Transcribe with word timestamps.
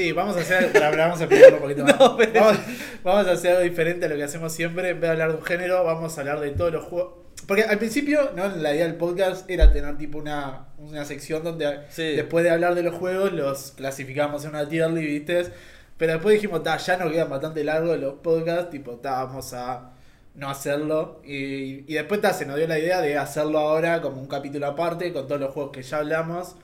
Sí, 0.00 0.12
vamos 0.12 0.36
a 0.36 0.40
hacer. 0.40 0.70
Vamos 0.96 1.20
a 1.20 1.24
explicarlo 1.24 1.56
un 1.56 1.62
poquito 1.62 1.84
más. 1.84 1.98
No, 1.98 2.16
pero- 2.16 2.32
vamos, 2.40 2.58
vamos 3.04 3.26
a 3.26 3.32
hacer 3.32 3.50
algo 3.52 3.62
diferente 3.64 4.06
a 4.06 4.08
lo 4.08 4.16
que 4.16 4.22
hacemos 4.24 4.52
siempre. 4.52 4.88
En 4.90 4.94
vez 5.00 5.08
de 5.08 5.12
hablar 5.12 5.32
de 5.32 5.36
un 5.38 5.44
género, 5.44 5.84
vamos 5.84 6.16
a 6.16 6.20
hablar 6.20 6.40
de 6.40 6.50
todos 6.50 6.72
los 6.72 6.84
juegos. 6.84 7.14
Porque 7.46 7.64
al 7.64 7.78
principio, 7.78 8.30
¿no? 8.36 8.48
La 8.56 8.74
idea 8.74 8.84
del 8.86 8.94
podcast 8.94 9.48
era 9.50 9.72
tener 9.72 9.96
tipo 9.98 10.18
una, 10.18 10.68
una 10.78 11.04
sección 11.04 11.42
donde 11.42 11.80
Sí. 11.90 12.14
después 12.16 12.44
de 12.44 12.50
hablar 12.50 12.74
de 12.74 12.82
los 12.82 12.94
juegos 12.94 13.32
los 13.32 13.72
clasificamos 13.72 14.44
en 14.44 14.50
una 14.50 14.68
tier 14.68 14.90
list, 14.90 15.08
¿viste? 15.28 15.52
Pero 15.96 16.12
después 16.14 16.34
dijimos, 16.34 16.62
ta, 16.62 16.76
ya 16.78 16.96
nos 16.96 17.10
quedan 17.12 17.28
bastante 17.28 17.62
largos 17.64 17.98
los 17.98 18.14
podcasts, 18.14 18.70
tipo, 18.70 18.92
ta, 18.92 19.24
vamos 19.24 19.52
a 19.52 19.90
no 20.34 20.48
hacerlo. 20.48 21.20
Y, 21.24 21.84
y 21.90 21.94
después 21.94 22.20
ta, 22.20 22.32
se 22.32 22.46
nos 22.46 22.56
dio 22.56 22.66
la 22.68 22.78
idea 22.78 23.00
de 23.02 23.18
hacerlo 23.18 23.58
ahora 23.58 24.00
como 24.00 24.20
un 24.20 24.28
capítulo 24.28 24.66
aparte 24.66 25.12
con 25.12 25.26
todos 25.26 25.40
los 25.40 25.52
juegos 25.52 25.72
que 25.72 25.82
ya 25.82 25.98
hablamos. 25.98 26.56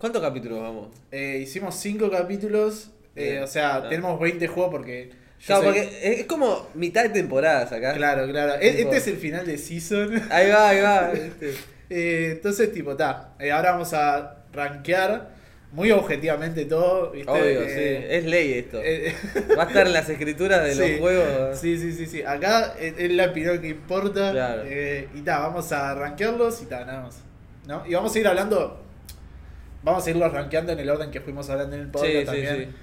¿Cuántos 0.00 0.22
capítulos 0.22 0.60
vamos? 0.62 0.88
Eh, 1.12 1.38
hicimos 1.42 1.74
5 1.76 2.10
capítulos, 2.10 2.90
eh, 3.14 3.40
o 3.42 3.46
sea, 3.46 3.76
Ah. 3.76 3.88
tenemos 3.88 4.18
20 4.18 4.48
juegos 4.48 4.72
porque... 4.72 5.10
Claro, 5.44 5.62
soy- 5.62 5.72
porque 5.72 5.98
es 6.20 6.24
como 6.26 6.68
mitad 6.74 7.02
de 7.02 7.10
temporadas 7.10 7.70
acá. 7.72 7.94
Claro, 7.94 8.26
claro. 8.28 8.54
E- 8.60 8.72
Tipo- 8.72 8.80
Este 8.92 8.96
es 8.96 9.06
el 9.08 9.16
final 9.16 9.46
de 9.46 9.56
season. 9.58 10.22
Ahí 10.30 10.50
va, 10.50 10.68
ahí 10.70 10.80
va. 10.80 11.12
este. 11.14 11.54
Eh, 11.90 12.32
entonces, 12.32 12.72
tipo, 12.72 12.96
ta. 12.96 13.34
eh, 13.38 13.50
ahora 13.52 13.72
vamos 13.72 13.92
a 13.94 14.36
rankear 14.52 15.30
muy 15.72 15.90
objetivamente 15.92 16.64
todo. 16.66 17.10
¿viste? 17.12 17.30
Obvio, 17.30 17.62
Eh, 17.62 17.68
sí. 18.00 18.06
Es 18.16 18.24
ley 18.26 18.52
esto. 18.54 18.80
eh, 18.82 19.14
Va 19.58 19.64
a 19.64 19.66
estar 19.66 19.86
en 19.86 19.92
las 19.94 20.08
escrituras 20.10 20.62
de 20.64 20.74
Sí. 20.74 20.78
los 20.92 21.00
juegos. 21.00 21.58
Sí, 21.58 21.78
sí, 21.78 21.92
sí, 21.92 22.06
sí. 22.06 22.22
Acá 22.22 22.74
es, 22.78 22.94
es 22.98 23.10
la 23.12 23.26
opinión 23.26 23.60
que 23.60 23.68
importa. 23.68 24.32
Claro. 24.32 24.62
Eh, 24.66 25.08
y 25.14 25.20
ta, 25.22 25.38
vamos 25.40 25.72
a 25.72 25.94
rankearlos 25.94 26.60
y 26.62 26.66
ta, 26.66 26.84
nada 26.84 27.02
más. 27.02 27.18
¿No? 27.66 27.82
Y 27.86 27.94
vamos 27.94 28.14
a 28.14 28.18
ir 28.18 28.26
hablando. 28.28 28.82
Vamos 29.82 30.06
a 30.06 30.10
irlos 30.10 30.32
rankeando 30.32 30.72
en 30.72 30.78
el 30.80 30.90
orden 30.90 31.10
que 31.10 31.20
fuimos 31.20 31.48
hablando 31.50 31.76
en 31.76 31.82
el 31.82 31.88
podcast 31.88 32.12
Sí, 32.12 32.18
sí, 32.20 32.24
también. 32.26 32.56
sí. 32.70 32.76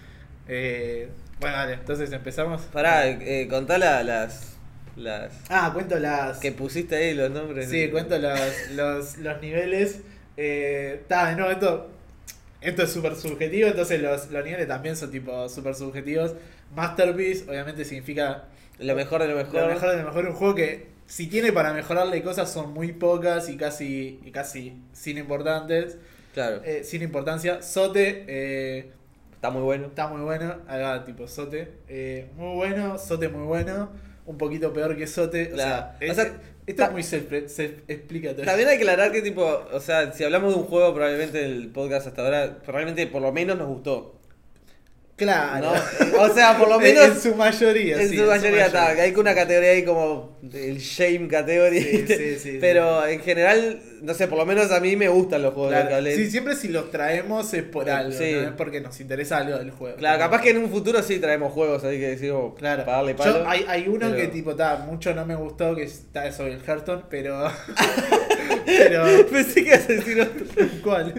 Eh, 0.48 1.10
bueno, 1.40 1.56
dale, 1.58 1.74
entonces 1.74 2.12
empezamos. 2.12 2.62
Pará, 2.64 3.08
eh, 3.08 3.48
contá 3.50 3.78
la- 3.78 4.04
las. 4.04 4.56
las. 4.96 5.32
Ah, 5.50 5.70
cuento 5.74 6.00
las. 6.00 6.40
que 6.40 6.52
pusiste 6.52 6.96
ahí 6.96 7.14
los 7.14 7.30
nombres. 7.30 7.70
Sí, 7.70 7.90
cuento 7.90 8.18
los, 8.18 8.40
los, 8.72 9.18
los 9.18 9.42
niveles. 9.42 10.00
Eh, 10.38 11.04
ta, 11.08 11.30
de 11.30 11.36
nuevo, 11.36 11.52
esto, 11.52 11.90
esto 12.62 12.84
es 12.84 12.92
súper 12.92 13.16
subjetivo, 13.16 13.68
entonces 13.68 14.02
los, 14.02 14.30
los 14.32 14.44
niveles 14.46 14.68
también 14.68 14.96
son 14.96 15.12
tipo 15.12 15.48
súper 15.50 15.76
subjetivos. 15.76 16.34
Masterpiece, 16.76 17.50
obviamente 17.50 17.86
significa 17.86 18.46
Lo 18.80 18.96
mejor 18.96 19.22
de 19.22 19.28
lo 19.30 19.36
mejor. 19.36 19.62
lo 19.62 19.68
mejor 19.68 19.90
de 19.92 19.98
lo 19.98 20.04
mejor. 20.06 20.26
Un 20.28 20.34
juego 20.34 20.56
que 20.56 20.88
si 21.06 21.28
tiene 21.28 21.52
para 21.54 21.74
mejorarle 21.74 22.22
cosas 22.24 22.52
son 22.52 22.74
muy 22.74 22.92
pocas 22.94 23.50
y 23.50 23.58
casi, 23.58 24.20
y 24.26 24.32
casi 24.32 24.74
sin 24.94 25.18
importantes. 25.18 25.98
Claro. 26.38 26.62
Eh, 26.64 26.84
sin 26.84 27.02
importancia. 27.02 27.64
Sote, 27.64 28.26
eh, 28.28 28.92
Está 29.34 29.50
muy 29.50 29.64
bueno. 29.64 29.88
está 29.88 30.08
muy 30.08 30.22
bueno. 30.22 30.58
Haga 30.68 31.04
tipo 31.04 31.28
Sote. 31.28 31.68
eh, 31.90 32.28
muy 32.36 32.56
bueno, 32.56 33.00
Sote 33.00 33.28
muy 33.28 33.44
bueno. 33.48 33.90
Un 34.28 34.38
poquito 34.38 34.72
peor 34.72 34.96
que 34.96 35.08
Sote. 35.08 35.50
O 35.52 35.56
Claro. 35.56 35.98
sea, 36.00 36.12
O 36.12 36.14
sea, 36.14 36.24
es- 36.26 36.32
esto 36.68 36.84
es 36.84 36.92
muy 36.92 37.02
self- 37.02 37.48
self-explicatorio. 37.48 38.46
También 38.46 38.70
hay 38.70 38.78
que 38.78 38.84
aclarar 38.84 39.12
que 39.12 39.22
tipo, 39.24 39.44
o 39.72 39.80
sea, 39.80 40.12
si 40.14 40.24
hablamos 40.24 40.54
de 40.54 40.60
un 40.60 40.66
juego, 40.68 40.94
probablemente 40.94 41.44
el 41.44 41.70
podcast 41.70 42.06
hasta 42.08 42.22
ahora, 42.24 42.58
probablemente 42.64 43.08
por 43.08 43.22
lo 43.24 43.32
menos 43.32 43.58
nos 43.58 43.68
gustó. 43.68 44.14
Claro. 45.16 45.72
¿no? 46.14 46.22
O 46.22 46.30
sea, 46.34 46.58
por 46.60 46.68
lo 46.70 46.76
En- 46.82 46.84
menos 46.84 47.06
en 47.08 47.20
su 47.20 47.36
mayoría. 47.36 48.00
en 48.00 48.10
sí, 48.10 48.18
su 48.18 48.26
mayoría 48.26 48.68
está. 48.68 48.82
mayoría. 48.84 49.04
Hay 49.06 49.14
que 49.14 49.20
una 49.20 49.34
categoría 49.34 49.72
ahí 49.72 49.84
como 49.84 50.38
el 50.54 50.78
shame 50.78 51.28
category. 51.28 51.82
Sí, 51.82 52.06
sí, 52.08 52.36
sí, 52.40 52.58
Pero 52.62 53.06
en 53.08 53.20
general, 53.22 53.82
no 54.02 54.14
sé, 54.14 54.28
por 54.28 54.38
lo 54.38 54.46
menos 54.46 54.72
a 54.72 54.80
mí 54.80 54.96
me 54.96 55.08
gustan 55.10 55.42
los 55.42 55.54
juegos 55.54 55.72
de 55.72 55.76
Claro, 55.78 55.90
que 55.90 55.96
hablé. 55.96 56.16
sí, 56.16 56.30
siempre 56.32 56.56
si 56.56 56.68
los 56.70 56.92
traemos 56.92 57.54
es 57.54 57.64
por 57.64 57.90
algo, 57.90 58.12
Sí. 58.18 58.32
no 58.34 58.42
es 58.42 58.52
porque 58.52 58.82
nos 58.82 59.00
interesa 59.00 59.38
algo 59.38 59.58
del 59.58 59.72
juego. 59.72 59.98
Claro, 59.98 60.20
capaz 60.20 60.42
que 60.42 60.50
en 60.52 60.58
un 60.60 60.70
futuro 60.70 61.02
sí 61.04 61.20
traemos 61.20 61.52
juegos 61.54 61.84
ahí 61.84 62.00
que 62.00 62.10
decimos 62.10 62.54
Claro. 62.58 62.86
para 62.86 62.98
darle 62.98 63.16
palo. 63.16 63.40
Yo- 63.44 63.50
hay, 63.50 63.66
hay 63.68 63.88
uno 63.88 64.00
pero- 64.10 64.16
que 64.16 64.28
tipo 64.28 64.52
está 64.52 64.78
mucho 64.78 65.14
no 65.14 65.26
me 65.26 65.36
gustó 65.36 65.76
que 65.76 65.84
está 65.84 66.32
sobre 66.32 66.54
el 66.54 66.62
Hearthstone, 66.64 67.04
pero 67.10 67.50
pero 68.66 69.04
Pensé 69.32 69.64
que 69.64 69.70
ibas 69.70 69.86
a 69.86 69.94
decir 69.94 70.22
otro. 70.22 70.46
¿cuál? 70.84 71.14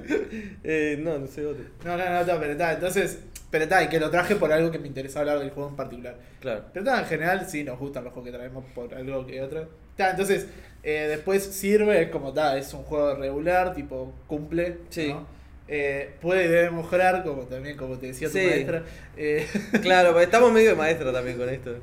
Eh, 0.65 0.99
no, 1.01 1.19
no 1.19 1.27
sé 1.27 1.45
otro. 1.47 1.65
No, 1.85 1.97
no, 1.97 2.05
no, 2.05 2.25
no, 2.25 2.41
pero 2.41 2.53
está, 2.53 2.73
entonces, 2.75 3.19
pero 3.51 3.65
está, 3.65 3.83
y 3.83 3.89
que 3.89 3.99
lo 4.01 4.11
traje 4.11 4.37
por 4.37 4.53
algo 4.53 4.71
que 4.71 4.79
me 4.79 4.87
interesa 4.89 5.21
hablar 5.21 5.39
del 5.39 5.51
juego 5.51 5.71
en 5.71 5.77
particular. 5.77 6.17
Claro. 6.41 6.65
Pero 6.73 6.85
está, 6.85 7.01
en 7.01 7.07
general 7.07 7.47
sí 7.49 7.65
nos 7.65 7.79
gustan 7.79 8.05
los 8.05 8.13
juegos 8.13 8.31
que 8.31 8.37
traemos 8.37 8.65
por 8.75 8.95
algo 8.95 9.27
que 9.27 9.41
otro. 9.41 9.69
Está, 9.91 10.11
entonces, 10.11 10.47
eh, 10.83 11.07
después 11.09 11.43
sirve, 11.45 12.03
es 12.03 12.11
como 12.11 12.29
está, 12.31 12.57
es 12.57 12.73
un 12.75 12.83
juego 12.85 13.15
regular, 13.15 13.75
tipo 13.75 14.13
cumple, 14.27 14.79
Sí. 14.91 15.09
¿no? 15.13 15.27
Eh, 15.71 16.15
puede 16.23 16.47
y 16.47 16.49
debe 16.49 16.71
mejorar, 16.71 17.23
como 17.23 17.43
también, 17.43 17.77
como 17.77 17.99
te 17.99 18.07
decía 18.07 18.29
tu 18.31 18.39
maestra. 18.39 18.85
Eh, 19.19 19.47
Claro, 19.83 20.19
estamos 20.19 20.51
medio 20.51 20.71
de 20.71 20.77
maestro 20.77 21.13
también 21.13 21.37
con 21.37 21.49
esto. 21.51 21.77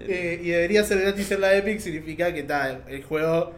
Eh, 0.00 0.40
y 0.42 0.50
debería 0.50 0.84
ser 0.84 1.00
gratis 1.00 1.30
en 1.30 1.40
la 1.40 1.54
Epic, 1.54 1.80
significa 1.80 2.34
que 2.34 2.42
tal, 2.42 2.84
el 2.88 3.02
juego 3.02 3.54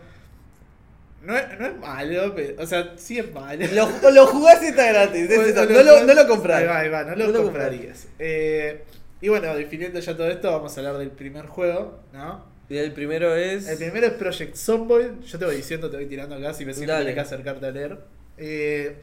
no 1.25 1.37
es, 1.37 1.59
no 1.59 1.67
es 1.67 1.77
malo, 1.79 2.35
pero, 2.37 2.63
o 2.63 2.67
sea, 2.67 2.93
sí 2.97 3.19
es 3.19 3.33
malo. 3.33 3.67
Lo, 3.73 4.11
lo 4.11 4.27
jugás 4.27 4.63
y 4.63 4.67
está 4.67 4.87
gratis. 4.93 5.29
es 5.29 5.37
Bueno, 5.37 5.49
eso, 5.63 5.67
no, 5.67 5.83
lo, 5.83 6.05
no 6.05 6.15
lo 6.15 6.29
comprás. 6.29 6.61
Ahí 6.61 6.67
va, 6.67 6.79
ahí 6.79 6.89
va, 6.91 7.03
no 7.05 7.17
lo 7.17 7.27
No 7.27 7.33
lo 7.33 7.43
comprarías. 7.45 8.07
Eh, 8.19 8.85
y 9.21 9.29
bueno, 9.29 9.55
definiendo 9.57 9.99
ya 9.99 10.17
todo 10.17 10.29
esto, 10.31 10.53
vamos 10.53 10.77
a 10.77 10.81
hablar 10.81 10.99
del 10.99 11.11
primer 11.11 11.47
juego, 11.47 11.99
¿no? 12.13 12.54
Y 12.75 12.79
el 12.79 12.93
primero 12.93 13.37
es. 13.37 13.69
El 13.69 13.79
primero 13.79 14.07
es 14.09 14.13
Project 14.15 14.57
Zomboid. 14.57 15.21
Yo 15.25 15.39
te 15.39 15.45
voy 15.45 15.57
diciendo, 15.57 15.89
te 15.91 15.97
voy 15.97 16.07
tirando 16.07 16.35
acá, 16.35 16.53
si 16.53 16.65
me 16.65 16.75
siento 16.75 16.93
que 17.05 17.21
acercarte 17.21 17.67
a 17.67 17.71
leer. 17.71 17.99
Eh, 18.37 18.97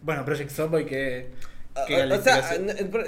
bueno, 0.00 0.24
Project 0.24 0.50
Zomboid 0.50 0.86
que... 0.86 1.26
que 1.86 2.02
O- 2.02 2.14
o 2.14 2.22
sea, 2.22 2.56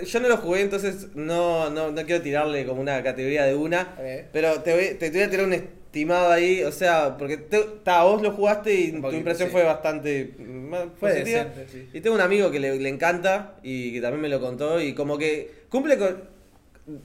yo 0.05 0.21
no 0.21 0.29
lo 0.29 0.37
jugué, 0.37 0.61
entonces 0.61 1.09
no, 1.15 1.71
no, 1.71 1.91
no 1.91 2.05
quiero 2.05 2.23
tirarle 2.23 2.67
como 2.67 2.83
una 2.83 3.03
categoría 3.03 3.45
de 3.45 3.55
una. 3.55 3.95
Pero 4.31 4.61
te 4.61 4.75
voy, 4.75 4.95
te, 4.99 5.11
voy 5.11 5.21
a 5.23 5.31
tirar 5.31 5.47
un 5.47 5.55
estimado 5.55 6.31
ahí, 6.31 6.63
o 6.65 6.73
sea, 6.73 7.17
porque 7.17 7.39
te, 7.39 7.61
ta, 7.83 8.03
vos 8.05 8.21
lo 8.23 8.33
jugaste 8.33 8.75
y 8.75 8.93
tu 8.93 9.11
impresión 9.13 9.49
sí. 9.49 9.53
fue 9.53 9.63
bastante 9.65 10.35
mm, 10.39 10.71
fue 10.99 11.11
positiva. 11.11 11.45
decente, 11.45 11.67
sí. 11.73 11.89
Y 11.95 12.01
tengo 12.03 12.15
un 12.17 12.23
amigo 12.23 12.51
que 12.51 12.61
le, 12.61 12.79
le 12.79 12.89
encanta 12.91 13.55
y 13.63 13.93
que 13.95 14.01
también 14.03 14.21
me 14.21 14.29
lo 14.29 14.39
contó 14.41 14.81
y 14.81 14.95
como 14.95 15.17
que 15.19 15.63
cumple 15.69 15.97
con, 15.99 16.32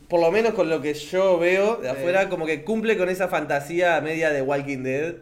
por 0.10 0.20
lo 0.20 0.32
menos 0.32 0.54
con 0.54 0.70
lo 0.70 0.82
que 0.82 0.94
yo 0.94 1.38
veo 1.38 1.76
de 1.78 1.90
Sí. 1.90 1.96
afuera, 1.96 2.30
como 2.30 2.46
que 2.46 2.64
cumple 2.64 2.98
con 2.98 3.10
esa 3.10 3.28
fantasía 3.28 4.00
media 4.02 4.32
de 4.32 4.42
Walking 4.42 4.84
Dead, 4.84 5.16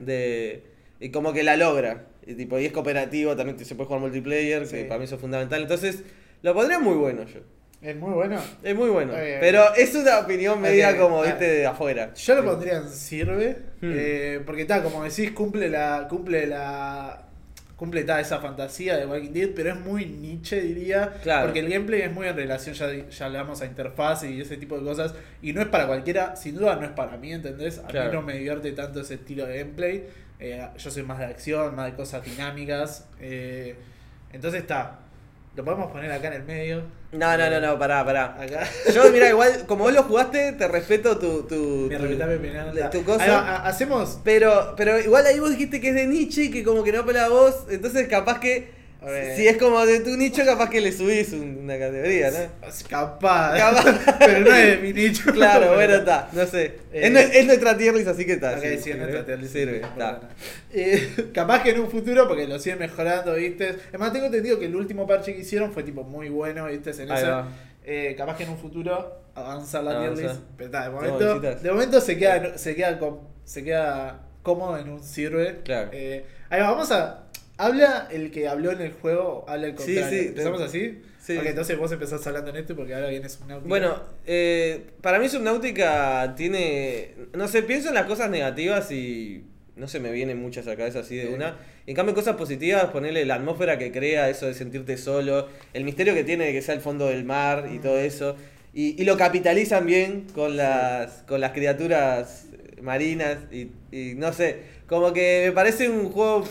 de, 0.00 0.62
y 1.00 1.10
como 1.10 1.32
que 1.32 1.42
la 1.42 1.56
logra. 1.56 2.06
Y, 2.26 2.34
tipo, 2.34 2.58
y 2.58 2.66
es 2.66 2.72
cooperativo, 2.72 3.36
también 3.36 3.58
se 3.64 3.74
puede 3.74 3.86
jugar 3.86 4.00
multiplayer, 4.02 4.66
Sí. 4.66 4.76
que 4.76 4.84
para 4.84 4.98
mí 4.98 5.04
eso 5.04 5.14
es 5.14 5.20
fundamental. 5.20 5.62
Entonces, 5.62 6.02
lo 6.42 6.54
pondría 6.54 6.78
muy 6.78 6.94
bueno 6.96 7.24
yo. 7.24 7.40
Es 7.80 7.94
muy 7.96 8.12
bueno. 8.12 8.40
Es 8.62 8.74
muy 8.74 8.90
bueno. 8.90 9.12
Pero 9.14 9.74
es 9.76 9.94
una 9.94 10.18
opinión 10.18 10.60
media 10.60 10.96
como, 10.98 11.22
viste, 11.22 11.44
de 11.44 11.66
afuera. 11.66 12.12
Yo 12.14 12.34
lo 12.34 12.44
pondría 12.44 12.78
en 12.78 12.88
sirve, 12.88 13.56
Hmm. 13.80 13.92
eh, 13.94 14.40
porque 14.44 14.62
está, 14.62 14.82
como 14.82 15.04
decís, 15.04 15.30
cumple 15.30 15.68
la, 15.70 16.06
cumple 16.10 16.46
la, 16.48 17.27
cumple 17.78 18.02
ta, 18.02 18.20
esa 18.20 18.40
fantasía 18.40 18.96
de 18.98 19.06
Walking 19.06 19.32
Dead, 19.32 19.50
pero 19.54 19.70
es 19.70 19.78
muy 19.80 20.04
niche 20.04 20.60
diría, 20.60 21.14
Claro. 21.22 21.46
porque 21.46 21.60
el 21.60 21.70
gameplay 21.70 22.02
es 22.02 22.12
muy 22.12 22.26
en 22.26 22.34
relación, 22.36 22.74
ya, 22.74 23.08
ya 23.08 23.24
hablamos 23.26 23.62
a 23.62 23.66
interfaz 23.66 24.24
y 24.24 24.40
ese 24.40 24.56
tipo 24.58 24.76
de 24.76 24.84
cosas, 24.84 25.14
y 25.40 25.52
no 25.52 25.60
es 25.62 25.68
para 25.68 25.86
cualquiera, 25.86 26.34
sin 26.36 26.56
duda 26.56 26.74
no 26.76 26.84
es 26.84 26.90
para 26.92 27.16
mí, 27.16 27.32
¿entendés? 27.32 27.78
A 27.78 27.86
Claro. 27.86 28.10
mí 28.10 28.16
no 28.16 28.22
me 28.22 28.32
divierte 28.34 28.72
tanto 28.72 29.00
ese 29.00 29.14
estilo 29.14 29.46
de 29.46 29.58
gameplay, 29.60 30.04
eh, 30.40 30.66
yo 30.76 30.90
soy 30.90 31.04
más 31.04 31.18
de 31.20 31.26
acción, 31.26 31.74
más 31.76 31.86
de 31.90 31.96
cosas 31.96 32.24
dinámicas, 32.24 33.06
eh, 33.20 33.76
entonces 34.32 34.60
está, 34.62 34.98
lo 35.58 35.64
podemos 35.64 35.90
poner 35.90 36.10
acá 36.12 36.28
en 36.28 36.34
el 36.34 36.44
medio. 36.44 36.82
No, 37.10 37.36
no, 37.36 37.50
no, 37.50 37.60
no, 37.60 37.78
pará, 37.78 38.04
pará. 38.04 38.36
Acá. 38.40 38.60
Yo, 38.94 39.10
mira, 39.10 39.28
igual, 39.28 39.64
como 39.66 39.84
vos 39.84 39.92
lo 39.92 40.04
jugaste, 40.04 40.52
te 40.52 40.68
respeto 40.68 41.18
tu. 41.18 41.42
tu, 41.48 41.88
Mi 41.90 41.96
tu- 41.96 42.02
de- 42.72 42.82
tu 42.90 42.98
Ahí 42.98 43.04
cosa. 43.04 43.26
va, 43.26 43.38
ha- 43.56 43.66
hacemos 43.66 44.20
Pero, 44.22 44.74
pero 44.76 45.00
igual 45.00 45.26
ahí 45.26 45.40
vos 45.40 45.50
dijiste 45.50 45.80
que 45.80 45.88
es 45.88 45.94
de 45.96 46.06
y 46.44 46.50
que 46.52 46.62
como 46.62 46.84
que 46.84 46.92
no 46.92 47.04
pela 47.04 47.28
vos, 47.28 47.54
entonces 47.70 48.06
capaz 48.08 48.38
que. 48.40 48.77
Si 49.36 49.46
es 49.46 49.56
como 49.58 49.84
de 49.86 50.00
tu 50.00 50.16
nicho, 50.16 50.44
capaz 50.44 50.68
que 50.70 50.80
le 50.80 50.90
subís 50.92 51.32
un- 51.32 51.58
una 51.62 51.78
categoría, 51.78 52.30
¿no? 52.32 52.38
Capaz. 52.88 53.56
Capaz. 53.56 54.16
pero 54.18 54.40
no 54.40 54.54
es 54.54 54.66
de 54.66 54.76
mi 54.78 54.92
nicho. 54.92 55.32
Claro, 55.32 55.74
bueno, 55.74 55.94
está, 55.94 56.28
no 56.32 56.44
sé. 56.46 56.64
Eh, 56.92 57.06
es, 57.06 57.12
nue- 57.12 57.30
es 57.32 57.46
nuestra 57.46 57.76
tier 57.76 57.94
list, 57.94 58.08
así 58.08 58.26
que 58.26 58.32
está. 58.32 58.56
Ok, 58.58 58.64
sí, 58.82 58.90
es 58.90 58.96
nuestra 58.98 59.24
tier 59.24 59.38
list, 59.38 59.52
Sirve, 59.52 59.76
está. 59.82 60.20
Eh, 60.72 61.30
capaz 61.32 61.62
que 61.62 61.70
en 61.70 61.80
un 61.80 61.90
futuro, 61.90 62.26
porque 62.26 62.46
lo 62.48 62.58
siguen 62.58 62.80
mejorando, 62.80 63.34
¿viste? 63.34 63.76
Además, 63.90 64.12
tengo 64.12 64.26
entendido 64.26 64.58
que 64.58 64.66
el 64.66 64.74
último 64.74 65.06
parche 65.06 65.32
que 65.34 65.42
hicieron 65.42 65.72
fue 65.72 65.84
tipo 65.84 66.02
muy 66.02 66.28
bueno, 66.28 66.66
¿viste? 66.66 66.90
En 66.90 67.10
Ahí 67.12 67.18
esa. 67.22 67.44
Eh, 67.84 68.14
capaz 68.18 68.36
que 68.36 68.42
en 68.44 68.50
un 68.50 68.58
futuro 68.58 69.22
avanza 69.34 69.80
la 69.80 70.00
tier 70.00 70.16
list. 70.18 70.40
Pero 70.56 70.66
está, 70.66 70.82
de 70.84 70.90
momento, 70.90 71.40
de 71.40 71.70
momento 71.70 72.00
se 72.00 72.18
queda, 72.18 72.58
se 72.58 72.74
queda, 72.74 72.98
se 73.44 73.62
queda 73.64 74.22
cómodo 74.42 74.76
en 74.76 74.88
un 74.90 75.02
sirve. 75.02 75.60
Claro. 75.64 75.90
Eh, 75.92 76.24
ahí 76.50 76.60
va, 76.60 76.70
vamos 76.72 76.90
a. 76.90 77.27
Habla 77.58 78.08
el 78.10 78.30
que 78.30 78.46
habló 78.48 78.70
en 78.72 78.80
el 78.80 78.92
juego, 78.92 79.44
habla 79.48 79.66
el 79.66 79.72
Sí, 79.78 79.94
contrario. 79.96 80.22
sí, 80.22 80.28
¿Empezamos 80.28 80.58
te- 80.60 80.64
así? 80.66 81.02
sí. 81.20 81.36
Ok, 81.36 81.44
entonces 81.46 81.76
vos 81.76 81.90
empezás 81.92 82.24
hablando 82.26 82.50
en 82.50 82.56
esto 82.56 82.76
porque 82.76 82.94
ahora 82.94 83.08
viene 83.08 83.28
Subnautica. 83.28 83.68
Bueno, 83.68 84.00
eh, 84.26 84.86
para 85.02 85.18
mí 85.18 85.28
Subnautica 85.28 86.34
tiene. 86.36 87.14
No 87.34 87.48
sé, 87.48 87.62
pienso 87.64 87.88
en 87.88 87.94
las 87.94 88.06
cosas 88.06 88.30
negativas 88.30 88.90
y. 88.92 89.44
no 89.76 89.86
se 89.88 89.98
me 90.00 90.10
vienen 90.12 90.40
muchas 90.40 90.66
a 90.66 90.70
la 90.70 90.76
cabeza 90.76 91.00
así 91.00 91.16
de 91.16 91.28
una. 91.28 91.56
En 91.86 91.94
cambio, 91.96 92.14
cosas 92.14 92.36
positivas, 92.36 92.86
ponerle 92.86 93.24
la 93.24 93.36
atmósfera 93.36 93.76
que 93.78 93.90
crea, 93.92 94.28
eso 94.28 94.46
de 94.46 94.54
sentirte 94.54 94.96
solo, 94.96 95.48
el 95.72 95.84
misterio 95.84 96.14
que 96.14 96.22
tiene 96.24 96.46
de 96.46 96.52
que 96.52 96.62
sea 96.62 96.74
el 96.74 96.80
fondo 96.80 97.06
del 97.06 97.24
mar 97.24 97.68
y 97.72 97.78
todo 97.78 97.98
eso. 97.98 98.36
Y, 98.74 99.00
y 99.00 99.04
lo 99.04 99.16
capitalizan 99.16 99.86
bien 99.86 100.26
con 100.34 100.56
las, 100.56 101.22
con 101.26 101.40
las 101.40 101.52
criaturas 101.52 102.46
marinas 102.82 103.38
y, 103.50 103.70
y 103.90 104.14
no 104.14 104.32
sé, 104.32 104.58
como 104.86 105.12
que 105.12 105.44
me 105.46 105.52
parece 105.52 105.88
un 105.88 106.10
juego 106.12 106.44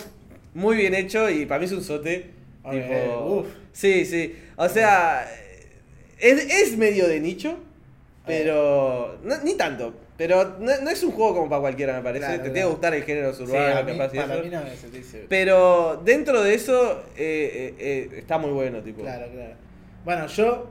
muy 0.58 0.76
bien 0.76 0.94
hecho 0.96 1.30
y 1.30 1.46
para 1.46 1.60
mí 1.60 1.66
es 1.66 1.72
un 1.72 1.84
sote. 1.84 2.32
Tipo, 2.70 3.26
uf. 3.42 3.48
Sí, 3.72 4.06
sí. 4.06 4.36
O 4.58 4.68
sea, 4.68 5.26
es, 6.20 6.54
es 6.54 6.78
medio 6.78 7.08
de 7.08 7.20
nicho, 7.20 7.58
pero 8.26 9.18
no- 9.24 9.38
ni 9.44 9.54
tanto. 9.56 9.94
Pero 10.18 10.58
no, 10.60 10.82
no 10.82 10.90
es 10.90 11.04
un 11.04 11.12
juego 11.12 11.36
como 11.36 11.50
para 11.50 11.62
cualquiera, 11.62 11.94
me 11.96 12.02
parece. 12.02 12.26
Claro, 12.26 12.38
Te 12.44 12.50
tiene 12.50 12.62
que 12.68 12.72
gustar 12.72 12.94
el 12.96 13.04
género 13.04 13.34
Sí, 13.36 13.44
urbano, 13.44 13.78
a 13.78 13.84
mí, 13.84 13.92
capaz 13.92 14.14
y 14.14 14.18
para 14.18 14.34
eso. 14.34 14.44
mí 14.44 14.50
no 14.50 14.64
me 14.64 14.76
sentí 14.76 15.02
Pero 15.30 16.02
dentro 16.04 16.42
de 16.42 16.54
eso, 16.56 17.04
eh, 17.16 17.76
eh, 17.78 18.10
eh, 18.14 18.18
está 18.18 18.40
muy 18.40 18.50
bueno, 18.50 18.80
tipo. 18.82 19.04
Claro, 19.04 19.28
claro. 19.32 19.54
Bueno, 20.04 20.26
yo. 20.28 20.70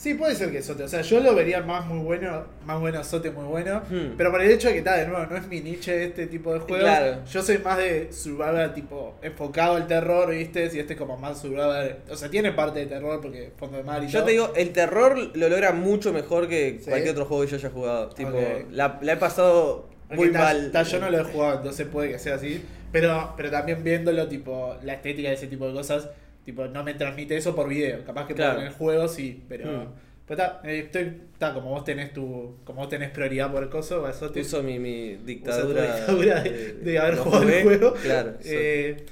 Sí, 0.00 0.14
puede 0.14 0.34
ser 0.34 0.50
que 0.50 0.62
Sote. 0.62 0.84
O 0.84 0.88
sea, 0.88 1.02
yo 1.02 1.20
lo 1.20 1.34
vería 1.34 1.60
más 1.60 1.84
muy 1.84 1.98
bueno. 1.98 2.44
Más 2.64 2.80
bueno 2.80 3.04
Sote, 3.04 3.30
muy 3.30 3.44
bueno. 3.44 3.82
Hmm. 3.90 4.14
Pero 4.16 4.30
por 4.30 4.40
el 4.40 4.50
hecho 4.50 4.68
de 4.68 4.72
que 4.72 4.78
está 4.78 4.96
de 4.96 5.06
nuevo, 5.06 5.26
no 5.26 5.36
es 5.36 5.46
mi 5.46 5.60
niche 5.60 6.04
este 6.04 6.26
tipo 6.26 6.54
de 6.54 6.60
juegos. 6.60 6.80
Claro. 6.80 7.18
Yo 7.30 7.42
soy 7.42 7.58
más 7.58 7.76
de 7.76 8.10
survival, 8.10 8.72
tipo, 8.72 9.16
enfocado 9.20 9.76
al 9.76 9.86
terror, 9.86 10.30
¿viste? 10.30 10.70
Y 10.72 10.78
este 10.78 10.94
es 10.94 10.98
como 10.98 11.18
más 11.18 11.38
survival. 11.42 11.98
O 12.08 12.16
sea, 12.16 12.30
tiene 12.30 12.52
parte 12.52 12.78
de 12.78 12.86
terror 12.86 13.20
porque 13.20 13.52
fondo 13.58 13.76
de 13.76 13.82
mar 13.82 14.02
y 14.02 14.06
Yo 14.06 14.20
todo. 14.20 14.24
te 14.26 14.32
digo, 14.32 14.52
el 14.56 14.70
terror 14.72 15.18
lo 15.36 15.48
logra 15.50 15.72
mucho 15.72 16.14
mejor 16.14 16.48
que 16.48 16.78
Sí. 16.82 16.88
cualquier 16.88 17.12
otro 17.12 17.26
juego 17.26 17.42
que 17.44 17.50
yo 17.50 17.56
haya 17.58 17.68
jugado. 17.70 18.08
Tipo, 18.08 18.38
la, 18.70 18.98
la 19.02 19.12
he 19.12 19.16
pasado 19.18 19.86
muy 20.08 20.30
mal. 20.30 20.70
ta, 20.72 20.82
yo 20.82 20.98
no 20.98 21.10
lo 21.10 21.20
he 21.20 21.24
jugado, 21.24 21.58
entonces 21.58 21.86
puede 21.86 22.10
que 22.12 22.18
sea 22.18 22.36
así. 22.36 22.64
Pero, 22.90 23.34
pero 23.36 23.50
también 23.50 23.84
viéndolo, 23.84 24.26
tipo, 24.28 24.76
la 24.82 24.94
estética 24.94 25.28
de 25.28 25.34
ese 25.34 25.46
tipo 25.46 25.66
de 25.68 25.74
cosas, 25.74 26.08
tipo, 26.50 26.66
no 26.66 26.82
me 26.84 26.94
transmite 26.94 27.36
eso 27.36 27.54
por 27.54 27.68
video. 27.68 28.04
Capaz 28.04 28.26
que 28.26 28.34
Claro. 28.34 28.56
por 28.56 28.64
el 28.64 28.72
juego 28.72 29.08
sí, 29.08 29.42
pero. 29.48 29.92
Pero 30.26 30.42
está, 30.42 30.60
estoy, 30.70 31.20
está, 31.32 31.52
como 31.54 31.70
vos 31.70 31.82
tenés 31.84 32.12
tu. 32.12 32.56
Como 32.64 32.80
vos 32.80 32.88
tenés 32.88 33.10
prioridad 33.10 33.50
por 33.50 33.62
el 33.64 33.68
coso, 33.68 34.08
eso 34.08 34.30
te 34.30 34.40
Uso 34.42 34.62
mi, 34.62 34.78
mi 34.78 35.16
dictadura, 35.16 35.96
dictadura 35.96 36.40
de, 36.42 36.72
de 36.74 36.98
haber 36.98 37.16
jugado 37.16 37.48
el 37.48 37.62
juego. 37.64 37.94
Claro. 37.94 38.34
Eh, 38.44 39.04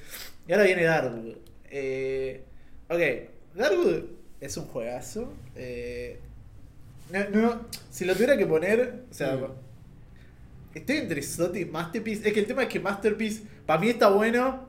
y 0.47 0.53
ahora 0.53 0.65
viene 0.65 0.85
Darkwood. 0.85 1.37
Eh, 1.71 2.43
ok, 2.89 3.01
Darkwood 3.57 4.03
es 4.41 4.57
un 4.57 4.65
juegazo. 4.67 5.33
Eh, 5.57 6.19
no, 7.13 7.29
no, 7.31 7.67
si 7.91 8.05
lo 8.05 8.13
tuviera 8.15 8.37
que 8.37 8.47
poner, 8.47 9.03
o 9.11 9.15
sea, 9.15 9.35
Mm. 9.37 9.53
estoy 10.75 10.97
entre 10.99 11.23
Sote 11.23 11.61
y 11.61 11.65
Masterpiece. 11.65 12.29
Es 12.29 12.33
que 12.35 12.41
el 12.41 12.47
tema 12.47 12.63
es 12.63 12.69
que 12.69 12.79
Masterpiece, 12.81 13.43
para 13.67 13.81
mí 13.81 13.89
está 13.89 14.09
bueno. 14.09 14.68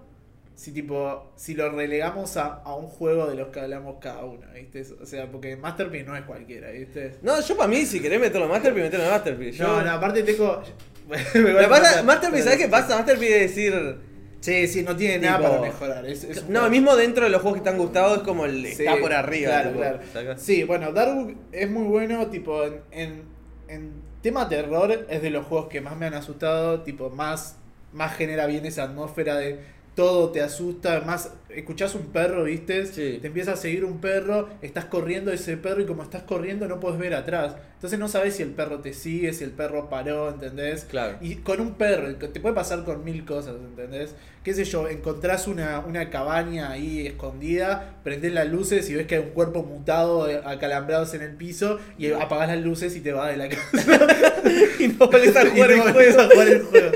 Si 0.60 0.74
tipo, 0.74 1.32
si 1.38 1.54
lo 1.54 1.70
relegamos 1.70 2.36
a, 2.36 2.56
a 2.56 2.76
un 2.76 2.88
juego 2.88 3.28
de 3.28 3.36
los 3.36 3.48
que 3.48 3.62
hablamos 3.62 3.96
cada 4.02 4.26
uno, 4.26 4.46
¿viste? 4.54 4.84
O 5.02 5.06
sea, 5.06 5.32
porque 5.32 5.56
Masterpiece 5.56 6.06
no 6.06 6.18
es 6.18 6.24
cualquiera, 6.24 6.70
¿viste? 6.72 7.16
No, 7.22 7.40
yo 7.40 7.56
para 7.56 7.70
mí, 7.70 7.86
si 7.86 8.02
querés 8.02 8.20
meterlo 8.20 8.44
en 8.48 8.52
Masterpiece, 8.52 8.84
meterlo 8.88 9.06
en 9.06 9.12
Masterpiece. 9.12 9.58
Yo... 9.58 9.68
No, 9.68 9.82
no, 9.82 9.92
aparte 9.92 10.22
tengo. 10.24 10.62
Pasa, 11.70 12.04
Masterpiece, 12.04 12.44
¿sabes 12.44 12.60
qué 12.60 12.68
pasa? 12.68 12.98
Masterpiece 12.98 13.46
es 13.46 13.56
decir. 13.56 13.96
Sí, 14.42 14.68
sí, 14.68 14.84
no 14.84 14.96
tiene 14.98 15.20
nada 15.20 15.42
para 15.42 15.62
mejorar. 15.62 16.06
Es, 16.06 16.26
es 16.26 16.44
un 16.44 16.52
No, 16.54 16.60
juego. 16.60 16.72
mismo 16.72 16.96
dentro 16.98 17.24
de 17.24 17.30
los 17.30 17.42
juegos 17.42 17.60
que 17.60 17.64
te 17.64 17.70
han 17.70 17.78
gustado 17.78 18.16
es 18.18 18.22
como 18.24 18.44
el 18.46 18.66
Sí, 18.68 18.84
está 18.84 18.98
por 18.98 19.14
arriba. 19.14 19.50
Claro, 19.50 19.70
tipo, 19.70 19.80
claro. 20.12 20.38
Sí, 20.38 20.64
bueno, 20.66 20.92
Darkwood 20.92 21.34
es 21.54 21.70
muy 21.72 21.84
bueno, 21.84 22.28
tipo, 22.28 22.64
en, 22.66 22.82
en, 22.92 23.24
en 23.70 23.92
tema 24.22 24.50
terror 24.50 25.06
es 25.10 25.22
de 25.22 25.30
los 25.30 25.46
juegos 25.46 25.70
que 25.70 25.80
más 25.80 25.96
me 25.98 26.06
han 26.06 26.14
asustado, 26.16 26.82
tipo, 26.84 27.10
más, 27.10 27.58
más 27.94 28.14
genera 28.16 28.46
bien 28.46 28.66
esa 28.66 28.84
atmósfera 28.84 29.36
de 29.38 29.60
todo 30.00 30.30
te 30.30 30.42
asusta, 30.42 31.01
más 31.01 31.34
escuchás 31.50 31.94
un 31.94 32.06
perro, 32.13 32.46
¿viste? 32.46 32.86
Sí. 32.86 33.18
Te 33.19 33.28
empieza 33.28 33.51
a 33.51 33.56
seguir 33.57 33.84
un 33.84 34.00
perro, 34.00 34.48
estás 34.62 34.86
corriendo 34.86 35.30
ese 35.30 35.57
perro 35.57 35.81
y 35.81 35.86
como 35.86 36.04
estás 36.04 36.24
corriendo 36.24 36.69
no 36.69 36.80
puedes 36.80 36.98
ver 36.98 37.13
atrás. 37.13 37.57
Entonces 37.74 38.00
no 38.00 38.07
sabes 38.07 38.36
si 38.36 38.44
el 38.44 38.51
perro 38.51 38.80
te 38.80 38.94
sigue, 38.94 39.34
si 39.34 39.44
el 39.44 39.51
perro 39.51 39.90
paró, 39.90 40.30
¿entendés? 40.30 40.86
Claro. 40.86 41.18
Y 41.19 41.36
con 41.36 41.60
un 41.60 41.74
perro, 41.74 42.16
te 42.16 42.40
puede 42.40 42.56
pasar 42.56 42.86
con 42.86 43.04
mil 43.04 43.25
cosas, 43.25 43.56
¿entendés? 43.56 44.16
Qué 44.42 44.54
sé 44.54 44.63
yo, 44.63 44.88
encontrás 44.88 45.48
una, 45.48 45.80
una 45.80 46.10
cabaña 46.10 46.72
ahí 46.72 47.06
escondida, 47.06 47.98
prendés 48.01 48.31
las 48.31 48.48
luces 48.48 48.90
y 48.90 48.96
ves 48.96 49.06
que 49.06 49.16
hay 49.16 49.22
un 49.22 49.31
cuerpo 49.31 49.63
mutado 49.63 50.30
eh, 50.30 50.40
acalambrados 50.46 51.13
en 51.13 51.24
el 51.24 51.36
piso 51.36 51.78
y 51.98 52.10
apagás 52.13 52.48
las 52.48 52.62
luces 52.62 52.96
y 52.96 53.01
te 53.01 53.12
vas 53.12 53.31
de 53.31 53.38
la 53.38 53.50
casa. 53.50 53.84
Y 54.80 54.88
no 54.88 55.07
volvés 55.07 55.36
a 55.36 55.50
jugar 55.50 55.72
el 55.72 55.78
no 55.80 55.92
juego. 55.92 56.22
a 56.22 56.30
jugar 56.30 56.48
el 56.48 56.63
juego. 56.63 56.92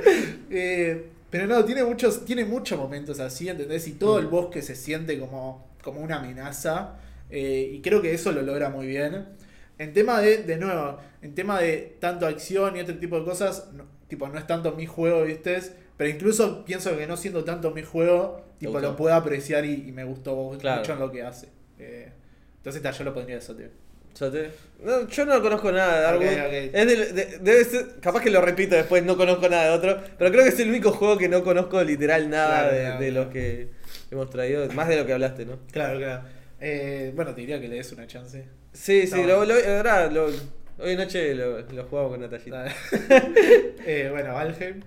Eh, 0.49 1.12
pero 1.33 1.47
no, 1.47 1.65
tiene 1.65 1.83
muchos, 1.83 2.25
tiene 2.25 2.45
muchos 2.45 2.77
momentos 2.77 3.19
así, 3.19 3.49
¿entendés? 3.49 3.87
Y 3.87 3.93
todo 3.93 4.19
el 4.19 4.27
Mm. 4.27 4.29
bosque 4.29 4.61
se 4.61 4.75
siente 4.75 5.17
como, 5.19 5.67
como 5.81 5.99
una 6.01 6.17
amenaza. 6.19 6.99
eh, 7.31 7.71
y 7.73 7.81
creo 7.81 7.99
que 8.03 8.13
eso 8.13 8.31
lo 8.31 8.43
logra 8.43 8.69
muy 8.69 8.85
bien. 8.85 9.25
En 9.79 9.91
tema 9.93 10.21
de, 10.21 10.43
de 10.43 10.57
nuevo, 10.57 10.99
en 11.23 11.33
tema 11.33 11.59
de 11.59 11.97
tanto 11.99 12.27
acción 12.27 12.77
y 12.77 12.81
otro 12.81 12.95
tipo 12.99 13.17
de 13.17 13.25
cosas, 13.25 13.71
no- 13.73 13.85
tipo, 14.07 14.27
no 14.27 14.37
es 14.37 14.45
tanto 14.45 14.73
mi 14.73 14.85
juego, 14.85 15.23
¿viste? 15.23 15.59
Pero 15.97 16.09
incluso 16.11 16.63
pienso 16.63 16.95
que 16.95 17.07
no 17.07 17.17
siendo 17.17 17.43
tanto 17.43 17.71
mi 17.71 17.81
juego, 17.81 18.45
tipo, 18.59 18.79
lo 18.79 18.95
puedo 18.95 19.15
apreciar 19.15 19.65
y, 19.65 19.73
y 19.89 19.91
me 19.91 20.03
gustó 20.03 20.55
Claro. 20.59 20.81
mucho 20.81 20.93
en 20.93 20.99
lo 20.99 21.11
que 21.11 21.23
hace. 21.23 21.47
Eh, 21.79 22.11
entonces, 22.57 22.83
ta, 22.83 22.91
yo 22.91 23.03
lo 23.03 23.13
pondría 23.15 23.37
eso, 23.37 23.55
tío. 23.55 23.69
Sote. 24.13 24.51
No, 24.83 25.07
yo 25.07 25.25
no 25.25 25.41
conozco 25.41 25.71
nada 25.71 25.95
de 25.95 26.01
Darkwood. 26.03 26.27
Ok, 26.27 26.45
ok. 26.45 26.75
Es 26.75 26.87
del- 26.87 27.15
de- 27.15 27.37
debe 27.41 27.63
ser, 27.65 27.85
capaz 28.01 28.21
que 28.21 28.29
lo 28.29 28.41
repito 28.41 28.75
después, 28.75 29.01
no 29.03 29.15
conozco 29.17 29.47
nada 29.49 29.65
de 29.65 29.71
otro. 29.71 29.99
Pero 30.17 30.31
creo 30.31 30.43
que 30.43 30.49
es 30.49 30.59
el 30.59 30.69
único 30.69 30.91
juego 30.91 31.17
que 31.17 31.29
no 31.29 31.43
conozco 31.43 31.81
literal 31.83 32.29
nada 32.29 32.61
Claro, 32.69 32.73
de, 32.75 32.81
claro, 32.81 32.99
de 32.99 33.09
claro. 33.11 33.23
los 33.25 33.33
que 33.33 33.67
hemos 34.11 34.29
traído. 34.29 34.67
Más 34.73 34.87
de 34.89 34.97
lo 34.97 35.05
que 35.05 35.13
hablaste, 35.13 35.45
¿no? 35.45 35.57
Claro, 35.71 35.97
claro. 35.97 36.23
Eh, 36.59 37.11
bueno, 37.15 37.33
te 37.33 37.41
diría 37.41 37.59
que 37.59 37.67
le 37.67 37.77
des 37.77 37.91
una 37.93 38.05
chance. 38.07 38.43
Sí, 38.73 39.01
Está 39.01 39.15
sí, 39.17 39.23
bueno. 39.23 39.45
lo, 39.45 40.09
lo- 40.11 40.27
lo- 40.27 40.33
hoy 40.79 40.95
noche 40.95 41.33
lo, 41.33 41.61
lo 41.61 41.83
jugamos 41.85 42.11
con 42.11 42.21
Natallita. 42.21 42.65
eh, 43.85 44.09
bueno, 44.11 44.33
Valheim. 44.33 44.81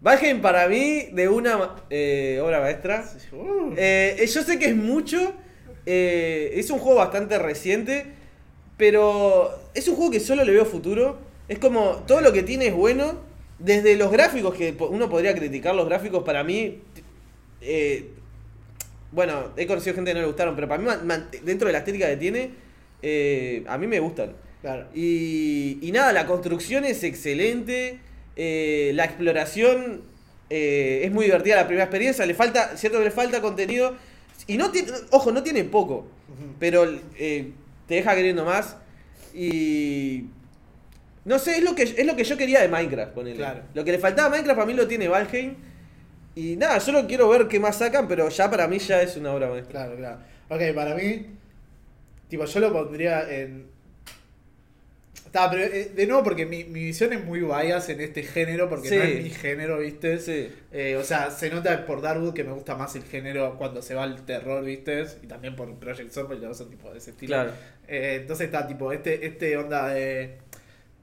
Valheim 0.00 0.40
para 0.40 0.68
mí, 0.68 1.08
de 1.12 1.28
una 1.28 1.70
eh, 1.90 2.38
obra 2.42 2.60
maestra. 2.60 3.04
Uh, 3.32 3.74
Eh, 3.76 4.24
yo 4.32 4.42
sé 4.42 4.58
que 4.58 4.66
es 4.66 4.76
mucho. 4.76 5.34
es 5.86 6.70
un 6.70 6.78
juego 6.78 6.98
bastante 6.98 7.38
reciente. 7.38 8.06
Pero 8.76 9.50
es 9.74 9.86
un 9.88 9.96
juego 9.96 10.10
que 10.10 10.20
solo 10.20 10.44
le 10.44 10.52
veo 10.52 10.64
futuro. 10.64 11.18
Es 11.48 11.58
como 11.58 12.02
todo 12.06 12.20
lo 12.20 12.32
que 12.32 12.42
tiene 12.42 12.66
es 12.68 12.74
bueno. 12.74 13.18
Desde 13.58 13.96
los 13.96 14.10
gráficos, 14.10 14.54
que 14.54 14.74
uno 14.90 15.08
podría 15.08 15.34
criticar 15.34 15.74
los 15.74 15.86
gráficos, 15.86 16.24
para 16.24 16.42
mí. 16.44 16.80
eh, 17.60 18.10
bueno, 19.12 19.52
he 19.56 19.66
conocido 19.66 19.94
gente 19.94 20.10
que 20.10 20.14
no 20.16 20.20
le 20.22 20.26
gustaron, 20.26 20.56
pero 20.56 20.66
para 20.68 20.82
mí, 20.82 20.88
dentro 21.44 21.66
de 21.68 21.72
la 21.72 21.78
estética 21.78 22.08
que 22.08 22.16
tiene, 22.16 22.50
eh, 23.00 23.62
a 23.68 23.78
mí 23.78 23.86
me 23.86 24.00
gustan. 24.00 24.32
claro. 24.60 24.86
Y, 24.92 25.78
y 25.82 25.92
nada, 25.92 26.12
la 26.12 26.26
construcción 26.26 26.84
es 26.84 27.04
excelente. 27.04 28.00
eh, 28.36 28.90
la 28.94 29.04
exploración 29.04 30.02
eh, 30.50 31.02
es 31.04 31.12
muy 31.12 31.26
divertida 31.26 31.54
la 31.56 31.66
primera 31.66 31.84
experiencia. 31.84 32.26
Le 32.26 32.34
falta, 32.34 32.76
cierto 32.76 32.98
que 32.98 33.04
le 33.04 33.10
falta 33.12 33.40
contenido. 33.40 33.94
Y 34.48 34.56
no 34.56 34.70
tiene, 34.72 34.90
ojo, 35.10 35.30
no 35.30 35.42
tiene 35.44 35.62
poco. 35.64 36.06
Pero 36.58 36.84
te 37.86 37.94
deja 37.94 38.14
queriendo 38.14 38.44
más. 38.44 38.76
Y. 39.34 40.26
No 41.24 41.38
sé, 41.38 41.56
es 41.56 41.62
lo 41.62 41.74
que, 41.74 41.84
es 41.84 42.06
lo 42.06 42.16
que 42.16 42.24
yo 42.24 42.36
quería 42.36 42.60
de 42.60 42.68
Minecraft, 42.68 43.12
ponele. 43.14 43.36
Claro. 43.36 43.62
Lo 43.72 43.84
que 43.84 43.92
le 43.92 43.98
faltaba 43.98 44.28
a 44.28 44.30
Minecraft 44.30 44.56
para 44.56 44.66
mí 44.66 44.74
lo 44.74 44.86
tiene 44.86 45.08
Valheim. 45.08 45.54
Y 46.34 46.56
nada, 46.56 46.78
yo 46.78 46.92
lo 46.92 47.06
quiero 47.06 47.28
ver 47.28 47.48
qué 47.48 47.60
más 47.60 47.78
sacan, 47.78 48.08
pero 48.08 48.28
ya 48.28 48.50
para 48.50 48.66
mí 48.66 48.78
ya 48.78 49.00
es 49.00 49.16
una 49.16 49.32
obra 49.32 49.48
maestra. 49.48 49.86
Claro, 49.86 49.96
claro. 49.96 50.18
Ok, 50.48 50.74
para 50.74 50.94
mí, 50.94 51.26
tipo, 52.28 52.44
yo 52.44 52.60
lo 52.60 52.72
pondría 52.72 53.30
en. 53.30 53.73
Está, 55.34 55.50
pero 55.50 55.64
eh, 55.64 55.90
de 55.92 56.06
nuevo, 56.06 56.22
porque 56.22 56.46
mi, 56.46 56.62
mi 56.62 56.84
visión 56.84 57.12
es 57.12 57.24
muy 57.24 57.40
bias 57.40 57.88
en 57.88 58.00
este 58.00 58.22
género, 58.22 58.68
porque 58.68 58.88
no 58.88 59.02
es 59.02 59.24
mi 59.24 59.30
género, 59.30 59.78
¿viste? 59.78 60.20
Sí. 60.20 60.48
Eh, 60.70 60.94
o 60.96 61.02
sea, 61.02 61.32
se 61.32 61.50
nota 61.50 61.84
por 61.86 62.00
Darwood 62.00 62.34
que 62.34 62.44
me 62.44 62.52
gusta 62.52 62.76
más 62.76 62.94
el 62.94 63.02
género 63.02 63.56
cuando 63.58 63.82
se 63.82 63.96
va 63.96 64.04
al 64.04 64.24
terror, 64.24 64.64
¿viste? 64.64 65.04
Y 65.24 65.26
también 65.26 65.56
por 65.56 65.74
Project 65.74 66.12
Zomboid, 66.12 66.38
los 66.38 66.56
son 66.56 66.70
tipo 66.70 66.88
de 66.92 66.98
ese 66.98 67.10
estilo. 67.10 67.34
Claro. 67.34 67.50
Eh, 67.88 68.18
entonces 68.20 68.46
está 68.46 68.64
tipo, 68.64 68.92
este, 68.92 69.26
este 69.26 69.56
onda 69.56 69.88
de, 69.88 70.38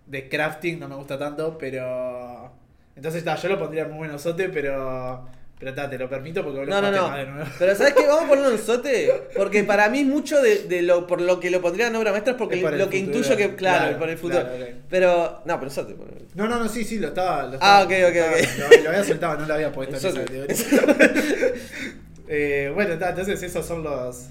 de 0.06 0.30
crafting 0.30 0.80
no 0.80 0.88
me 0.88 0.96
gusta 0.96 1.20
tanto, 1.20 1.58
pero. 1.58 2.54
Entonces 2.96 3.20
está, 3.20 3.36
yo 3.36 3.50
lo 3.50 3.60
pondría 3.60 3.84
muy 3.84 3.98
buenosote, 3.98 4.48
pero. 4.48 5.28
Pero 5.62 5.70
está, 5.70 5.88
te 5.90 5.98
lo 5.98 6.10
permito 6.10 6.44
porque 6.44 6.66
No, 6.66 6.82
no, 6.82 6.92
no. 6.92 7.16
de 7.16 7.26
nuevo. 7.28 7.50
Pero 7.60 7.76
¿sabes 7.76 7.94
qué? 7.94 8.08
Vamos 8.08 8.24
a 8.26 8.28
ponerlo 8.28 8.52
en 8.52 8.58
sote. 8.58 9.14
Porque 9.38 9.64
para 9.64 9.88
mí 9.90 10.04
mucho 10.04 10.42
de, 10.42 10.64
de 10.64 10.82
lo 10.82 11.06
por 11.08 11.22
lo 11.22 11.40
que 11.40 11.50
lo 11.52 11.62
pondría 11.62 11.86
en 11.88 11.96
obra 11.96 12.10
maestra 12.12 12.32
es 12.34 12.38
porque 12.40 12.56
Es 12.56 12.62
por 12.64 12.74
el 12.74 12.80
lo 12.80 12.90
que 12.90 13.00
futuro. 13.00 13.18
intuyo 13.20 13.38
que, 13.38 13.56
claro, 13.56 13.84
Claro, 13.84 14.00
por 14.00 14.10
el 14.10 14.18
futuro. 14.18 14.42
claro. 14.42 14.66
Pero, 14.90 15.42
no, 15.46 15.60
pero 15.60 15.70
sote. 15.72 15.94
ponele. 15.94 16.26
No, 16.34 16.48
no, 16.48 16.58
no, 16.58 16.68
sí, 16.68 16.84
sí, 16.84 16.98
lo 17.00 17.10
estaba. 17.10 17.44
Lo 17.44 17.60
Ah, 17.62 17.84
estaba- 17.84 17.84
ok, 17.84 17.92
ok, 18.10 18.16
lo 18.16 18.26
ok. 18.26 18.38
estaba- 18.40 18.70
Lo, 18.76 18.82
lo 18.84 18.90
había 18.90 19.04
soltado, 19.04 19.38
no 19.38 19.46
lo 19.46 19.54
había 19.54 19.72
puesto 19.72 19.96
en 19.98 20.46
esa. 20.50 20.72
Eh, 22.34 22.72
bueno, 22.74 22.94
está, 22.94 23.10
entonces 23.10 23.44
esos 23.44 23.66
son 23.66 23.84
los. 23.84 24.28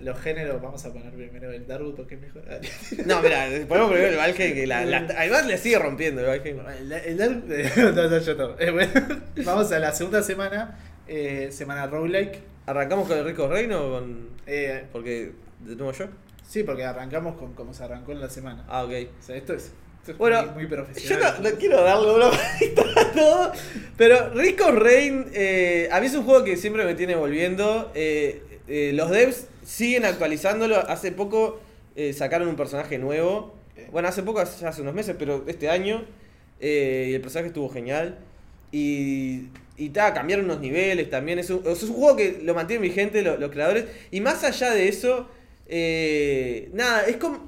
Los 0.00 0.18
géneros, 0.20 0.60
vamos 0.62 0.84
a 0.84 0.92
poner 0.92 1.12
primero 1.12 1.50
el 1.52 1.66
Darwood 1.66 1.94
porque 1.96 2.14
es 2.16 2.20
mejor. 2.20 2.42
No, 3.06 3.20
mira, 3.22 3.46
ponemos 3.68 3.90
primero 3.90 4.10
el 4.10 4.16
Valheim 4.16 4.54
que 4.54 4.66
la, 4.66 4.84
la- 4.84 5.06
además 5.16 5.46
le 5.46 5.58
sigue 5.58 5.78
rompiendo 5.78 6.20
el 6.20 6.26
Valheim. 6.28 6.58
El, 6.60 6.92
el 6.92 7.16
Darwood. 7.18 7.94
no, 7.94 8.08
no, 8.08 8.18
yo 8.18 8.34
no. 8.34 8.58
Eh, 8.58 8.70
bueno, 8.70 8.92
vamos 9.44 9.70
a 9.72 9.78
la 9.78 9.92
segunda 9.92 10.22
semana, 10.22 10.78
eh, 11.06 11.48
semana 11.52 11.86
roguelike. 11.86 12.40
¿Arrancamos 12.66 13.08
con 13.08 13.18
el 13.18 13.24
Rico 13.24 13.48
Reino 13.48 13.82
o 13.86 13.90
con.? 13.92 14.28
Eh, 14.46 14.84
Porque. 14.92 15.32
¿De 15.60 15.74
nuevo 15.74 15.92
yo? 15.92 16.06
sí, 16.46 16.62
porque 16.62 16.82
arrancamos 16.84 17.36
con 17.36 17.52
como 17.54 17.74
se 17.74 17.82
arrancó 17.84 18.12
en 18.12 18.20
la 18.20 18.30
semana. 18.30 18.64
Ah, 18.68 18.84
ok. 18.84 18.92
O 19.18 19.22
sea, 19.22 19.36
esto 19.36 19.52
es, 19.52 19.72
esto 20.00 20.12
es 20.12 20.16
Bueno, 20.18 20.42
muy, 20.46 20.52
muy 20.54 20.62
Yo 20.64 20.68
profesional. 20.70 21.34
no, 21.42 21.50
no 21.50 21.56
quiero 21.56 21.82
darle 21.82 22.10
una 22.14 22.26
manita 22.30 22.82
todo, 23.14 23.52
pero 23.98 24.30
Rico 24.34 24.70
Rain, 24.70 25.26
eh, 25.34 25.88
a 25.92 26.00
mí 26.00 26.06
es 26.06 26.14
un 26.14 26.24
juego 26.24 26.44
que 26.44 26.56
siempre 26.56 26.84
me 26.84 26.94
tiene 26.94 27.16
volviendo. 27.16 27.90
eh, 27.94 28.42
eh, 28.70 28.92
los 28.94 29.10
devs 29.10 29.46
siguen 29.68 30.04
actualizándolo. 30.04 30.76
Hace 30.88 31.12
poco 31.12 31.60
eh, 31.96 32.12
sacaron 32.12 32.48
un 32.48 32.56
personaje 32.56 32.98
nuevo. 32.98 33.54
Bueno, 33.92 34.08
hace 34.08 34.22
poco, 34.22 34.40
hace, 34.40 34.66
hace 34.66 34.82
unos 34.82 34.94
meses, 34.94 35.14
pero 35.18 35.44
este 35.46 35.68
año. 35.68 36.04
eh, 36.60 37.08
y 37.10 37.14
el 37.14 37.20
personaje 37.20 37.48
estuvo 37.48 37.68
genial. 37.68 38.18
Y, 38.72 39.44
y 39.76 39.90
ta, 39.90 40.12
cambiaron 40.12 40.44
unos 40.46 40.60
niveles 40.60 41.08
también. 41.10 41.38
Es 41.38 41.50
un, 41.50 41.62
es 41.66 41.82
un 41.84 41.92
juego 41.94 42.16
que 42.16 42.40
lo 42.42 42.54
mantienen 42.54 42.82
vigente 42.82 43.22
lo- 43.22 43.36
los 43.38 43.50
creadores. 43.50 43.84
Y 44.10 44.20
más 44.20 44.42
allá 44.44 44.70
de 44.72 44.88
eso, 44.88 45.28
eh, 45.68 46.70
nada, 46.72 47.02
es 47.04 47.16
como. 47.16 47.46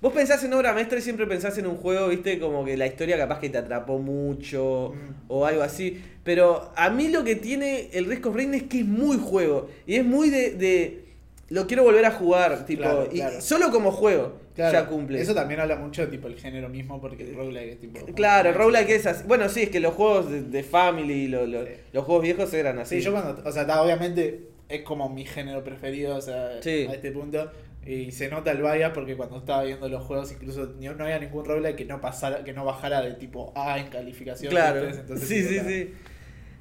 Vos 0.00 0.12
pensás 0.12 0.44
en 0.44 0.52
obra 0.54 0.72
maestra 0.74 0.98
y 0.98 1.02
siempre 1.02 1.26
pensás 1.26 1.58
en 1.58 1.66
un 1.66 1.76
juego, 1.76 2.06
viste, 2.06 2.38
como 2.38 2.64
que 2.64 2.76
la 2.76 2.86
historia 2.86 3.16
capaz 3.18 3.40
que 3.40 3.48
te 3.50 3.58
atrapó 3.58 3.98
mucho 3.98 4.92
Mm. 4.94 5.14
o 5.26 5.44
algo 5.44 5.62
así. 5.62 6.00
Pero 6.22 6.70
a 6.76 6.88
mí 6.90 7.08
lo 7.08 7.24
que 7.24 7.34
tiene 7.34 7.90
el 7.92 8.04
Risk 8.04 8.26
of 8.26 8.36
Rain 8.36 8.54
es 8.54 8.62
que 8.64 8.80
es 8.80 8.86
muy 8.86 9.16
juego. 9.18 9.68
Y 9.86 9.96
es 9.96 10.04
muy 10.04 10.30
de. 10.30 10.50
de 10.52 11.07
lo 11.50 11.66
quiero 11.66 11.82
volver 11.82 12.04
a 12.04 12.10
jugar, 12.10 12.66
tipo. 12.66 12.82
Claro, 12.82 13.08
y 13.10 13.16
claro. 13.16 13.40
solo 13.40 13.70
como 13.70 13.90
juego 13.92 14.40
Claro, 14.54 14.72
ya 14.72 14.86
cumple. 14.86 15.20
Eso 15.20 15.34
también 15.34 15.60
habla 15.60 15.76
mucho 15.76 16.02
de 16.02 16.08
tipo 16.08 16.26
el 16.28 16.38
género 16.38 16.68
mismo, 16.68 17.00
porque 17.00 17.22
el 17.24 17.34
roguelike 17.36 17.70
es 17.72 17.80
tipo. 17.80 18.06
Claro, 18.14 18.48
el 18.50 18.54
roguelike 18.54 18.90
es 18.90 19.06
así. 19.06 19.24
Bueno, 19.26 19.48
sí, 19.48 19.62
es 19.62 19.70
que 19.70 19.80
los 19.80 19.94
juegos 19.94 20.30
de, 20.30 20.42
de 20.42 20.62
Family, 20.62 21.28
lo- 21.28 21.46
lo- 21.46 21.64
Sí. 21.64 21.72
los 21.92 22.04
juegos 22.04 22.22
viejos 22.24 22.52
eran 22.54 22.78
así. 22.78 22.96
Sí, 22.98 23.02
yo 23.04 23.12
cuando. 23.12 23.42
O 23.48 23.52
sea, 23.52 23.82
obviamente 23.82 24.48
es 24.68 24.82
como 24.82 25.08
mi 25.08 25.24
género 25.24 25.62
preferido, 25.64 26.16
o 26.16 26.20
sea, 26.20 26.60
Sí. 26.62 26.86
a 26.90 26.94
este 26.94 27.12
punto. 27.12 27.50
Y 27.86 28.10
se 28.12 28.28
nota 28.28 28.50
el 28.50 28.60
bias 28.60 28.90
porque 28.92 29.16
cuando 29.16 29.38
estaba 29.38 29.62
viendo 29.62 29.88
los 29.88 30.02
juegos, 30.02 30.30
incluso 30.32 30.74
no 30.78 31.04
había 31.04 31.18
ningún 31.20 31.44
roguelike 31.46 31.76
que 31.76 31.84
no 31.86 32.00
pasara, 32.02 32.44
que 32.44 32.52
no 32.52 32.64
bajara 32.66 33.00
de 33.00 33.14
tipo 33.14 33.52
A 33.56 33.78
en 33.78 33.86
calificación. 33.88 34.50
Claro. 34.50 34.86
Entonces, 34.86 35.26
sí, 35.26 35.42
sí, 35.44 35.60
sí. 35.60 35.94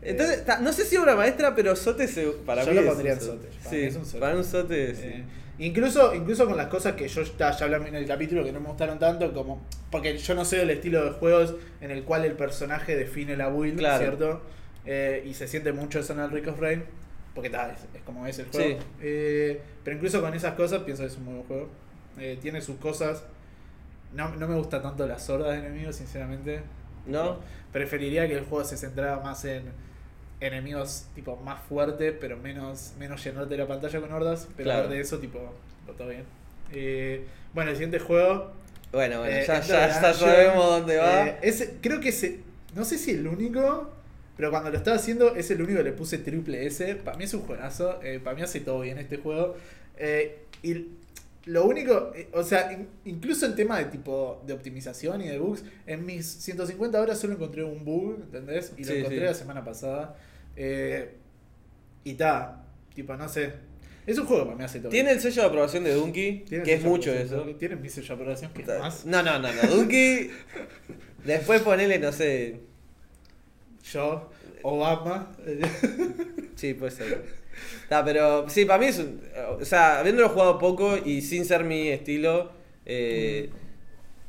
Entonces, 0.02 0.46
ta, 0.46 0.60
no 0.60 0.72
sé 0.74 0.86
si 0.86 0.96
obra 0.98 1.16
maestra, 1.16 1.56
pero 1.56 1.76
Sote 1.76 2.08
se, 2.08 2.26
para 2.46 2.64
Yo 2.64 2.72
mí 2.72 2.80
lo 2.82 2.86
pondría 2.88 3.14
en 3.14 3.22
Sote. 3.22 3.48
Para 3.48 3.70
Sí, 3.70 3.76
mí 3.78 3.84
es 3.84 3.96
un 3.96 4.06
Sote. 4.06 4.20
para 4.20 4.36
un 4.36 4.44
Sote, 4.44 4.96
sí. 4.96 5.02
Eh, 5.06 5.24
incluso, 5.60 6.14
incluso 6.14 6.46
con 6.46 6.56
las 6.56 6.68
cosas 6.68 6.94
que 6.94 7.08
yo 7.08 7.24
ya, 7.24 7.52
ya 7.52 7.66
hablamos 7.66 7.88
en 7.88 7.96
el 7.96 8.06
capítulo 8.06 8.44
que 8.44 8.52
no 8.52 8.60
me 8.60 8.68
gustaron 8.68 9.00
tanto, 9.00 9.34
como. 9.34 9.62
Porque 9.92 10.18
yo 10.18 10.36
no 10.36 10.46
sé 10.46 10.58
del 10.58 10.70
estilo 10.70 11.04
de 11.04 11.12
juegos 11.12 11.56
en 11.82 11.92
el 11.92 12.04
cual 12.04 12.26
el 12.26 12.34
personaje 12.34 12.96
define 12.96 13.36
la 13.38 13.50
build, 13.50 13.80
Claro. 13.80 14.00
¿cierto? 14.00 14.42
Eh, 14.86 15.24
y 15.26 15.34
se 15.34 15.48
siente 15.48 15.72
mucho 15.74 16.00
eso 16.00 16.14
en 16.14 16.20
el 16.20 16.32
Rick 16.32 16.48
of 16.48 16.60
Rain. 16.60 16.84
Porque 17.34 17.50
es, 17.50 17.54
es 17.96 18.02
como 18.04 18.26
es 18.26 18.40
el 18.40 18.46
juego. 18.48 18.80
Sí. 18.80 18.86
Eh, 19.02 19.62
pero 19.84 19.96
incluso 19.98 20.22
con 20.22 20.34
esas 20.34 20.54
cosas 20.56 20.82
pienso 20.84 21.04
que 21.04 21.08
es 21.10 21.18
un 21.18 21.26
buen 21.26 21.44
juego. 21.44 21.70
Eh, 22.20 22.38
tiene 22.42 22.62
sus 22.62 22.78
cosas. 22.78 23.24
No, 24.14 24.30
no 24.36 24.48
me 24.48 24.56
gusta 24.56 24.82
tanto 24.82 25.06
las 25.06 25.30
hordas 25.30 25.52
de 25.54 25.68
enemigos, 25.68 25.96
sinceramente. 25.98 26.62
¿No? 27.06 27.38
Preferiría 27.72 28.28
que 28.28 28.36
el 28.38 28.46
juego 28.46 28.64
se 28.66 28.76
centrara 28.78 29.20
más 29.20 29.44
en 29.46 29.64
enemigos 30.40 31.06
tipo 31.16 31.36
más 31.38 31.62
fuertes, 31.68 32.14
pero 32.20 32.38
menos, 32.38 32.94
menos 33.00 33.24
llenarte 33.24 33.58
la 33.58 33.68
pantalla 33.68 34.00
con 34.02 34.12
hordas. 34.12 34.48
Pero 34.56 34.68
Claro. 34.68 34.88
de 34.90 35.00
eso, 35.00 35.20
tipo, 35.20 35.40
no 35.88 35.94
todo 35.94 36.10
bien. 36.10 36.24
Eh, 36.72 37.26
bueno, 37.54 37.72
el 37.72 37.76
siguiente 37.78 38.00
juego. 38.00 38.52
Bueno, 38.92 39.20
bueno, 39.20 39.36
eh, 39.36 39.44
ya, 39.48 39.60
ya, 39.62 40.14
sabemos 40.14 40.66
dónde 40.66 40.98
va. 40.98 41.28
Eh, 41.28 41.38
ese- 41.42 41.78
creo 41.82 42.00
que 42.00 42.10
ese. 42.10 42.40
No 42.76 42.86
sé 42.86 42.98
si 42.98 43.12
el 43.12 43.28
único. 43.28 43.92
Pero 44.38 44.52
cuando 44.52 44.70
lo 44.70 44.78
estaba 44.78 44.98
haciendo, 44.98 45.36
es 45.36 45.50
el 45.50 45.62
único 45.64 45.80
que 45.80 45.84
le 45.84 45.92
puse 45.94 46.20
triple 46.20 46.68
S. 46.68 46.96
Para 46.98 47.18
mí 47.18 47.24
es 47.24 47.34
un 47.34 47.42
juegazo. 47.42 48.00
eh, 48.04 48.20
para 48.24 48.36
mí 48.36 48.44
hace 48.44 48.60
todo 48.60 48.82
bien 48.82 49.00
este 49.00 49.18
juego. 49.18 49.56
Y 50.62 50.88
lo 51.48 51.66
único, 51.66 52.12
eh, 52.16 52.30
o 52.34 52.44
sea, 52.44 52.72
in- 52.72 52.88
incluso 53.06 53.46
en 53.46 53.56
tema 53.56 53.80
de 53.80 53.86
tipo 53.86 54.44
de 54.46 54.54
optimización 54.54 55.22
y 55.22 55.28
de 55.28 55.40
bugs, 55.40 55.64
en 55.86 56.06
mis 56.06 56.26
150 56.26 57.02
horas 57.02 57.20
solo 57.20 57.34
encontré 57.34 57.64
un 57.64 57.84
bug, 57.84 58.20
¿entendés? 58.22 58.74
Y 58.78 58.84
lo 58.84 58.92
Sí, 58.92 58.98
encontré 59.00 59.20
sí. 59.20 59.26
la 59.26 59.34
semana 59.34 59.64
pasada. 59.66 60.16
Eh, 60.56 61.16
y 62.04 62.14
ta, 62.14 62.64
tipo, 62.94 63.16
no 63.16 63.28
sé. 63.28 63.54
Es 64.06 64.18
un 64.18 64.26
juego 64.26 64.44
que 64.44 64.46
para 64.48 64.58
mí 64.58 64.64
hace 64.64 64.80
todo 64.80 64.90
Tiene 64.90 65.12
el 65.12 65.20
sello 65.20 65.42
de 65.42 65.48
aprobación 65.50 65.84
de 65.84 65.94
Donkey, 65.94 66.46
que 66.46 66.74
es 66.74 66.84
mucho 66.84 67.12
eso. 67.14 67.42
Tiene 67.60 67.76
mi 67.76 67.90
sello 67.90 68.08
de 68.08 68.14
aprobación 68.14 68.54
que 68.54 68.62
es 68.62 68.68
más. 68.68 69.06
No, 69.06 69.22
no, 69.22 69.38
no, 69.38 69.50
no. 69.54 69.70
Donkey. 69.70 70.32
Después 71.26 71.62
ponele, 71.62 72.00
no 72.00 72.12
sé. 72.14 72.62
Yo, 73.92 74.30
Obama. 74.64 75.32
Sí, 76.56 76.74
puede 76.74 76.92
ser. 76.92 77.26
Está, 77.84 78.04
pero 78.04 78.50
sí, 78.50 78.66
para 78.66 78.80
mí 78.80 78.88
es 78.88 79.00
un. 79.00 79.22
O 79.60 79.66
sea, 79.66 80.00
habiéndolo 80.00 80.30
jugado 80.30 80.58
poco 80.60 80.98
y 80.98 81.22
sin 81.22 81.46
ser 81.46 81.64
mi 81.64 81.88
estilo, 81.90 82.52
eh, 82.86 83.50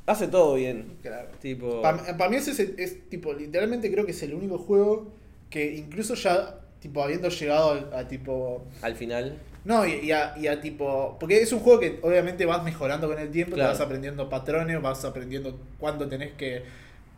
hace 0.07 0.29
todo 0.29 0.55
bien. 0.55 0.97
claro. 1.03 1.29
Tipo. 1.41 1.83
Para 1.83 2.29
mí 2.31 2.37
ese 2.37 2.53
es, 2.53 2.61
es, 2.61 3.09
tipo, 3.09 3.33
literalmente 3.33 3.91
creo 3.93 4.05
que 4.05 4.13
es 4.13 4.23
el 4.23 4.35
único 4.35 4.59
juego 4.59 5.13
que 5.51 5.75
incluso 5.77 6.15
ya, 6.15 6.61
tipo, 6.81 7.03
habiendo 7.03 7.29
llegado 7.29 7.89
a, 7.93 8.01
a, 8.01 8.09
tipo... 8.09 8.65
Al 8.83 8.95
final. 8.97 9.39
No, 9.65 9.87
y, 9.87 9.95
y 9.95 10.13
a, 10.13 10.35
y 10.39 10.47
a 10.47 10.61
tipo... 10.61 11.17
Porque 11.19 11.41
es 11.41 11.53
un 11.53 11.61
juego 11.61 11.81
que 11.81 11.99
obviamente 12.03 12.45
vas 12.47 12.63
mejorando 12.63 13.09
con 13.09 13.19
el 13.19 13.31
tiempo, 13.31 13.55
Claro. 13.57 13.71
te 13.73 13.79
vas 13.79 13.85
aprendiendo 13.87 14.29
patrones, 14.29 14.81
vas 14.81 15.05
aprendiendo 15.05 15.59
cuándo 15.79 16.07
tenés 16.09 16.33
que 16.35 16.63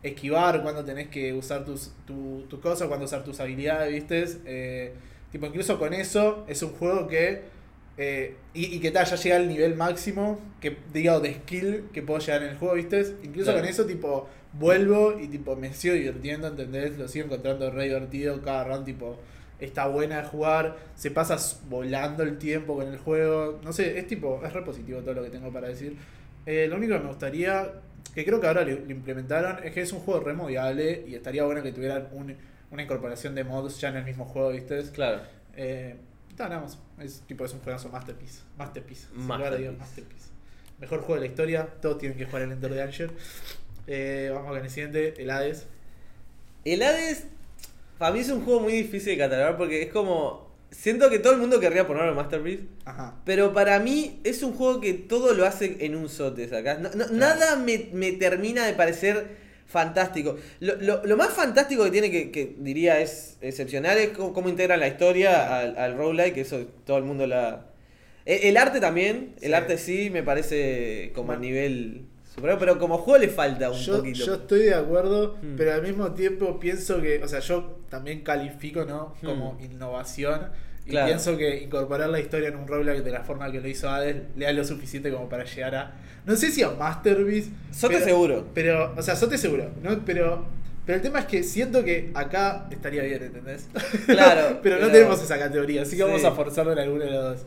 esquivar, 0.03 0.61
cuándo 0.63 0.83
tenés 0.83 1.09
que 1.09 1.33
usar 1.33 1.63
tus, 1.65 1.91
tu, 2.05 2.43
tus 2.49 2.59
cosas, 2.59 2.87
cuándo 2.87 3.05
usar 3.05 3.23
tus 3.23 3.39
habilidades, 3.39 3.91
¿viste? 3.93 4.25
Eh, 4.45 4.93
tipo, 5.31 5.45
incluso 5.45 5.79
con 5.79 5.93
eso 5.93 6.45
es 6.47 6.61
un 6.63 6.71
juego 6.71 7.07
que... 7.07 7.41
eh, 7.97 8.35
y, 8.53 8.75
y 8.75 8.79
que 8.79 8.91
tal, 8.91 9.05
ya 9.05 9.15
llega 9.15 9.35
al 9.37 9.47
nivel 9.47 9.75
máximo 9.75 10.39
que 10.59 10.77
digamos 10.93 11.23
de 11.23 11.33
skill 11.35 11.89
que 11.93 12.01
puedo 12.01 12.19
llegar 12.19 12.43
en 12.43 12.49
el 12.49 12.57
juego, 12.57 12.75
¿viste? 12.75 13.15
Incluso 13.23 13.51
Claro. 13.51 13.59
con 13.61 13.69
eso, 13.69 13.85
tipo, 13.85 14.29
vuelvo 14.53 15.19
y 15.19 15.27
tipo 15.27 15.55
me 15.55 15.73
sigo 15.73 15.95
divirtiendo, 15.95 16.47
¿entendés? 16.47 16.97
Lo 16.97 17.07
sigo 17.07 17.25
encontrando 17.25 17.69
re 17.71 17.85
divertido, 17.85 18.41
cada 18.41 18.63
round 18.65 18.85
tipo 18.85 19.17
está 19.59 19.87
buena 19.87 20.21
de 20.21 20.27
jugar, 20.27 20.77
se 20.95 21.11
pasa 21.11 21.37
volando 21.69 22.23
el 22.23 22.37
tiempo 22.39 22.75
con 22.75 22.87
el 22.87 22.97
juego, 22.97 23.59
no 23.63 23.71
sé, 23.73 23.99
es 23.99 24.07
tipo, 24.07 24.41
es 24.43 24.51
re 24.53 24.63
positivo 24.63 25.01
todo 25.01 25.13
lo 25.15 25.23
que 25.23 25.29
tengo 25.29 25.51
para 25.53 25.67
decir. 25.67 25.95
Eh, 26.45 26.67
lo 26.67 26.77
único 26.77 26.93
que 26.93 26.99
me 26.99 27.07
gustaría, 27.09 27.71
que 28.15 28.25
creo 28.25 28.41
que 28.41 28.47
ahora 28.47 28.63
lo, 28.63 28.71
implementaron, 28.91 29.63
es 29.63 29.71
que 29.73 29.81
es 29.81 29.93
un 29.93 29.99
juego 29.99 30.21
re 30.21 30.33
modiable 30.33 31.05
y 31.07 31.13
estaría 31.15 31.43
bueno 31.45 31.61
que 31.61 31.71
tuvieran 31.71 32.07
un- 32.11 32.35
una 32.71 32.83
incorporación 32.83 33.35
de 33.35 33.43
mods 33.43 33.79
ya 33.79 33.89
en 33.89 33.97
el 33.97 34.05
mismo 34.05 34.25
juego, 34.25 34.49
¿viste? 34.49 34.81
Claro. 34.93 35.21
Eh, 35.55 35.95
no, 36.37 36.47
nada 36.49 36.61
más. 36.61 36.77
Es 36.99 37.21
tipo 37.27 37.45
es 37.45 37.53
un 37.53 37.59
juegazo 37.59 37.89
masterpiece. 37.89 38.39
Masterpiece. 38.57 39.07
Masterpiece. 39.13 39.71
masterpiece. 39.77 40.25
Mejor 40.79 40.99
juego 40.99 41.15
de 41.15 41.19
la 41.21 41.25
historia. 41.27 41.67
Todos 41.81 41.97
tienen 41.99 42.17
que 42.17 42.25
jugar 42.25 42.43
el 42.43 42.51
Enter 42.53 42.71
the 42.73 42.81
Dungeon. 42.81 43.11
Eh, 43.87 44.29
vamos 44.33 44.49
con 44.51 44.57
el 44.63 44.69
siguiente, 44.69 45.13
el 45.21 45.29
Hades. 45.29 45.67
El 46.65 46.81
Hades, 46.83 47.25
para 47.97 48.13
mí 48.13 48.19
es 48.19 48.29
un 48.29 48.43
juego 48.43 48.61
muy 48.61 48.73
difícil 48.73 49.13
de 49.13 49.17
catalogar 49.17 49.57
porque 49.57 49.81
es 49.83 49.91
como. 49.91 50.49
Siento 50.71 51.09
que 51.09 51.19
todo 51.19 51.33
el 51.33 51.39
mundo 51.39 51.59
querría 51.59 51.85
ponerlo 51.85 52.11
en 52.11 52.15
Masterpiece. 52.15 52.63
Ajá. 52.85 53.15
Pero 53.25 53.51
para 53.53 53.77
mí 53.79 54.21
es 54.23 54.41
un 54.41 54.53
juego 54.53 54.79
que 54.79 54.93
todo 54.93 55.33
lo 55.33 55.45
hace 55.45 55.85
en 55.85 55.97
un 55.97 56.07
sote, 56.07 56.47
¿sacás? 56.47 56.79
No- 56.79 56.89
no- 56.95 57.07
Nada 57.09 57.57
me, 57.57 57.89
me 57.91 58.13
termina 58.13 58.65
de 58.65 58.71
parecer 58.73 59.35
fantástico. 59.71 60.37
Lo, 60.59 60.75
lo- 60.75 61.03
lo 61.05 61.17
más 61.17 61.29
fantástico 61.33 61.83
que 61.85 61.91
tiene, 61.91 62.11
que, 62.11 62.29
que 62.31 62.55
diría 62.59 62.99
es 62.99 63.37
excepcional, 63.41 63.97
es 63.97 64.09
cómo, 64.09 64.33
cómo 64.33 64.49
integran 64.49 64.79
la 64.79 64.87
historia 64.87 65.57
al, 65.59 65.77
al 65.77 65.97
roguelike, 65.97 66.33
que 66.35 66.41
eso 66.41 66.65
todo 66.85 66.97
el 66.97 67.03
mundo 67.03 67.25
la... 67.25 67.65
El, 68.25 68.43
el 68.43 68.57
arte 68.57 68.79
también, 68.79 69.33
el 69.41 69.49
Sí. 69.49 69.53
arte 69.53 69.77
sí 69.77 70.09
me 70.11 70.21
parece 70.23 71.11
como 71.15 71.31
a 71.31 71.37
nivel 71.37 72.05
superior, 72.35 72.59
pero 72.59 72.77
como 72.79 72.97
juego 72.99 73.19
le 73.19 73.27
falta 73.29 73.71
un 73.71 73.77
Yo, 73.79 73.97
poquito. 73.97 74.25
yo 74.25 74.33
estoy 74.35 74.59
de 74.63 74.75
acuerdo, 74.75 75.37
Hmm. 75.41 75.55
pero 75.57 75.73
al 75.73 75.81
mismo 75.81 76.11
tiempo 76.13 76.59
pienso 76.59 77.01
que, 77.01 77.21
o 77.23 77.27
sea, 77.27 77.39
yo 77.39 77.79
también 77.89 78.21
califico, 78.21 78.85
¿no? 78.85 79.15
Como 79.23 79.53
Hmm. 79.53 79.63
innovación. 79.63 80.49
Y 80.85 80.89
Claro. 80.91 81.07
pienso 81.07 81.37
que 81.37 81.61
incorporar 81.63 82.09
la 82.09 82.19
historia 82.19 82.49
en 82.49 82.55
un 82.55 82.67
roguelike 82.67 83.03
de 83.03 83.11
la 83.11 83.21
forma 83.23 83.51
que 83.51 83.61
lo 83.61 83.67
hizo 83.67 83.89
Hades 83.89 84.15
le 84.35 84.45
da 84.45 84.51
lo 84.51 84.63
suficiente 84.63 85.11
como 85.11 85.29
para 85.29 85.43
llegar 85.45 85.75
a. 85.75 85.91
No 86.25 86.35
sé 86.35 86.51
si 86.51 86.63
a 86.63 86.69
Masterpiece. 86.71 87.49
Sote 87.71 87.95
pero- 87.95 88.05
seguro. 88.05 88.47
Pero, 88.53 88.93
o 88.97 89.01
sea, 89.01 89.15
Sote 89.15 89.37
seguro, 89.37 89.69
¿no? 89.83 90.03
Pero, 90.05 90.45
pero 90.85 90.95
el 90.97 91.01
tema 91.01 91.19
es 91.19 91.25
que 91.25 91.43
siento 91.43 91.83
que 91.83 92.11
acá 92.15 92.67
estaría 92.71 93.03
bien, 93.03 93.21
¿entendés? 93.23 93.67
Claro, 94.07 94.59
pero, 94.63 94.75
no 94.77 94.81
pero- 94.81 94.91
tenemos 94.91 95.21
esa 95.23 95.37
categoría, 95.37 95.83
así 95.83 95.95
que 95.95 96.03
vamos 96.03 96.23
a 96.23 96.31
forzarlo 96.31 96.71
en 96.73 96.79
alguno 96.79 97.05
de 97.05 97.11
los 97.11 97.23
dos. 97.23 97.45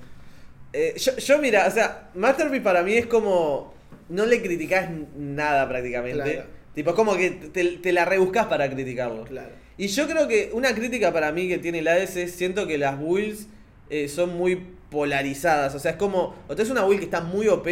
Eh, 0.72 0.94
yo, 0.96 1.16
yo, 1.16 1.38
mira, 1.38 1.66
o 1.66 1.70
sea, 1.70 2.10
Masterpiece 2.14 2.62
para 2.62 2.82
mí 2.82 2.94
es 2.94 3.06
como. 3.06 3.74
No 4.08 4.26
le 4.26 4.42
criticás 4.42 4.88
nada 5.16 5.68
prácticamente. 5.68 6.22
Claro. 6.34 6.48
Tipo, 6.74 6.90
es 6.90 6.96
como 6.96 7.16
que 7.16 7.30
te, 7.30 7.64
te 7.78 7.92
la 7.92 8.04
rebuscas 8.04 8.46
para 8.46 8.68
criticarlo. 8.70 9.24
Claro. 9.24 9.50
Y 9.76 9.88
yo 9.88 10.06
creo 10.06 10.28
que 10.28 10.50
una 10.52 10.74
crítica 10.74 11.12
para 11.12 11.32
mí 11.32 11.48
que 11.48 11.58
tiene 11.58 11.80
el 11.80 11.88
Hades 11.88 12.16
es. 12.16 12.32
Siento 12.32 12.66
que 12.66 12.78
las 12.78 12.98
builds 12.98 13.46
eh, 13.90 14.08
son 14.08 14.36
muy 14.36 14.60
polarizadas. 14.90 15.74
O 15.74 15.78
sea, 15.78 15.92
es 15.92 15.96
como, 15.96 16.34
o 16.48 16.54
tenés 16.54 16.70
una 16.70 16.84
build 16.84 17.00
que 17.00 17.04
está 17.06 17.20
muy 17.20 17.48
OP, 17.48 17.66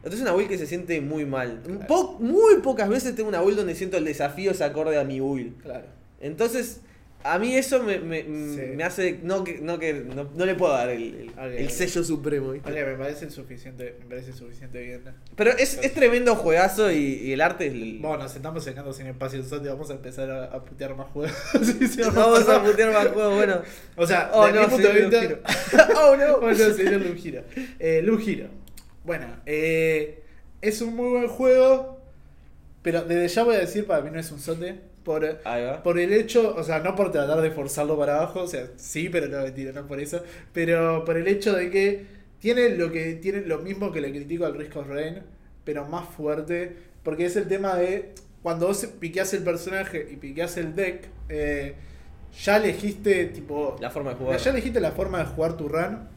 o 0.00 0.04
tenés 0.04 0.20
una 0.20 0.32
build 0.32 0.48
que 0.48 0.58
se 0.58 0.66
siente 0.66 1.00
muy 1.00 1.24
mal. 1.24 1.62
Po- 1.88 2.18
muy 2.20 2.56
pocas 2.60 2.88
veces 2.88 3.14
tengo 3.14 3.28
una 3.28 3.40
build 3.40 3.56
donde 3.58 3.74
siento 3.74 3.96
el 3.96 4.04
desafío 4.04 4.50
es 4.50 4.60
acorde 4.60 4.98
a 4.98 5.04
mi 5.04 5.20
build. 5.20 5.62
Claro. 5.62 5.86
Entonces, 6.20 6.80
a 7.26 7.38
mí 7.38 7.56
eso 7.56 7.82
me, 7.82 7.98
me, 8.00 8.22
Sí. 8.22 8.28
me 8.76 8.84
hace. 8.84 9.18
No, 9.22 9.42
que, 9.44 9.58
no, 9.60 9.78
que 9.78 9.94
no, 9.94 10.28
no 10.34 10.44
le 10.46 10.54
puedo 10.54 10.72
dar 10.74 10.90
el, 10.90 11.30
el- 11.56 11.70
sello 11.70 12.04
supremo. 12.04 12.52
¿viste? 12.52 12.70
Me 12.70 12.94
parece 12.96 13.30
suficiente, 13.30 13.96
me 14.00 14.04
parece 14.10 14.32
suficiente 14.34 14.78
bien. 14.82 15.02
Pero 15.34 15.52
es, 15.52 15.78
es 15.82 15.94
tremendo 15.94 16.36
juegazo 16.36 16.92
y, 16.92 16.96
y 16.96 17.32
el 17.32 17.40
arte 17.40 17.66
es. 17.68 17.72
el- 17.72 17.98
Bueno, 18.00 18.18
nos 18.24 18.36
estamos 18.36 18.62
secando 18.62 18.92
sin 18.92 19.06
espacio 19.06 19.38
en 19.40 19.46
Sote, 19.46 19.68
vamos 19.70 19.88
a 19.90 19.94
empezar 19.94 20.30
a, 20.30 20.44
a 20.44 20.64
putear 20.64 20.94
más 20.96 21.06
juegos. 21.08 21.32
Sí, 21.64 21.88
sí, 21.88 22.02
Vamos 22.14 22.48
a 22.48 22.62
putear 22.62 22.92
más 22.92 23.08
juegos, 23.08 23.34
bueno. 23.34 23.62
O 23.96 24.06
sea, 24.06 24.30
Oh, 24.32 24.46
no, 24.50 24.60
mi 24.62 24.66
punto 24.68 24.88
de 24.92 25.06
vista. 25.06 25.88
Oh 25.96 26.16
no. 26.16 26.40
Bueno, 26.40 26.74
señor 26.74 27.00
Lujiro. 27.00 27.42
Eh. 27.78 28.48
Bueno, 29.02 29.26
eh, 29.46 30.22
es 30.60 30.80
un 30.82 30.94
muy 30.94 31.08
buen 31.10 31.28
juego, 31.28 32.00
pero 32.82 33.02
desde 33.02 33.28
ya 33.28 33.44
voy 33.44 33.56
a 33.56 33.60
decir, 33.60 33.86
para 33.86 34.02
mí 34.02 34.10
no 34.12 34.18
es 34.20 34.30
un 34.30 34.40
sote. 34.40 34.78
Por, 35.04 35.38
por 35.82 35.98
el 35.98 36.12
hecho, 36.12 36.54
o 36.56 36.62
sea, 36.64 36.78
no 36.80 36.94
por 36.96 37.12
tratar 37.12 37.40
de 37.42 37.50
forzarlo 37.50 37.98
para 37.98 38.16
abajo, 38.16 38.40
o 38.40 38.46
sea, 38.48 38.68
sí, 38.76 39.10
pero 39.10 39.28
no 39.28 39.42
mentira, 39.42 39.72
no 39.72 39.86
por 39.86 40.00
eso. 40.00 40.22
Pero 40.52 41.04
por 41.04 41.16
el 41.18 41.28
hecho 41.28 41.54
de 41.54 41.70
que 41.70 42.06
tiene 42.40 42.70
lo 42.70 42.90
que 42.90 43.14
tiene 43.14 43.42
lo 43.42 43.58
mismo 43.58 43.92
que 43.92 44.00
le 44.00 44.10
critico 44.10 44.46
al 44.46 44.56
Risk 44.56 44.76
of 44.76 44.88
Rain, 44.88 45.20
pero 45.64 45.86
más 45.86 46.08
fuerte. 46.08 46.74
Porque 47.02 47.26
es 47.26 47.36
el 47.36 47.46
tema 47.48 47.74
de 47.76 48.14
cuando 48.42 48.66
vos 48.66 48.86
piqueás 48.98 49.32
el 49.34 49.42
personaje 49.42 50.08
y 50.10 50.16
piqueás 50.16 50.56
el 50.56 50.74
deck, 50.74 51.06
eh, 51.28 51.74
ya 52.42 52.56
elegiste 52.56 53.26
tipo 53.26 53.76
La 53.80 53.90
forma 53.90 54.10
de 54.10 54.16
jugar. 54.16 54.38
ya 54.38 54.50
elegiste 54.50 54.80
la 54.80 54.92
forma 54.92 55.18
de 55.18 55.24
jugar 55.26 55.56
tu 55.56 55.68
run. 55.68 56.08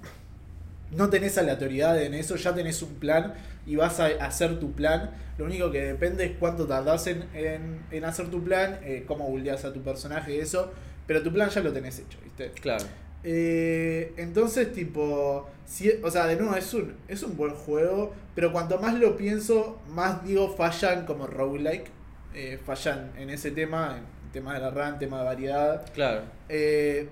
No 0.91 1.10
tenés 1.10 1.38
aleatoriedad 1.38 2.01
en 2.01 2.13
eso, 2.13 2.36
ya 2.36 2.56
tenés 2.56 2.82
un 2.82 2.96
plan 2.96 3.34
y 3.65 3.75
vas 3.75 4.00
a 4.00 4.06
hacer 4.06 4.60
tu 4.60 4.74
plan. 4.74 5.12
Lo 5.38 5.46
único 5.46 5.72
que 5.72 5.82
depende 5.84 6.25
es 6.25 6.32
cuánto 6.39 6.65
tardás 6.65 7.08
en, 7.08 7.25
en, 7.34 7.82
en 7.91 8.06
hacer 8.06 8.29
tu 8.29 8.44
plan, 8.44 8.79
eh, 8.84 9.03
cómo 9.08 9.27
buildeas 9.29 9.65
a 9.65 9.74
tu 9.74 9.82
personaje 9.82 10.36
y 10.36 10.39
eso. 10.39 10.72
Pero 11.06 11.22
tu 11.24 11.32
plan 11.32 11.50
ya 11.50 11.62
lo 11.62 11.72
tenés 11.74 12.00
hecho, 12.00 12.17
¿viste? 12.24 12.51
Claro. 12.62 12.86
Eh, 13.24 14.13
entonces, 14.17 14.72
tipo, 14.72 15.50
si, 15.65 15.91
o 16.03 16.10
sea, 16.10 16.27
de 16.27 16.38
nuevo, 16.38 16.56
es 16.56 16.74
un, 16.74 16.96
es 17.08 17.24
un 17.24 17.36
buen 17.36 17.53
juego, 17.53 18.13
pero 18.36 18.51
cuanto 18.51 18.79
más 18.79 18.94
lo 18.96 19.17
pienso, 19.17 19.82
más 19.89 20.24
digo, 20.24 20.56
fallan 20.56 21.06
como 21.06 21.27
roguelike. 21.27 21.89
Eh, 22.34 22.60
fallan 22.63 23.13
en 23.17 23.32
ese 23.32 23.51
tema, 23.51 23.98
en 23.98 24.32
tema 24.32 24.53
de 24.53 24.60
la 24.60 24.70
run, 24.70 25.00
tema 25.00 25.20
de 25.20 25.24
variedad. 25.25 25.91
Claro. 25.94 26.22
Eh, 26.50 27.10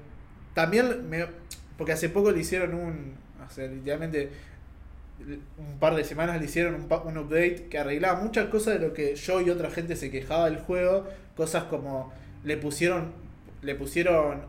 también, 0.53 1.10
me, 1.10 1.25
porque 1.77 1.94
hace 1.94 2.10
poco 2.10 2.32
le 2.32 2.39
hicieron 2.41 2.75
un, 2.75 3.15
o 3.48 3.52
sea, 3.54 3.68
literalmente 3.68 4.30
un 5.58 5.80
par 5.80 5.96
de 5.96 6.04
semanas 6.04 6.40
le 6.40 6.46
hicieron 6.46 6.75
un, 6.75 6.82
un 7.06 7.18
update 7.18 7.68
que 7.70 7.78
arreglaba 7.78 8.20
muchas 8.20 8.48
cosas 8.48 8.80
de 8.80 8.88
lo 8.88 8.94
que 8.94 9.16
yo 9.16 9.42
y 9.42 9.50
otra 9.50 9.72
gente 9.72 9.96
se 9.96 10.12
quejaba 10.12 10.46
del 10.50 10.60
juego, 10.60 11.06
cosas 11.38 11.64
como 11.66 12.12
le 12.44 12.58
pusieron, 12.58 13.14
le 13.62 13.75
pusieron 13.75 14.42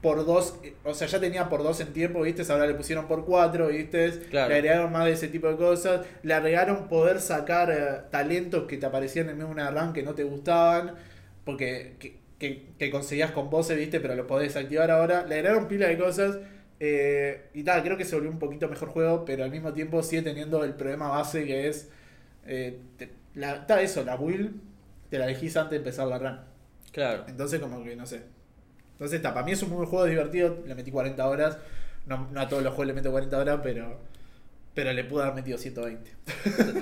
por 0.00 0.24
dos, 0.24 0.58
o 0.84 0.94
sea, 0.94 1.08
ya 1.08 1.20
tenía 1.20 1.48
por 1.48 1.62
dos 1.62 1.80
en 1.80 1.92
tiempo, 1.92 2.22
viste, 2.22 2.42
ahora 2.50 2.66
le 2.66 2.74
pusieron 2.74 3.06
por 3.08 3.26
cuatro, 3.26 3.66
viste, 3.68 4.10
Claro. 4.30 4.48
le 4.48 4.54
agregaron 4.56 4.92
más 4.92 5.04
de 5.06 5.12
ese 5.12 5.28
tipo 5.28 5.48
de 5.48 5.56
cosas, 5.56 6.06
le 6.22 6.34
agregaron 6.34 6.88
poder 6.88 7.20
sacar 7.20 7.70
eh, 7.70 8.00
talentos 8.10 8.64
que 8.64 8.76
te 8.78 8.86
aparecían 8.86 9.28
en 9.28 9.42
una 9.42 9.70
run 9.70 9.92
que 9.92 10.02
no 10.04 10.14
te 10.14 10.22
gustaban, 10.24 10.94
porque 11.44 11.96
que, 11.98 12.16
que, 12.38 12.66
que 12.78 12.90
conseguías 12.90 13.32
con 13.32 13.50
voces, 13.50 13.76
viste, 13.76 13.98
pero 14.00 14.14
lo 14.14 14.26
podés 14.26 14.56
activar 14.56 14.90
ahora, 14.90 15.26
le 15.26 15.34
agregaron 15.34 15.66
pila 15.68 15.88
de 15.88 15.98
cosas. 15.98 16.38
Eh, 16.80 17.48
y 17.54 17.64
tal, 17.64 17.82
creo 17.82 17.96
que 17.96 18.04
se 18.04 18.14
volvió 18.14 18.30
un 18.30 18.38
poquito 18.38 18.68
mejor 18.68 18.88
juego, 18.88 19.24
pero 19.24 19.44
al 19.44 19.50
mismo 19.50 19.72
tiempo 19.72 20.02
sigue 20.02 20.22
teniendo 20.22 20.64
el 20.64 20.74
problema 20.74 21.08
base 21.08 21.44
que 21.46 21.68
es. 21.68 21.90
Eh, 22.46 22.78
te- 22.96 23.12
la, 23.34 23.56
está 23.56 23.80
eso, 23.82 24.04
la 24.04 24.16
build, 24.16 24.52
te 25.10 25.18
la 25.18 25.26
elegís 25.26 25.56
antes 25.56 25.72
de 25.72 25.76
empezar 25.78 26.06
la 26.08 26.18
run. 26.18 26.40
Claro. 26.92 27.24
Entonces, 27.28 27.60
como 27.60 27.82
que 27.84 27.96
no 27.96 28.06
sé. 28.06 28.22
Entonces, 28.92 29.16
está, 29.18 29.32
para 29.34 29.46
mí 29.46 29.52
es 29.52 29.62
un 29.62 29.68
muy 29.70 29.78
buen 29.78 29.88
juego 29.88 30.06
divertido. 30.06 30.62
Le 30.66 30.74
metí 30.74 30.90
40 30.90 31.26
horas. 31.28 31.58
No, 32.06 32.28
no 32.32 32.40
a 32.40 32.48
todos 32.48 32.62
los 32.62 32.72
juegos 32.74 32.88
le 32.88 32.94
meto 32.94 33.10
40 33.10 33.38
horas, 33.38 33.60
pero. 33.62 34.00
Pero 34.74 34.92
le 34.92 35.04
pude 35.04 35.22
haber 35.24 35.34
metido 35.34 35.58
120. 35.58 36.10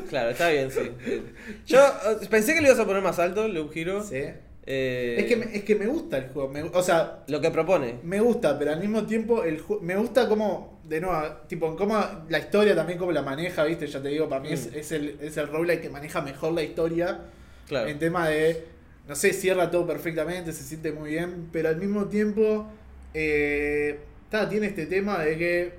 Claro, 0.09 0.31
está 0.31 0.51
bien, 0.51 0.71
sí. 0.71 0.93
Yo 1.67 1.79
eh, 1.81 2.27
pensé 2.31 2.55
que 2.55 2.61
le 2.61 2.69
ibas 2.69 2.79
a 2.81 2.87
poner 2.87 3.03
más 3.03 3.19
alto, 3.19 3.49
Loop 3.49 3.73
Hero. 3.75 4.03
Sí. 4.05 4.23
Eh, 4.68 5.14
Es, 5.18 5.26
que 5.26 5.37
me, 5.37 5.57
es 5.57 5.62
que 5.62 5.76
me 5.76 5.87
gusta 5.87 6.18
el 6.18 6.29
juego. 6.31 6.48
me- 6.48 6.62
o 6.62 6.83
sea, 6.83 7.22
Lo 7.29 7.40
que 7.40 7.50
propone. 7.50 8.00
me 8.02 8.18
gusta, 8.20 8.59
pero 8.59 8.72
al 8.72 8.81
mismo 8.81 9.07
tiempo 9.07 9.44
el 9.44 9.62
me 9.81 9.96
gusta 9.96 10.29
como, 10.29 10.81
de 10.85 11.00
nuevo, 11.00 11.22
tipo, 11.48 11.76
cómo 11.76 11.96
la 12.29 12.38
historia 12.40 12.74
también 12.74 12.98
cómo 12.98 13.12
la 13.12 13.22
maneja, 13.22 13.62
viste, 13.64 13.87
ya 13.87 14.02
te 14.02 14.09
digo, 14.09 14.29
para 14.29 14.40
mí 14.40 14.48
es, 14.50 14.66
Mm. 14.72 14.76
es 14.79 14.92
el, 14.92 15.16
es 15.20 15.37
el 15.37 15.46
roguelike 15.48 15.83
que 15.83 15.90
maneja 15.90 16.20
mejor 16.20 16.52
la 16.52 16.62
historia 16.64 17.20
Claro. 17.68 17.88
en 17.88 17.98
tema 18.00 18.29
de, 18.29 18.64
no 19.09 19.14
sé, 19.14 19.33
cierra 19.33 19.70
todo 19.70 19.87
perfectamente, 19.87 20.52
se 20.52 20.64
siente 20.64 20.90
muy 20.90 21.11
bien, 21.11 21.48
pero 21.52 21.68
al 21.68 21.76
mismo 21.76 22.07
tiempo, 22.07 22.66
eh, 23.14 24.00
ta, 24.31 24.48
tiene 24.48 24.66
este 24.66 24.87
tema 24.87 25.18
de 25.22 25.38
que 25.38 25.72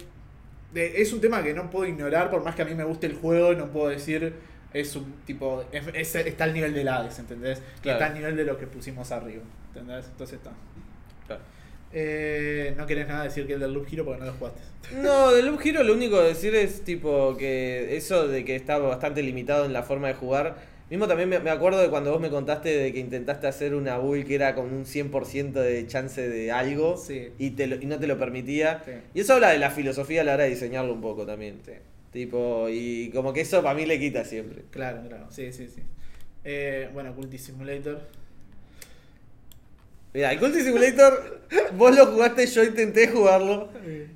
de- 0.74 1.02
es 1.02 1.12
un 1.14 1.20
tema 1.22 1.44
que 1.44 1.54
no 1.54 1.70
puedo 1.70 1.86
ignorar, 1.86 2.30
por 2.30 2.42
más 2.44 2.56
que 2.56 2.62
a 2.62 2.66
mí 2.66 2.74
me 2.74 2.84
guste 2.86 3.08
el 3.08 3.16
juego, 3.16 3.54
no 3.54 3.70
puedo 3.72 3.90
decir, 3.90 4.34
es 4.74 4.96
un 4.96 5.14
tipo, 5.26 5.64
es- 5.72 5.88
es- 5.94 6.16
está 6.16 6.44
al 6.44 6.54
nivel 6.54 6.74
del 6.74 6.88
Hades, 6.88 7.18
¿entendés? 7.20 7.60
Que 7.60 7.82
Claro. 7.84 8.00
Está 8.00 8.08
al 8.08 8.14
nivel 8.16 8.36
de 8.36 8.44
lo 8.46 8.58
que 8.58 8.68
pusimos 8.68 9.12
arriba, 9.12 9.44
¿entendés? 9.70 10.06
Entonces 10.08 10.38
está. 10.38 10.52
Claro. 11.26 11.42
Eh, 11.94 12.74
no 12.78 12.86
querés 12.86 13.08
nada 13.08 13.24
decir 13.24 13.48
que 13.48 13.54
el 13.54 13.60
del 13.62 13.74
Loop 13.74 13.88
Hero 13.92 14.04
porque 14.06 14.20
no 14.20 14.26
lo 14.28 14.34
jugaste. 14.34 14.62
No, 15.02 15.32
de 15.32 15.42
Loop 15.42 15.60
Hero 15.64 15.84
lo 15.84 15.94
único 15.94 16.18
que 16.18 16.28
decir 16.28 16.54
es 16.56 16.82
tipo 16.84 17.36
que 17.38 17.96
eso 17.96 18.28
de 18.28 18.44
que 18.44 18.56
está 18.56 18.78
bastante 18.78 19.24
limitado 19.24 19.66
en 19.66 19.74
la 19.74 19.84
forma 19.84 20.08
de 20.10 20.14
jugar. 20.14 20.56
Mismo 20.90 21.06
también 21.08 21.28
me, 21.28 21.50
acuerdo 21.50 21.80
de 21.82 21.90
cuando 21.90 22.12
vos 22.12 22.22
me 22.22 22.30
contaste 22.30 22.70
de 22.70 22.94
que 22.94 23.00
intentaste 23.00 23.46
hacer 23.48 23.74
una 23.76 23.98
build 23.98 24.26
que 24.26 24.36
era 24.36 24.56
con 24.56 24.72
un 24.74 24.86
100% 24.86 25.60
de 25.62 25.86
chance 25.88 26.30
de 26.30 26.52
algo 26.54 26.96
Sí. 26.96 27.30
y, 27.38 27.52
te 27.52 27.68
lo- 27.68 27.76
y 27.76 27.86
no 27.86 28.00
te 28.00 28.08
lo 28.08 28.18
permitía. 28.18 28.82
Sí. 28.86 28.92
Y 29.14 29.20
eso 29.22 29.34
habla 29.34 29.50
de 29.50 29.58
la 29.60 29.70
filosofía 29.70 30.22
a 30.22 30.24
la 30.24 30.36
hora 30.36 30.44
de 30.46 30.52
diseñarlo 30.52 30.94
un 30.94 31.02
poco 31.02 31.26
también. 31.26 31.60
Sí. 31.66 31.74
Tipo, 32.18 32.68
y 32.68 33.12
como 33.14 33.32
que 33.32 33.42
eso 33.42 33.62
para 33.62 33.76
mí 33.76 33.86
le 33.86 34.00
quita 34.00 34.26
siempre. 34.26 34.64
Claro, 34.72 35.04
claro, 35.08 35.28
sí, 35.30 35.54
sí, 35.54 35.68
sí. 35.68 35.84
Eh, 36.44 36.90
bueno, 36.92 37.14
Culti 37.16 37.38
Simulator. 37.38 38.02
Mira, 40.16 40.32
el 40.32 40.40
Culti 40.40 40.62
Simulator, 40.62 41.42
vos 41.78 41.96
lo 41.96 42.08
jugaste, 42.08 42.48
yo 42.48 42.64
intenté 42.64 43.08
jugarlo. 43.10 43.70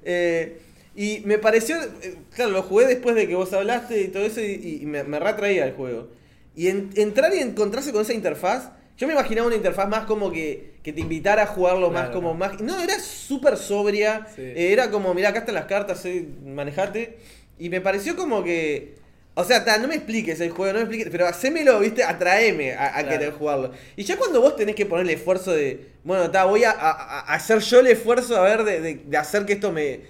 Eh, 0.03 0.57
y 0.95 1.21
me 1.25 1.37
pareció, 1.37 1.75
eh, 2.01 2.15
claro, 2.33 2.49
lo 2.49 2.63
jugué 2.63 2.87
después 2.87 3.13
de 3.15 3.27
que 3.27 3.35
vos 3.35 3.53
hablaste 3.53 4.01
y 4.01 4.07
todo 4.07 4.25
eso 4.25 4.41
y, 4.41 4.79
y 4.81 4.85
me, 4.87 5.03
me 5.03 5.19
retraía 5.19 5.67
el 5.67 5.73
juego. 5.73 6.07
Y 6.55 6.69
en- 6.69 6.89
entrar 6.95 7.31
y 7.35 7.37
encontrarse 7.37 7.91
con 7.91 8.01
esa 8.01 8.13
interfaz, 8.13 8.71
yo 8.97 9.05
me 9.05 9.13
imaginaba 9.13 9.45
una 9.45 9.55
interfaz 9.57 9.87
más 9.87 10.05
como 10.05 10.31
que, 10.31 10.71
que 10.81 10.91
te 10.91 11.01
invitara 11.01 11.43
a 11.43 11.45
jugarlo 11.45 11.91
más 11.91 12.09
como 12.09 12.29
no. 12.29 12.33
más... 12.33 12.59
No, 12.61 12.81
era 12.81 12.99
súper 12.99 13.57
sobria, 13.57 14.25
Sí. 14.35 14.41
eh, 14.41 14.73
era 14.73 14.89
como, 14.89 15.13
mira, 15.13 15.29
acá 15.29 15.39
están 15.41 15.53
las 15.53 15.65
cartas, 15.65 16.03
manejate. 16.43 17.19
Y 17.61 17.69
me 17.69 17.79
pareció 17.79 18.15
como 18.15 18.43
que... 18.43 18.95
O 19.35 19.43
sea, 19.45 19.63
ta, 19.63 19.77
no 19.77 19.87
me 19.87 19.95
expliques 19.95 20.41
el 20.41 20.49
juego, 20.49 20.73
no 20.73 20.79
me 20.79 20.83
expliques, 20.85 21.07
pero 21.11 21.25
hacémelo, 21.27 21.79
viste, 21.79 22.03
atraeme 22.03 22.73
a, 22.73 22.87
a 22.87 22.91
Claro. 23.03 23.09
querer 23.09 23.31
jugarlo. 23.33 23.71
Y 23.95 24.03
ya 24.03 24.17
cuando 24.17 24.41
vos 24.41 24.55
tenés 24.55 24.75
que 24.75 24.85
poner 24.85 25.05
el 25.05 25.11
esfuerzo 25.11 25.53
de, 25.53 25.87
bueno, 26.03 26.29
ta, 26.31 26.43
voy 26.45 26.63
a, 26.63 26.71
a- 26.71 27.19
a 27.21 27.33
hacer 27.35 27.59
yo 27.59 27.79
el 27.79 27.87
esfuerzo 27.87 28.35
a 28.35 28.41
ver 28.41 28.63
de, 28.63 28.81
de- 28.81 29.01
de 29.05 29.17
hacer 29.17 29.45
que 29.45 29.53
esto 29.53 29.71
me, 29.71 30.01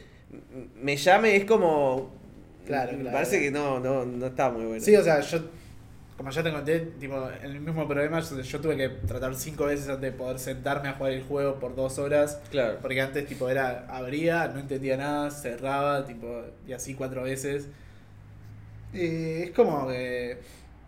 me 0.82 0.96
llame, 0.96 1.36
es 1.36 1.46
como... 1.46 2.10
Claro, 2.66 2.94
Me 2.94 3.00
claro. 3.00 3.14
parece 3.18 3.40
que 3.42 3.52
no, 3.52 3.80
no, 3.80 4.06
no 4.06 4.28
está 4.28 4.50
muy 4.50 4.64
bueno. 4.66 4.84
Sí, 4.84 4.96
o 4.96 5.04
sea, 5.04 5.20
yo, 5.20 5.40
como 6.22 6.30
ya 6.30 6.44
te 6.44 6.52
conté, 6.52 6.80
tipo, 7.00 7.30
el 7.42 7.60
mismo 7.62 7.88
problema, 7.88 8.20
yo, 8.20 8.62
tuve 8.62 8.78
que 8.78 8.90
tratar 8.90 9.34
cinco 9.34 9.66
veces 9.66 9.90
antes 9.90 10.02
de 10.04 10.12
poder 10.12 10.38
sentarme 10.38 10.90
a 10.90 10.94
jugar 10.94 11.14
el 11.14 11.24
juego 11.24 11.56
por 11.56 11.76
dos 11.76 11.98
horas. 11.98 12.40
Claro. 12.52 12.78
Porque 12.80 13.02
antes, 13.02 13.26
tipo, 13.26 13.50
era, 13.50 13.88
abría, 13.90 14.48
no 14.50 14.60
entendía 14.60 14.98
nada, 14.98 15.32
cerraba, 15.32 16.06
tipo, 16.06 16.44
y 16.68 16.74
así 16.74 16.94
cuatro 16.94 17.24
veces. 17.24 17.70
Y 18.94 19.46
es 19.46 19.52
como 19.52 19.88
que. 19.88 20.38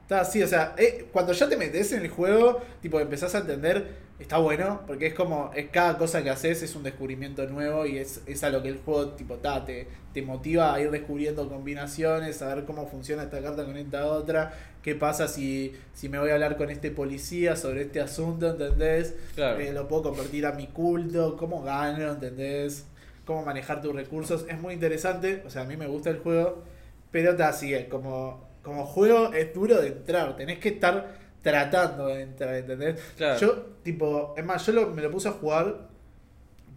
Está 0.04 0.22
así, 0.22 0.44
o 0.44 0.48
sea, 0.48 0.76
eh, 0.78 1.08
cuando 1.12 1.34
ya 1.34 1.50
te 1.50 1.58
metes 1.58 1.92
en 1.94 2.04
el 2.04 2.10
juego, 2.10 2.62
tipo, 2.84 3.00
empezás 3.00 3.34
a 3.34 3.40
entender, 3.40 4.03
está 4.24 4.38
bueno, 4.38 4.82
porque 4.88 5.08
es 5.08 5.14
como, 5.14 5.52
es 5.54 5.70
cada 5.70 5.98
cosa 5.98 6.24
que 6.24 6.30
haces 6.30 6.64
es 6.64 6.76
un 6.76 6.84
descubrimiento 6.84 7.46
nuevo 7.46 7.86
y 7.86 7.98
es, 7.98 8.22
es 8.26 8.44
a 8.44 8.50
lo 8.50 8.64
que 8.64 8.70
el 8.70 8.78
juego, 8.78 9.10
tipo, 9.10 9.36
ta, 9.36 9.66
te, 9.66 9.88
te 10.14 10.22
motiva 10.22 10.74
a 10.74 10.80
ir 10.80 10.92
descubriendo 10.92 11.50
combinaciones, 11.50 12.42
a 12.42 12.56
ver 12.56 12.64
cómo 12.64 12.88
funciona 12.88 13.24
esta 13.24 13.42
carta 13.42 13.66
con 13.66 13.76
esta 13.76 14.08
otra, 14.08 14.54
qué 14.82 14.96
pasa 14.96 15.28
si, 15.28 15.74
si 15.94 16.08
me 16.08 16.20
voy 16.20 16.30
a 16.30 16.36
hablar 16.36 16.56
con 16.56 16.70
este 16.70 16.90
policía 16.90 17.58
sobre 17.58 17.82
este 17.82 18.00
asunto, 18.00 18.52
¿entendés? 18.52 19.14
Claro. 19.36 19.60
Eh, 19.60 19.74
lo 19.74 19.90
puedo 19.90 20.04
convertir 20.04 20.46
a 20.46 20.54
mi 20.54 20.68
culto, 20.68 21.36
cómo 21.36 21.62
gano, 21.62 22.14
¿entendés? 22.14 22.86
Cómo 23.26 23.44
manejar 23.44 23.82
tus 23.82 23.94
recursos. 23.94 24.46
Es 24.48 24.58
muy 24.58 24.74
interesante, 24.74 25.44
o 25.46 25.50
sea, 25.50 25.64
a 25.64 25.66
mí 25.66 25.76
me 25.76 25.88
gusta 25.88 26.10
el 26.10 26.20
juego, 26.20 26.64
pero 27.12 27.32
está 27.32 27.50
así, 27.50 27.76
como, 27.90 28.48
como 28.62 28.86
juego 28.86 29.34
es 29.34 29.54
duro 29.54 29.82
de 29.82 29.90
entrar, 29.90 30.38
tenés 30.38 30.60
que 30.60 30.70
estar 30.70 31.23
tratando 31.44 32.08
de 32.08 32.22
entrar, 32.24 32.56
¿entendés? 32.56 33.00
Claro. 33.18 33.40
Yo, 33.40 33.66
tipo, 33.84 34.34
es 34.36 34.44
más, 34.44 34.66
yo 34.66 34.74
lo- 34.74 34.90
me 34.90 35.02
lo 35.04 35.12
puse 35.12 35.28
a 35.28 35.32
jugar 35.34 35.90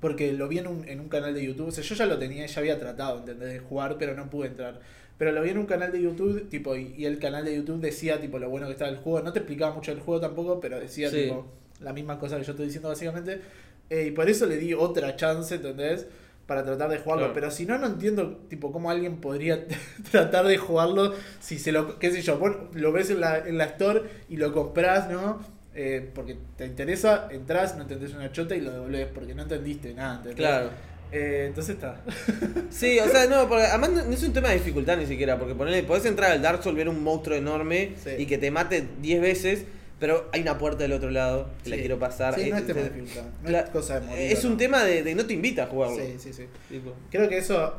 porque 0.00 0.32
lo 0.34 0.46
vi 0.48 0.58
en 0.58 0.66
un, 0.66 0.86
en 0.88 1.00
un 1.00 1.08
canal 1.08 1.32
de 1.32 1.42
YouTube. 1.44 1.68
O 1.68 1.70
sea, 1.70 1.82
yo 1.82 1.94
ya 1.94 2.04
lo 2.06 2.18
tenía, 2.18 2.44
ya 2.44 2.60
había 2.60 2.78
tratado, 2.78 3.20
¿entendés? 3.20 3.48
De 3.54 3.58
jugar, 3.60 3.96
pero 3.98 4.14
no 4.14 4.28
pude 4.28 4.48
entrar. 4.48 4.80
Pero 5.16 5.32
lo 5.32 5.40
vi 5.40 5.50
en 5.50 5.58
un 5.58 5.64
canal 5.66 5.90
de 5.92 6.02
YouTube, 6.02 6.48
tipo, 6.50 6.76
y, 6.76 6.94
y 6.98 7.06
el 7.06 7.18
canal 7.18 7.44
de 7.46 7.56
YouTube 7.56 7.80
decía, 7.80 8.20
tipo, 8.20 8.38
lo 8.38 8.50
bueno 8.50 8.66
que 8.66 8.72
estaba 8.72 8.90
el 8.90 8.98
juego. 8.98 9.22
No 9.22 9.32
te 9.32 9.38
explicaba 9.38 9.74
mucho 9.74 9.92
el 9.92 10.00
juego 10.00 10.20
tampoco, 10.20 10.60
pero 10.60 10.78
decía, 10.78 11.08
Sí. 11.08 11.22
tipo, 11.22 11.46
la 11.80 11.92
misma 11.94 12.18
cosa 12.18 12.36
que 12.36 12.44
yo 12.44 12.50
estoy 12.52 12.66
diciendo 12.66 12.88
básicamente. 12.90 13.40
Eh, 13.88 14.06
y 14.08 14.10
por 14.10 14.28
eso 14.28 14.44
le 14.46 14.56
di 14.58 14.74
otra 14.74 15.16
chance, 15.16 15.54
¿entendés? 15.54 16.06
Para 16.46 16.64
tratar 16.64 16.88
de 16.90 16.98
jugarlo. 16.98 17.24
Claro. 17.24 17.34
Pero 17.34 17.50
si 17.50 17.66
no, 17.66 17.76
no 17.78 17.86
entiendo, 17.86 18.36
tipo, 18.48 18.70
cómo 18.72 18.90
alguien 18.90 19.16
podría 19.20 19.66
tratar 20.12 20.46
de 20.46 20.56
jugarlo 20.58 21.12
si 21.40 21.58
se 21.58 21.72
lo, 21.72 21.98
qué 21.98 22.10
sé 22.12 22.22
yo, 22.22 22.38
vos 22.38 22.52
lo 22.72 22.92
ves 22.92 23.10
en 23.10 23.20
la, 23.20 23.38
en 23.38 23.58
la 23.58 23.64
store 23.64 24.02
y 24.28 24.36
lo 24.36 24.52
compras, 24.52 25.10
¿no? 25.10 25.40
Eh, 25.74 26.08
porque 26.14 26.38
te 26.56 26.64
interesa, 26.64 27.28
entras, 27.30 27.76
no 27.76 27.82
entendés 27.82 28.14
una 28.14 28.32
chota 28.32 28.54
y 28.54 28.60
lo 28.60 28.70
devolvés 28.72 29.08
porque 29.12 29.34
no 29.34 29.42
entendiste 29.42 29.92
nada, 29.92 30.16
¿entendés? 30.16 30.36
Claro. 30.36 30.70
Eh, 31.12 31.44
entonces 31.48 31.74
está. 31.74 32.00
Sí, 32.70 32.98
o 32.98 33.08
sea, 33.08 33.26
no, 33.26 33.48
porque 33.48 33.64
además 33.64 33.90
no, 33.90 34.04
no 34.04 34.12
es 34.12 34.22
un 34.22 34.32
tema 34.32 34.48
de 34.48 34.54
dificultad 34.54 34.96
ni 34.96 35.06
siquiera, 35.06 35.38
porque 35.38 35.54
ponele, 35.54 35.82
podés 35.82 36.04
entrar 36.06 36.30
al 36.32 36.42
Dark 36.42 36.62
Souls, 36.62 36.76
ver 36.76 36.88
un 36.88 37.02
monstruo 37.02 37.36
enorme 37.36 37.92
Sí. 38.02 38.10
y 38.18 38.26
que 38.26 38.38
te 38.38 38.50
mate 38.50 38.86
10 39.00 39.20
veces, 39.20 39.64
pero 39.98 40.28
hay 40.32 40.42
una 40.42 40.58
puerta 40.58 40.82
del 40.82 40.92
otro 40.92 41.10
lado 41.10 41.48
que 41.64 41.70
la 41.70 41.76
Sí. 41.76 41.80
quiero 41.82 41.98
pasar. 41.98 42.34
Sí, 42.34 42.50
no 42.50 42.56
es 42.56 42.66
tema 42.66 42.80
de 42.82 42.88
te- 42.90 42.94
dificultad, 42.94 43.28
no 43.42 43.48
es 43.58 43.70
cosa 43.70 44.00
de 44.00 44.06
morir. 44.06 44.32
Es 44.32 44.44
un 44.44 44.52
no. 44.52 44.56
tema 44.58 44.82
de, 44.84 45.02
de 45.02 45.14
no 45.14 45.24
te 45.26 45.32
invita 45.34 45.64
a 45.64 45.66
jugarlo. 45.66 45.96
Sí, 45.96 46.16
sí, 46.18 46.32
sí. 46.32 46.46
Tipo, 46.68 46.92
Creo 47.10 47.28
que 47.28 47.38
eso. 47.38 47.74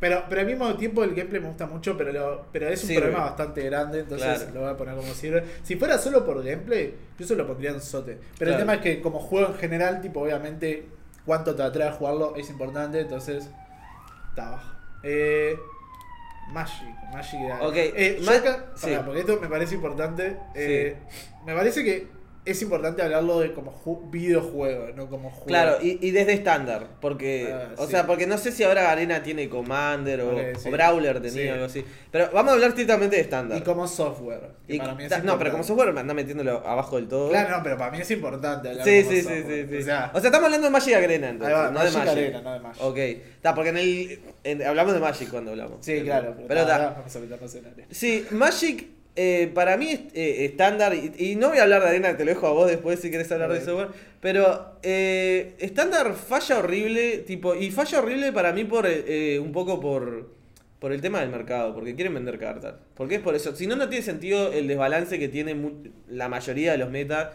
Pero, 0.00 0.24
pero 0.28 0.40
al 0.40 0.48
mismo 0.48 0.74
tiempo 0.74 1.04
el 1.04 1.14
gameplay 1.14 1.40
me 1.40 1.46
gusta 1.46 1.64
mucho, 1.66 1.96
pero, 1.96 2.12
lo- 2.12 2.46
pero 2.52 2.68
es 2.68 2.82
un 2.82 2.88
Sirve. 2.88 3.02
problema 3.02 3.24
bastante 3.26 3.62
grande, 3.62 4.00
entonces 4.00 4.26
Claro. 4.38 4.54
lo 4.54 4.60
voy 4.62 4.70
a 4.70 4.76
poner 4.76 4.96
como 4.96 5.14
sirve. 5.14 5.44
Si 5.62 5.76
fuera 5.76 5.96
solo 5.96 6.26
por 6.26 6.42
gameplay, 6.44 6.92
yo 7.16 7.24
se 7.24 7.36
lo 7.36 7.46
pondría 7.46 7.70
en 7.70 7.80
sote. 7.80 8.18
Pero 8.36 8.50
el 8.50 8.56
tema 8.58 8.74
es 8.74 8.80
que 8.80 9.00
como 9.00 9.20
juego 9.20 9.46
en 9.52 9.54
general, 9.54 10.00
tipo, 10.00 10.20
obviamente, 10.20 10.86
cuánto 11.24 11.54
te 11.54 11.62
atrae 11.62 11.86
a 11.88 11.92
jugarlo 11.92 12.34
es 12.36 12.50
importante, 12.50 12.98
entonces 12.98 13.48
está 14.30 14.50
bajo. 14.50 14.72
Eh, 15.04 15.56
Magic, 16.48 16.94
Magic 17.12 17.40
Ok, 17.60 17.76
Eh, 17.76 18.16
yo 18.20 18.26
Ma- 18.26 18.36
acá- 18.36 18.66
sí. 18.76 18.86
pará, 18.90 19.04
porque 19.04 19.20
esto 19.20 19.38
me 19.40 19.48
parece 19.48 19.74
importante. 19.74 20.36
eh, 20.54 20.96
Me 21.46 21.54
parece 21.54 21.82
que 21.84 22.08
es 22.44 22.60
importante 22.60 23.02
hablarlo 23.02 23.38
de 23.38 23.52
como 23.52 23.72
ju- 23.72 24.10
videojuego, 24.10 24.88
no 24.96 25.08
como 25.08 25.30
juego. 25.30 25.46
Claro, 25.46 25.76
y, 25.80 25.98
y 26.04 26.10
desde 26.10 26.32
estándar, 26.32 26.88
porque, 27.00 27.52
Ah, 27.52 27.68
o 27.76 27.84
sí. 27.84 27.92
sea, 27.92 28.06
porque 28.06 28.26
no 28.26 28.36
sé 28.36 28.50
si 28.50 28.64
ahora 28.64 28.90
Arena 28.90 29.22
tiene 29.22 29.48
Commander 29.48 30.20
o, 30.22 30.36
sí. 30.58 30.68
o 30.68 30.72
Brawler 30.72 31.20
tenía 31.22 31.30
Sí. 31.42 31.48
algo 31.48 31.64
así. 31.66 31.84
Pero 32.10 32.30
vamos 32.32 32.50
a 32.50 32.54
hablar 32.54 32.70
estrictamente 32.70 33.14
de 33.16 33.22
estándar. 33.22 33.58
Y 33.58 33.60
como 33.62 33.86
software. 33.86 34.50
que 34.66 34.74
Y- 34.74 34.78
para 34.78 34.94
mí 34.94 35.04
es 35.04 35.10
ta- 35.10 35.18
no, 35.20 35.38
pero 35.38 35.52
como 35.52 35.62
software 35.62 35.96
anda 35.96 36.14
metiéndolo 36.14 36.66
abajo 36.66 36.96
del 36.96 37.06
todo. 37.08 37.28
Claro, 37.30 37.56
no, 37.58 37.62
pero 37.62 37.76
para 37.78 37.90
mí 37.92 38.00
es 38.00 38.10
importante 38.10 38.70
hablar 38.70 38.84
Sí, 38.86 38.98
como 39.02 39.10
sí, 39.10 39.16
sí, 39.16 39.22
software. 39.22 39.66
sí, 39.68 39.76
sí. 39.76 39.76
O 39.78 39.84
sea, 39.84 40.12
estamos 40.14 40.44
hablando 40.44 40.66
de 40.66 40.70
Magic 40.72 40.94
Arena 40.94 41.28
entonces, 41.30 41.56
Ahí 41.56 41.62
va, 41.64 41.70
no 41.70 41.84
de 41.84 41.90
Magic. 41.90 42.08
Arena, 42.10 42.40
no 42.42 42.52
de 42.54 42.60
Magic. 42.60 42.82
Ok, 42.82 42.96
está, 42.98 43.54
porque 43.54 43.70
en 43.70 43.76
el 43.78 44.20
en- 44.44 44.62
hablamos 44.66 44.94
de 44.94 45.00
Magic 45.00 45.30
cuando 45.30 45.52
hablamos. 45.52 45.78
sí, 45.84 46.00
claro. 46.02 46.34
Pero 46.48 46.60
está. 46.60 46.78
vamos 46.96 47.14
a 47.16 47.18
meternos 47.20 47.54
en 47.54 47.66
arena. 47.66 47.88
Sí, 47.90 48.26
Magic 48.30 48.86
eh, 49.16 49.50
para 49.54 49.76
mí 49.76 50.08
eh, 50.14 50.44
estándar, 50.44 50.94
y, 50.94 51.12
y 51.18 51.36
no 51.36 51.50
voy 51.50 51.58
a 51.58 51.64
hablar 51.64 51.82
de 51.82 51.88
arena, 51.88 52.16
te 52.16 52.24
lo 52.24 52.30
dejo 52.30 52.46
a 52.46 52.52
vos 52.52 52.68
después 52.68 53.00
si 53.00 53.10
querés 53.10 53.30
hablar 53.30 53.52
de 53.52 53.60
software, 53.60 53.88
pero 54.20 54.76
eh, 54.82 55.54
estándar 55.58 56.14
falla 56.14 56.58
horrible, 56.58 57.18
tipo, 57.18 57.54
y 57.54 57.70
falla 57.70 57.98
horrible 57.98 58.32
para 58.32 58.52
mí 58.52 58.64
por 58.64 58.86
eh, 58.86 59.38
un 59.38 59.52
poco 59.52 59.80
por, 59.80 60.32
por 60.78 60.92
el 60.92 61.00
tema 61.00 61.20
del 61.20 61.30
mercado, 61.30 61.74
porque 61.74 61.94
quieren 61.94 62.14
vender 62.14 62.38
cartas. 62.38 62.74
Porque 62.94 63.16
es 63.16 63.20
por 63.20 63.34
eso, 63.34 63.54
si 63.54 63.66
no, 63.66 63.76
no 63.76 63.88
tiene 63.88 64.04
sentido 64.04 64.52
el 64.52 64.66
desbalance 64.68 65.18
que 65.18 65.28
tiene 65.28 65.56
la 66.08 66.28
mayoría 66.28 66.72
de 66.72 66.78
los 66.78 66.90
metas. 66.90 67.30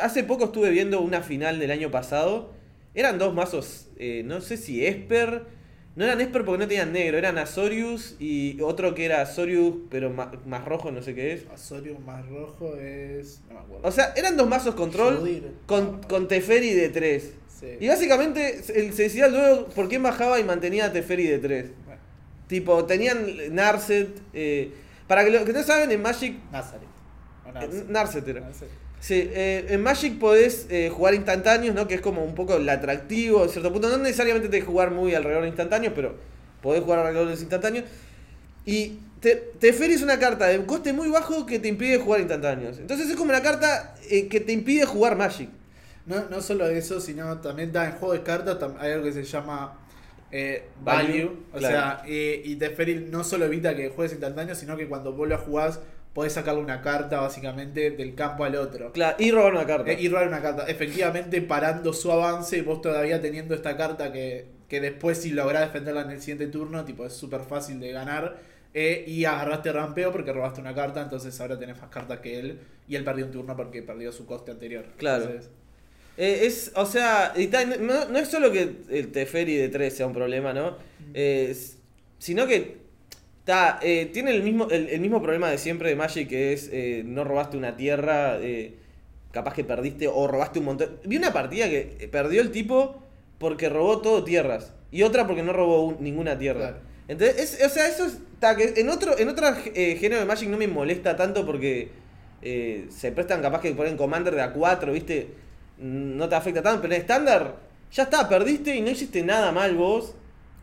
Hace 0.00 0.24
poco 0.24 0.46
estuve 0.46 0.70
viendo 0.70 1.00
una 1.00 1.22
final 1.22 1.58
del 1.58 1.70
año 1.70 1.90
pasado, 1.90 2.52
eran 2.94 3.18
dos 3.18 3.34
mazos, 3.34 3.88
no 4.24 4.40
sé 4.40 4.56
si 4.56 4.86
Esper... 4.86 5.63
No 5.96 6.04
eran 6.04 6.20
Esper 6.20 6.44
porque 6.44 6.58
no 6.58 6.66
tenían 6.68 6.92
negro, 6.92 7.16
eran 7.18 7.38
Azorius 7.38 8.16
y 8.18 8.60
otro 8.60 8.94
que 8.96 9.04
era 9.04 9.20
Azorius, 9.22 9.74
pero 9.90 10.10
ma- 10.10 10.32
más, 10.44 10.64
rojo, 10.64 10.90
no 10.90 11.02
sé 11.02 11.14
qué 11.14 11.34
es. 11.34 11.46
Azorius 11.52 12.00
más 12.00 12.26
rojo 12.28 12.74
es. 12.76 13.40
No 13.48 13.54
me 13.54 13.60
acuerdo. 13.60 13.88
O 13.88 13.92
sea, 13.92 14.12
eran 14.16 14.36
dos 14.36 14.48
mazos 14.48 14.74
control 14.74 15.52
con, 15.66 16.02
con 16.02 16.26
Teferi 16.26 16.72
de 16.72 16.88
3. 16.88 17.34
Sí. 17.60 17.66
Y 17.78 17.86
básicamente 17.88 18.60
el- 18.74 18.92
se 18.92 19.04
decía 19.04 19.28
luego 19.28 19.66
por 19.68 19.88
quién 19.88 20.02
bajaba 20.02 20.40
y 20.40 20.44
mantenía 20.44 20.86
a 20.86 20.92
Teferi 20.92 21.28
de 21.28 21.38
3. 21.38 21.70
Bueno, 21.86 22.00
Tipo, 22.48 22.84
tenían 22.86 23.26
Narset. 23.54 24.08
eh, 24.32 24.72
para 25.06 25.24
que 25.24 25.30
lo 25.30 25.44
que 25.44 25.52
no 25.52 25.62
saben, 25.62 25.90
en 25.92 26.02
Magic. 26.02 26.36
Nazareth. 26.50 26.88
Narset 27.88 28.26
era. 28.26 28.40
Narset. 28.40 28.68
Sí, 29.04 29.28
eh, 29.34 29.66
en 29.68 29.82
Magic 29.82 30.18
podés 30.18 30.66
eh, 30.70 30.88
jugar 30.88 31.12
instantáneos, 31.12 31.74
¿no? 31.74 31.86
Que 31.86 31.96
es 31.96 32.00
como 32.00 32.24
un 32.24 32.34
poco 32.34 32.56
el 32.56 32.66
atractivo, 32.66 33.44
a 33.44 33.48
cierto 33.48 33.70
punto. 33.70 33.90
No 33.90 33.98
necesariamente 33.98 34.48
tenés 34.48 34.64
que 34.64 34.70
jugar 34.70 34.92
muy 34.92 35.14
alrededor 35.14 35.42
de 35.42 35.48
instantáneos, 35.48 35.92
pero 35.94 36.14
podés 36.62 36.82
jugar 36.82 37.00
alrededor 37.00 37.26
de 37.26 37.34
instantáneos. 37.34 37.84
Y 38.64 39.00
te, 39.20 39.36
Teferi 39.36 39.92
es 39.92 40.00
una 40.00 40.18
carta 40.18 40.46
de 40.46 40.64
coste 40.64 40.94
muy 40.94 41.10
bajo 41.10 41.44
que 41.44 41.58
te 41.58 41.68
impide 41.68 41.98
jugar 41.98 42.20
instantáneos. 42.20 42.78
Entonces 42.78 43.10
es 43.10 43.16
como 43.16 43.28
una 43.28 43.42
carta 43.42 43.94
eh, 44.08 44.26
que 44.26 44.40
te 44.40 44.52
impide 44.52 44.86
jugar 44.86 45.18
Magic. 45.18 45.50
No, 46.06 46.24
no 46.30 46.40
solo 46.40 46.66
eso, 46.66 46.98
sino 46.98 47.42
también 47.42 47.72
da 47.72 47.84
en 47.84 47.92
juego 47.96 48.14
de 48.14 48.22
cartas 48.22 48.56
hay 48.78 48.92
algo 48.92 49.04
que 49.04 49.12
se 49.12 49.24
llama 49.24 49.80
eh, 50.32 50.64
Value, 50.82 51.06
value. 51.06 51.30
O 51.52 51.58
claro. 51.58 51.74
sea, 51.74 52.02
eh, 52.06 52.40
y 52.42 52.56
Teferi 52.56 53.06
no 53.10 53.22
solo 53.22 53.44
evita 53.44 53.76
que 53.76 53.90
juegues 53.90 54.12
instantáneo, 54.12 54.54
sino 54.54 54.78
que 54.78 54.88
cuando 54.88 55.12
vos 55.12 55.28
lo 55.28 55.36
jugás, 55.36 55.80
podés 56.14 56.32
sacarle 56.34 56.62
una 56.62 56.80
carta 56.82 57.20
básicamente 57.20 57.90
del 57.90 58.14
campo 58.14 58.44
al 58.44 58.56
otro. 58.56 58.92
Claro, 58.92 59.16
y 59.18 59.30
robar 59.32 59.52
una 59.54 59.66
carta. 59.66 59.90
Eh, 59.90 59.98
y 60.00 60.08
robar 60.08 60.28
una 60.28 60.40
carta. 60.42 60.64
Efectivamente, 60.68 61.42
parando 61.42 61.92
su 61.92 62.10
avance, 62.12 62.62
vos 62.62 62.80
todavía 62.80 63.20
teniendo 63.20 63.54
esta 63.54 63.76
carta 63.76 64.12
que, 64.12 64.46
que 64.68 64.80
después, 64.80 65.18
si 65.20 65.30
lográs 65.32 65.62
defenderla 65.66 66.02
en 66.02 66.10
el 66.12 66.20
siguiente 66.20 66.46
turno, 66.48 66.84
tipo, 66.84 67.04
es 67.06 67.12
súper 67.14 67.42
fácil 67.42 67.80
de 67.80 67.92
ganar. 67.92 68.36
eh, 68.76 69.04
y 69.06 69.24
agarraste 69.24 69.72
rampeo 69.72 70.10
porque 70.12 70.32
robaste 70.32 70.60
una 70.60 70.74
carta, 70.74 71.02
entonces 71.02 71.40
ahora 71.40 71.58
tenés 71.58 71.80
más 71.80 71.90
cartas 71.90 72.20
que 72.20 72.38
él. 72.40 72.60
Y 72.88 72.96
él 72.96 73.04
perdió 73.04 73.24
un 73.26 73.32
turno 73.32 73.56
porque 73.56 73.82
perdió 73.82 74.12
su 74.12 74.26
coste 74.26 74.50
anterior. 74.52 74.86
Claro. 74.96 75.24
Entonces, 75.26 75.50
Eh, 76.16 76.46
es, 76.46 76.72
o 76.76 76.86
sea, 76.86 77.32
y 77.36 77.48
no, 77.80 78.06
no 78.08 78.18
es 78.18 78.28
solo 78.28 78.52
que 78.52 78.82
el 78.90 79.12
Teferi 79.12 79.56
de 79.56 79.68
3 79.68 79.96
sea 79.96 80.06
un 80.06 80.12
problema, 80.14 80.52
¿no? 80.52 80.76
Sino 82.18 82.46
que 82.46 82.83
ta, 83.44 83.78
eh, 83.82 84.10
tiene 84.12 84.30
el 84.32 84.42
mismo, 84.42 84.68
el, 84.70 84.88
el 84.88 85.00
mismo 85.00 85.22
problema 85.22 85.50
de 85.50 85.58
siempre 85.58 85.90
de 85.90 85.96
Magic, 85.96 86.28
que 86.28 86.52
es 86.52 86.68
eh, 86.72 87.02
no 87.04 87.24
robaste 87.24 87.56
una 87.56 87.76
tierra, 87.76 88.38
eh, 88.40 88.74
capaz 89.32 89.54
que 89.54 89.64
perdiste 89.64 90.08
o 90.08 90.26
robaste 90.28 90.58
un 90.60 90.64
montón. 90.66 90.98
Vi 91.04 91.16
una 91.16 91.32
partida 91.32 91.68
que 91.68 92.08
perdió 92.10 92.40
el 92.40 92.50
tipo 92.50 93.02
porque 93.38 93.68
robó 93.68 94.00
todo 94.00 94.24
tierras 94.24 94.72
y 94.90 95.02
otra 95.02 95.26
porque 95.26 95.42
no 95.42 95.52
robó 95.52 95.84
un- 95.86 95.96
ninguna 96.00 96.38
tierra. 96.38 96.60
Claro. 96.60 96.76
Entonces, 97.08 97.54
es- 97.60 97.66
o 97.66 97.68
sea, 97.68 97.86
eso 97.88 98.06
es, 98.06 98.18
ta, 98.40 98.56
que 98.56 98.74
en 98.76 98.88
otro, 98.88 99.18
en 99.18 99.28
otro 99.28 99.46
género 99.74 100.18
de 100.20 100.24
Magic 100.26 100.48
no 100.48 100.56
me 100.56 100.68
molesta 100.68 101.16
tanto 101.16 101.44
porque 101.44 101.90
se 102.90 103.12
prestan 103.12 103.40
capaz 103.42 103.60
que 103.60 103.72
ponen 103.72 103.96
Commander 103.96 104.34
de 104.34 104.42
A4, 104.42 104.92
¿viste? 104.92 105.28
Mm, 105.78 106.16
No 106.16 106.28
te 106.28 106.34
afecta 106.34 106.62
tanto, 106.62 106.82
pero 106.82 106.94
en 106.94 107.00
estándar 107.00 107.56
ya 107.92 108.04
está, 108.04 108.28
perdiste 108.28 108.74
y 108.76 108.80
no 108.80 108.90
hiciste 108.90 109.22
nada 109.22 109.52
mal 109.52 109.74
vos. 109.76 110.14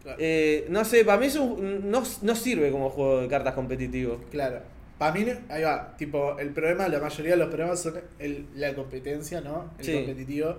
Claro. 0.03 0.17
Eh, 0.19 0.65
no 0.69 0.83
sé, 0.85 1.03
para 1.05 1.17
mí 1.19 1.27
eso 1.27 1.57
no, 1.59 2.03
no 2.21 2.35
sirve 2.35 2.71
como 2.71 2.89
juego 2.89 3.21
de 3.21 3.27
cartas 3.27 3.53
competitivo. 3.53 4.19
Claro. 4.31 4.59
Para 4.97 5.13
mí, 5.13 5.25
ahí 5.49 5.63
va, 5.63 5.95
tipo, 5.97 6.37
el 6.37 6.49
problema, 6.51 6.87
la 6.87 6.99
mayoría 6.99 7.31
de 7.31 7.37
los 7.37 7.47
problemas 7.49 7.79
son 7.81 7.99
el- 8.19 8.45
la 8.55 8.73
competencia, 8.75 9.41
¿no? 9.41 9.71
El 9.79 9.85
Sí. 9.85 9.93
competitivo. 9.93 10.55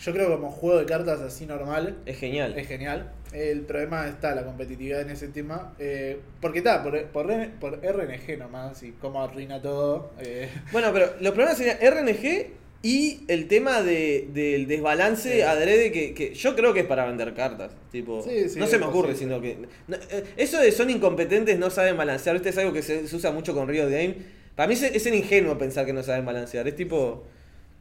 Yo 0.00 0.12
creo 0.12 0.26
que 0.28 0.34
como 0.34 0.50
juego 0.52 0.78
de 0.78 0.84
cartas 0.86 1.20
así 1.20 1.44
normal, 1.46 1.96
Es 2.06 2.18
genial. 2.18 2.56
es 2.56 2.68
genial. 2.68 3.10
El 3.32 3.62
problema 3.62 4.06
está 4.08 4.34
la 4.34 4.44
competitividad 4.44 5.00
en 5.00 5.10
ese 5.10 5.28
tema. 5.28 5.74
eh, 5.78 6.20
porque 6.40 6.58
está, 6.58 6.82
por, 6.82 7.02
por, 7.06 7.26
por 7.58 7.80
RNG 7.84 8.36
nomás, 8.38 8.82
y 8.84 8.92
cómo 8.92 9.22
arruina 9.22 9.60
todo. 9.60 10.12
eh, 10.20 10.48
Bueno, 10.70 10.90
pero 10.92 11.06
los 11.20 11.32
problemas 11.32 11.56
serían 11.58 11.78
RNG 11.80 12.46
y 12.82 13.20
el 13.28 13.48
tema 13.48 13.82
de, 13.82 14.28
del 14.32 14.66
desbalance 14.68 15.32
Sí. 15.36 15.40
adrede 15.42 15.90
que, 15.90 16.14
que 16.14 16.34
yo 16.34 16.54
creo 16.54 16.72
que 16.74 16.80
es 16.80 16.86
para 16.86 17.04
vender 17.06 17.34
cartas. 17.34 17.72
Tipo, 17.90 18.22
Sí, 18.22 18.48
sí, 18.48 18.58
no 18.58 18.66
se 18.66 18.78
me 18.78 18.86
ocurre, 18.86 19.12
posible. 19.12 19.34
sino 19.34 19.40
que. 19.42 19.56
no, 19.88 19.96
eh, 19.96 20.24
eso 20.36 20.58
de 20.60 20.70
son 20.70 20.88
incompetentes, 20.90 21.58
no 21.58 21.70
saben 21.70 21.96
balancear, 21.96 22.34
¿viste? 22.36 22.50
Es 22.50 22.58
algo 22.58 22.72
que 22.72 22.82
se, 22.82 23.08
se 23.08 23.16
usa 23.16 23.32
mucho 23.32 23.52
con 23.54 23.66
Rio 23.68 23.84
Game. 23.90 24.14
Para 24.54 24.68
mí 24.68 24.74
es, 24.74 24.82
es 24.82 25.06
el 25.06 25.14
ingenuo 25.14 25.58
pensar 25.58 25.86
que 25.86 25.92
no 25.92 26.02
saben 26.02 26.24
balancear. 26.24 26.66
Es 26.68 26.76
tipo. 26.76 27.24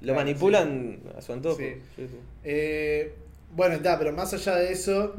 Lo 0.01 0.13
Claro, 0.13 0.19
manipulan 0.19 0.99
a 1.17 1.21
su 1.21 1.33
antojo. 1.33 1.57
Sí. 1.57 1.73
Sí, 1.95 2.07
sí. 2.07 2.17
Eh, 2.43 3.13
bueno, 3.55 3.75
está, 3.75 3.97
pero 3.97 4.12
más 4.13 4.31
allá 4.33 4.55
de 4.57 4.71
eso, 4.71 5.15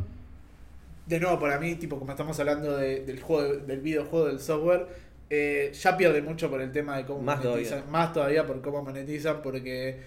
de 1.07 1.19
nuevo, 1.21 1.41
para 1.41 1.59
mí, 1.59 1.75
tipo, 1.77 1.99
como 1.99 2.13
estamos 2.13 2.39
hablando 2.39 2.77
de- 2.77 3.01
del 3.01 3.21
juego, 3.21 3.55
del 3.55 3.81
videojuego, 3.81 4.27
del 4.27 4.39
software, 4.41 4.87
eh, 5.31 5.73
ya 5.75 5.97
pierde 5.97 6.23
mucho 6.23 6.51
por 6.51 6.61
el 6.61 6.73
tema 6.73 6.97
de 6.97 7.05
cómo 7.05 7.21
Más 7.23 7.45
monetizan. 7.45 7.81
todavía. 7.81 7.91
Más 7.91 8.13
todavía 8.13 8.47
por 8.47 8.61
cómo 8.63 8.83
monetizan, 8.83 9.43
porque, 9.43 10.01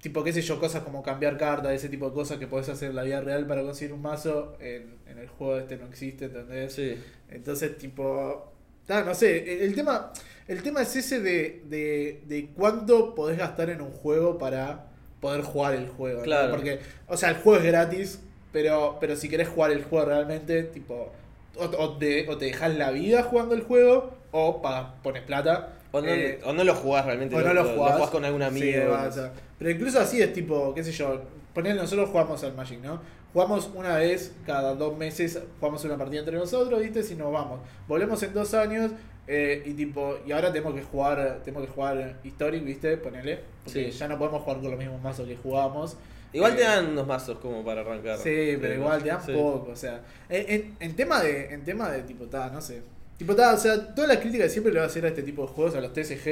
tipo, 0.00 0.22
qué 0.24 0.32
sé 0.32 0.42
yo, 0.42 0.60
cosas 0.60 0.82
como 0.82 1.02
cambiar 1.02 1.36
cartas, 1.36 1.72
ese 1.72 1.88
tipo 1.88 2.08
de 2.08 2.14
cosas 2.14 2.38
que 2.38 2.46
podés 2.46 2.68
hacer 2.68 2.90
en 2.90 2.96
la 2.96 3.02
vida 3.02 3.20
real 3.20 3.46
para 3.46 3.62
conseguir 3.62 3.92
un 3.94 4.02
mazo, 4.02 4.56
en, 4.60 4.96
en 5.06 5.18
el 5.18 5.28
juego 5.28 5.58
este 5.58 5.76
no 5.76 5.86
existe, 5.86 6.26
¿entendés? 6.26 6.72
Sí. 6.74 6.96
Entonces, 7.30 7.78
tipo. 7.78 8.52
ah, 8.88 9.02
no 9.04 9.14
sé, 9.14 9.64
el, 9.64 9.74
tema. 9.74 10.12
El 10.48 10.62
tema 10.62 10.82
es 10.82 10.94
ese 10.94 11.20
de, 11.20 11.62
de, 11.64 12.22
de 12.26 12.50
cuánto 12.54 13.14
podés 13.14 13.38
gastar 13.38 13.70
en 13.70 13.80
un 13.80 13.90
juego 13.90 14.38
para 14.38 14.86
poder 15.20 15.40
jugar 15.42 15.74
el 15.74 15.88
juego. 15.88 16.18
¿no? 16.18 16.24
Claro. 16.24 16.52
Porque, 16.54 16.78
o 17.08 17.16
sea, 17.16 17.30
el 17.30 17.36
juego 17.36 17.58
es 17.58 17.64
gratis, 17.66 18.20
pero, 18.52 18.98
pero 19.00 19.16
si 19.16 19.28
querés 19.28 19.48
jugar 19.48 19.72
el 19.72 19.82
juego 19.82 20.04
realmente, 20.06 20.62
tipo, 20.64 21.10
o, 21.56 21.64
o 21.64 21.96
te, 21.98 22.28
o 22.28 22.36
te 22.38 22.44
dejas 22.44 22.76
la 22.76 22.90
vida 22.92 23.22
jugando 23.24 23.54
el 23.56 23.62
juego, 23.62 24.15
o 24.32 24.60
pagas, 24.62 24.86
pones 25.02 25.22
plata. 25.22 25.72
O 25.92 26.00
no, 26.00 26.08
Eh, 26.08 26.40
o 26.44 26.52
no 26.52 26.64
lo 26.64 26.74
jugás 26.74 27.06
realmente, 27.06 27.34
o 27.34 27.40
no 27.40 27.54
lo 27.54 27.64
jugás. 27.64 28.10
con 28.10 28.24
algún 28.24 28.42
amigo. 28.42 28.66
Sí, 28.66 28.86
va, 28.88 29.06
o 29.08 29.12
sea, 29.12 29.32
pero 29.58 29.70
incluso 29.70 29.98
así 30.00 30.20
es 30.20 30.32
tipo, 30.32 30.74
qué 30.74 30.84
sé 30.84 30.92
yo, 30.92 31.22
poner 31.54 31.74
nosotros 31.76 32.10
jugamos 32.10 32.42
al 32.44 32.54
Magic, 32.54 32.80
¿no? 32.82 33.00
Jugamos 33.32 33.70
una 33.74 33.96
vez 33.96 34.34
cada 34.46 34.74
dos 34.74 34.96
meses, 34.96 35.40
jugamos 35.60 35.84
una 35.84 35.96
partida 35.96 36.20
entre 36.20 36.36
nosotros, 36.36 36.80
¿viste? 36.80 37.02
Si 37.02 37.14
nos 37.14 37.32
vamos. 37.32 37.60
Volvemos 37.88 38.22
en 38.22 38.32
dos 38.34 38.52
años 38.54 38.92
eh, 39.28 39.62
y 39.66 39.72
tipo, 39.72 40.16
y 40.26 40.32
ahora 40.32 40.52
tenemos 40.52 40.74
que 40.74 40.82
jugar, 40.82 41.40
tenemos 41.44 41.66
que 41.66 41.72
jugar 41.72 42.16
Historic, 42.24 42.64
¿viste? 42.64 42.96
Ponele. 42.96 43.40
Porque 43.64 43.90
Sí. 43.90 43.98
ya 43.98 44.08
no 44.08 44.18
podemos 44.18 44.42
jugar 44.42 44.60
con 44.60 44.70
los 44.70 44.78
mismos 44.78 45.00
mazos 45.02 45.26
que 45.26 45.36
jugábamos. 45.36 45.96
Igual 46.32 46.54
te 46.56 46.62
Eh, 46.62 46.66
dan 46.66 46.86
unos 46.88 47.06
mazos 47.06 47.38
como 47.38 47.64
para 47.64 47.80
arrancar. 47.80 48.18
Sí, 48.18 48.56
pero 48.60 48.74
igual 48.74 49.02
te 49.02 49.08
dan 49.08 49.22
Sí. 49.24 49.32
poco, 49.32 49.70
o 49.72 49.76
sea. 49.76 50.00
En, 50.28 50.44
en- 50.50 50.76
en 50.80 50.96
tema 50.96 51.22
de, 51.22 51.52
en 51.54 51.64
tema 51.64 51.90
de 51.90 52.02
tipo, 52.02 52.24
ta, 52.26 52.48
no 52.50 52.60
sé. 52.60 52.82
Tipo, 53.18 53.34
ta, 53.34 53.54
o 53.54 53.58
sea, 53.58 53.94
todas 53.94 54.08
las 54.08 54.18
críticas 54.18 54.52
siempre 54.52 54.72
le 54.72 54.78
va 54.78 54.84
a 54.84 54.88
hacer 54.88 55.04
a 55.06 55.08
este 55.08 55.22
tipo 55.22 55.42
de 55.42 55.48
juegos, 55.48 55.74
a 55.74 55.80
los 55.80 55.92
TSG, 55.92 56.24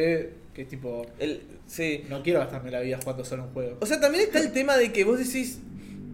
que 0.53 0.63
es 0.63 0.69
tipo, 0.69 1.07
El, 1.19 1.41
sí. 1.67 2.05
no 2.11 2.23
quiero 2.23 2.41
gastarme 2.41 2.71
la 2.71 2.81
vida 2.81 2.99
jugando 3.03 3.25
solo 3.25 3.45
un 3.45 3.51
juego. 3.51 3.79
O 3.81 3.87
sea, 3.87 4.01
también 4.01 4.25
está 4.25 4.39
el 4.39 4.53
tema 4.53 4.77
de 4.77 4.93
que 4.93 5.05
vos 5.05 5.19
decís, 5.19 5.61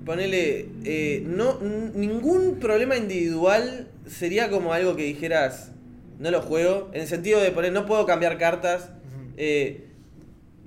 ponele, 0.04 0.68
eh, 0.84 1.22
no, 1.26 1.58
ningún 1.60 2.60
problema 2.60 2.96
individual 2.96 3.88
sería 4.06 4.48
como 4.48 4.72
algo 4.72 4.94
que 4.94 5.02
dijeras, 5.02 5.72
no 6.20 6.30
lo 6.30 6.40
juego, 6.40 6.90
en 6.92 7.00
el 7.02 7.08
sentido 7.08 7.40
de 7.40 7.50
poner, 7.50 7.72
no 7.72 7.86
puedo 7.86 8.06
cambiar 8.06 8.38
cartas. 8.38 8.90
Eh, 9.36 9.86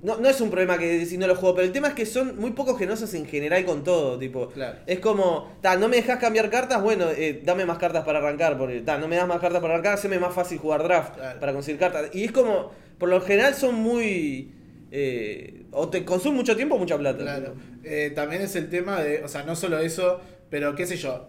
no, 0.04 0.18
no 0.18 0.28
es 0.28 0.40
un 0.40 0.50
problema 0.50 0.78
que 0.78 0.86
decís 0.98 1.18
no 1.18 1.26
lo 1.26 1.34
juego, 1.34 1.56
pero 1.56 1.66
el 1.66 1.72
tema 1.72 1.88
es 1.88 1.94
que 1.94 2.06
son 2.06 2.36
muy 2.38 2.52
poco 2.52 2.76
generosos 2.76 3.12
en 3.14 3.26
general 3.26 3.64
con 3.64 3.82
todo, 3.82 4.18
tipo. 4.18 4.48
Claro. 4.50 4.78
Es 4.86 5.00
como, 5.00 5.56
ta, 5.60 5.76
no 5.76 5.88
me 5.88 5.96
dejas 5.96 6.18
cambiar 6.20 6.48
cartas, 6.50 6.80
bueno, 6.82 7.06
eh, 7.10 7.40
dame 7.44 7.64
más 7.66 7.78
cartas 7.78 8.04
para 8.04 8.18
arrancar, 8.20 8.56
porque 8.56 8.80
ta, 8.82 8.98
no 8.98 9.08
me 9.08 9.16
das 9.16 9.26
más 9.26 9.40
cartas 9.40 9.60
para 9.60 9.74
arrancar, 9.74 9.94
haceme 9.94 10.18
más 10.18 10.34
fácil 10.34 10.58
jugar 10.58 10.82
draft 10.84 11.14
Claro. 11.16 11.40
para 11.40 11.52
conseguir 11.52 11.80
cartas. 11.80 12.10
Y 12.14 12.24
es 12.24 12.32
como, 12.32 12.70
por 12.98 13.08
lo 13.08 13.20
general 13.20 13.54
son 13.54 13.74
muy... 13.74 14.52
eh, 14.92 15.62
o 15.72 15.88
te 15.88 16.04
consumen 16.04 16.36
mucho 16.36 16.54
tiempo 16.54 16.76
o 16.76 16.78
mucha 16.78 16.96
plata. 16.96 17.18
Claro. 17.22 17.54
Eh, 17.82 18.12
también 18.14 18.42
es 18.42 18.54
el 18.56 18.68
tema 18.70 19.00
de, 19.02 19.24
o 19.24 19.28
sea, 19.28 19.42
no 19.42 19.56
solo 19.56 19.78
eso, 19.78 20.20
pero 20.50 20.74
qué 20.76 20.86
sé 20.86 20.96
yo. 20.96 21.28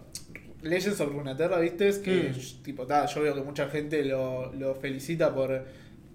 Legends 0.62 1.00
of 1.00 1.10
Runeterra, 1.12 1.58
¿viste? 1.58 1.88
Es 1.88 1.98
que, 1.98 2.30
Mm. 2.34 2.62
tipo, 2.62 2.86
ta, 2.86 3.06
yo 3.06 3.22
veo 3.22 3.34
que 3.34 3.42
mucha 3.42 3.68
gente 3.68 4.04
lo, 4.04 4.52
lo 4.52 4.74
felicita 4.74 5.34
por, 5.34 5.64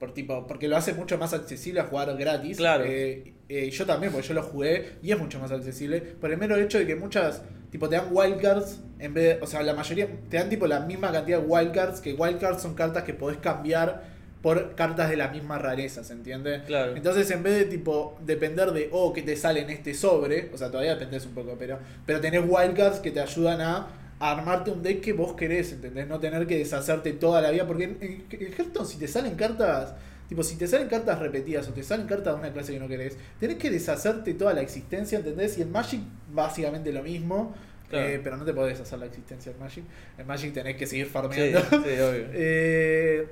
por, 0.02 0.16
tipo, 0.16 0.48
porque 0.48 0.68
lo 0.68 0.76
hace 0.78 0.96
mucho 0.96 1.20
más 1.20 1.32
accesible 1.32 1.80
a 1.80 1.84
jugar 1.84 2.18
gratis. 2.18 2.58
Claro. 2.58 2.84
Eh, 2.88 3.36
eh, 3.48 3.70
yo 3.70 3.86
también, 3.86 4.12
porque 4.12 4.28
yo 4.28 4.34
lo 4.34 4.42
jugué 4.42 4.94
y 5.04 5.12
es 5.12 5.20
mucho 5.20 5.40
más 5.40 5.52
accesible. 5.52 6.02
Por 6.02 6.32
el 6.32 6.40
mero 6.40 6.56
hecho 6.56 6.80
de 6.80 6.88
que 6.88 6.96
muchas, 6.96 7.44
tipo, 7.70 7.88
te 7.88 7.98
dan 7.98 8.08
wildcards 8.10 8.80
en 8.98 9.14
vez 9.14 9.38
de, 9.38 9.44
o 9.44 9.46
sea, 9.46 9.62
la 9.62 9.76
mayoría 9.76 10.08
te 10.28 10.38
dan 10.38 10.50
tipo 10.50 10.66
la 10.66 10.80
misma 10.80 11.12
cantidad 11.12 11.40
de 11.40 11.46
wildcards, 11.46 12.02
que 12.02 12.14
wildcards 12.14 12.64
son 12.64 12.74
cartas 12.74 13.04
que 13.04 13.14
podés 13.14 13.38
cambiar 13.38 14.02
por 14.42 14.74
cartas 14.74 15.08
de 15.08 15.18
la 15.18 15.28
misma 15.28 15.60
rareza, 15.60 16.04
¿se 16.04 16.14
entiende? 16.14 16.64
Claro. 16.66 16.96
Entonces, 16.96 17.30
en 17.30 17.44
vez 17.44 17.60
de 17.60 17.66
tipo 17.66 18.18
depender 18.26 18.72
de, 18.72 18.90
oh, 18.92 19.14
que 19.14 19.22
te 19.22 19.36
sale 19.36 19.62
en 19.62 19.70
este 19.70 19.94
sobre, 19.94 20.50
o 20.52 20.58
sea, 20.58 20.72
todavía 20.72 20.96
dependés 20.96 21.28
un 21.28 21.36
poco, 21.36 21.58
pero, 21.60 21.78
pero 22.08 22.20
tenés 22.20 22.42
wildcards 22.44 23.02
que 23.02 23.12
te 23.12 23.20
ayudan 23.20 23.62
a, 23.62 23.76
a 23.78 23.88
armarte 24.30 24.72
un 24.72 24.84
deck 24.84 25.02
que 25.02 25.14
vos 25.14 25.34
querés, 25.34 25.72
¿entendés? 25.74 26.08
No 26.08 26.20
tener 26.20 26.46
que 26.48 26.58
deshacerte 26.58 27.14
toda 27.14 27.42
la 27.42 27.52
vida, 27.52 27.66
porque 27.68 27.86
en, 27.86 27.98
en- 28.02 28.26
en 28.30 28.54
Hearthstone, 28.54 28.86
si 28.88 28.98
te 28.98 29.08
salen 29.08 29.36
cartas, 29.36 29.96
tipo, 30.30 30.44
si 30.44 30.56
te 30.58 30.68
salen 30.68 30.88
cartas 30.88 31.20
repetidas 31.20 31.68
o 31.68 31.74
te 31.74 31.84
salen 31.84 32.08
cartas 32.08 32.34
de 32.36 32.40
una 32.40 32.54
clase 32.54 32.74
que 32.74 32.80
no 32.80 32.88
querés, 32.88 33.18
tenés 33.40 33.58
que 33.58 33.70
deshacerte 33.70 34.34
toda 34.36 34.54
la 34.54 34.62
existencia, 34.62 35.18
¿entendés? 35.20 35.58
Y 35.58 35.64
en 35.64 35.72
Magic, 35.72 36.02
básicamente 36.34 36.92
lo 36.92 37.04
mismo. 37.04 37.54
Claro. 37.90 38.08
eh, 38.08 38.22
pero 38.24 38.38
no 38.38 38.46
te 38.46 38.54
podés 38.54 38.80
hacer 38.80 39.00
la 39.00 39.06
existencia 39.08 39.52
en 39.52 39.60
Magic. 39.60 39.84
En 40.18 40.26
Magic 40.26 40.54
tenés 40.54 40.78
que 40.78 40.88
seguir 40.88 41.08
Sí, 41.08 41.12
farmeando. 41.12 41.60
sí, 41.60 41.76
obvio. 41.78 42.26
Eh, 42.34 43.28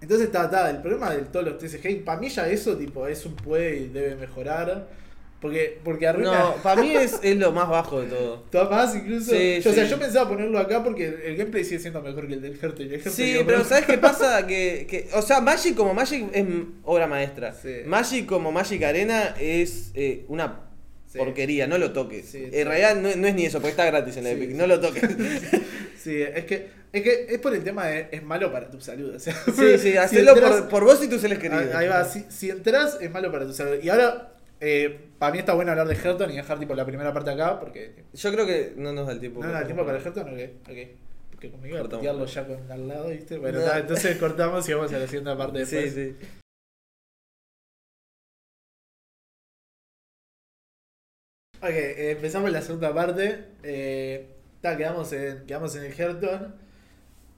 entonces 0.00 0.26
está, 0.28 0.44
está, 0.44 0.70
el 0.70 0.78
problema 0.80 1.10
de 1.10 1.22
todos 1.22 1.44
los 1.44 1.58
TCG, 1.58 2.04
para 2.04 2.20
mí 2.20 2.28
ya 2.28 2.48
eso 2.48 2.76
tipo 2.76 3.06
es 3.08 3.26
un 3.26 3.34
puede 3.34 3.76
y 3.78 3.88
debe 3.88 4.14
mejorar. 4.14 4.86
Porque, 5.40 5.78
porque 5.84 6.06
arruina. 6.08 6.36
No, 6.36 6.54
para 6.64 6.82
mí 6.82 6.90
es, 6.96 7.20
es 7.22 7.36
lo 7.36 7.52
más 7.52 7.68
bajo 7.68 8.00
de 8.00 8.08
todo. 8.08 8.38
Todo 8.50 8.68
más 8.70 8.94
incluso. 8.96 9.30
Sí, 9.30 9.60
Yo- 9.60 9.70
O 9.70 9.74
sea, 9.74 9.84
yo 9.84 9.96
pensaba 9.98 10.28
ponerlo 10.28 10.58
acá 10.58 10.82
porque 10.82 11.06
el, 11.26 11.36
gameplay 11.36 11.64
sigue 11.64 11.78
siendo 11.78 12.02
mejor 12.02 12.26
que 12.26 12.34
el 12.34 12.42
del 12.42 12.58
Hearthstone. 12.60 12.94
El 12.94 13.02
Sí, 13.10 13.36
pero 13.46 13.64
¿sabes 13.64 13.86
qué 13.86 13.98
pasa? 13.98 14.44
Que, 14.48 14.86
que, 14.90 15.08
o 15.14 15.22
sea, 15.22 15.40
Magic 15.40 15.76
como 15.76 15.94
Magic 15.94 16.26
es 16.32 16.44
obra 16.82 17.06
maestra. 17.06 17.54
Sí. 17.54 17.82
Magic 17.86 18.26
como 18.26 18.50
Magic 18.50 18.82
Arena 18.82 19.36
es 19.38 19.92
eh, 19.94 20.24
una 20.28 20.64
porquería, 21.16 21.66
no 21.68 21.78
lo 21.78 21.92
toques. 21.92 22.26
Sí, 22.26 22.48
en 22.52 22.66
realidad 22.66 22.96
no, 22.96 23.14
no 23.16 23.26
es 23.28 23.34
ni 23.34 23.46
eso, 23.46 23.58
porque 23.58 23.70
está 23.70 23.86
gratis 23.86 24.16
en 24.16 24.24
la 24.24 24.30
Epic, 24.30 24.50
no 24.50 24.66
lo 24.66 24.80
toques. 24.80 25.02
Sí, 25.98 26.22
es 26.22 26.44
que, 26.44 26.68
es 26.92 27.02
que 27.02 27.26
es 27.28 27.38
por 27.40 27.52
el 27.54 27.62
tema 27.64 27.86
de 27.86 28.08
es 28.12 28.22
malo 28.22 28.52
para 28.52 28.70
tu 28.70 28.80
salud. 28.80 29.14
O 29.16 29.18
sea, 29.18 29.34
sí, 29.46 29.52
sí, 29.56 29.78
si 29.78 29.96
hacelo 29.96 30.34
entras- 30.34 30.60
por, 30.60 30.68
por 30.68 30.84
vos 30.84 31.02
y 31.04 31.08
tus 31.08 31.20
seres 31.20 31.38
queridos. 31.38 31.74
Ahí 31.74 31.84
ahí 31.84 31.88
va, 31.88 32.04
si, 32.04 32.24
si 32.28 32.50
entras 32.50 32.96
es 33.00 33.10
malo 33.10 33.30
para 33.32 33.46
tu 33.46 33.52
salud. 33.52 33.82
Y 33.82 33.88
ahora, 33.88 34.32
eh, 34.60 35.10
para 35.18 35.32
mí 35.32 35.38
está 35.38 35.54
bueno 35.54 35.70
hablar 35.72 35.86
de 35.88 35.94
Hearthstone 35.94 36.32
y 36.32 36.36
dejar 36.36 36.58
tipo 36.58 36.74
la 36.74 36.84
primera 36.84 37.12
parte 37.12 37.30
acá 37.30 37.58
porque 37.60 38.04
Yo 38.12 38.32
creo 38.32 38.46
que 38.46 38.74
no 38.76 38.92
nos 38.92 39.06
da 39.06 39.12
el 39.12 39.20
tiempo. 39.20 39.42
No, 39.44 39.52
no, 39.52 39.64
tiempo 39.64 39.84
para 39.84 39.98
el 39.98 40.04
Hearthstone, 40.04 40.32
ok. 40.44 40.70
ok. 40.70 40.76
Porque 41.30 41.50
conmigo 41.52 41.76
iba 41.76 41.86
a 41.86 41.88
putearlo 41.88 42.26
ya 42.26 42.46
con 42.46 42.72
al 42.72 42.88
lado, 42.88 43.08
¿viste? 43.10 43.38
Bueno, 43.38 43.60
No. 43.60 43.64
ta, 43.66 43.78
entonces 43.78 44.16
cortamos 44.18 44.68
y 44.68 44.72
vamos 44.74 44.92
a 44.92 44.98
la 44.98 45.06
siguiente 45.06 45.36
parte 45.36 45.64
Sí, 45.66 45.76
después. 45.76 45.94
sí. 45.94 46.16
Ok, 51.60 51.70
eh, 51.70 52.10
empezamos 52.12 52.50
la 52.52 52.62
segunda 52.62 52.94
parte. 52.94 53.44
Eh, 53.64 54.28
ta, 54.60 54.76
quedamos 54.76 55.12
en, 55.12 55.44
quedamos 55.46 55.74
en 55.76 55.84
el 55.84 55.92
Hearthstone. 55.92 56.54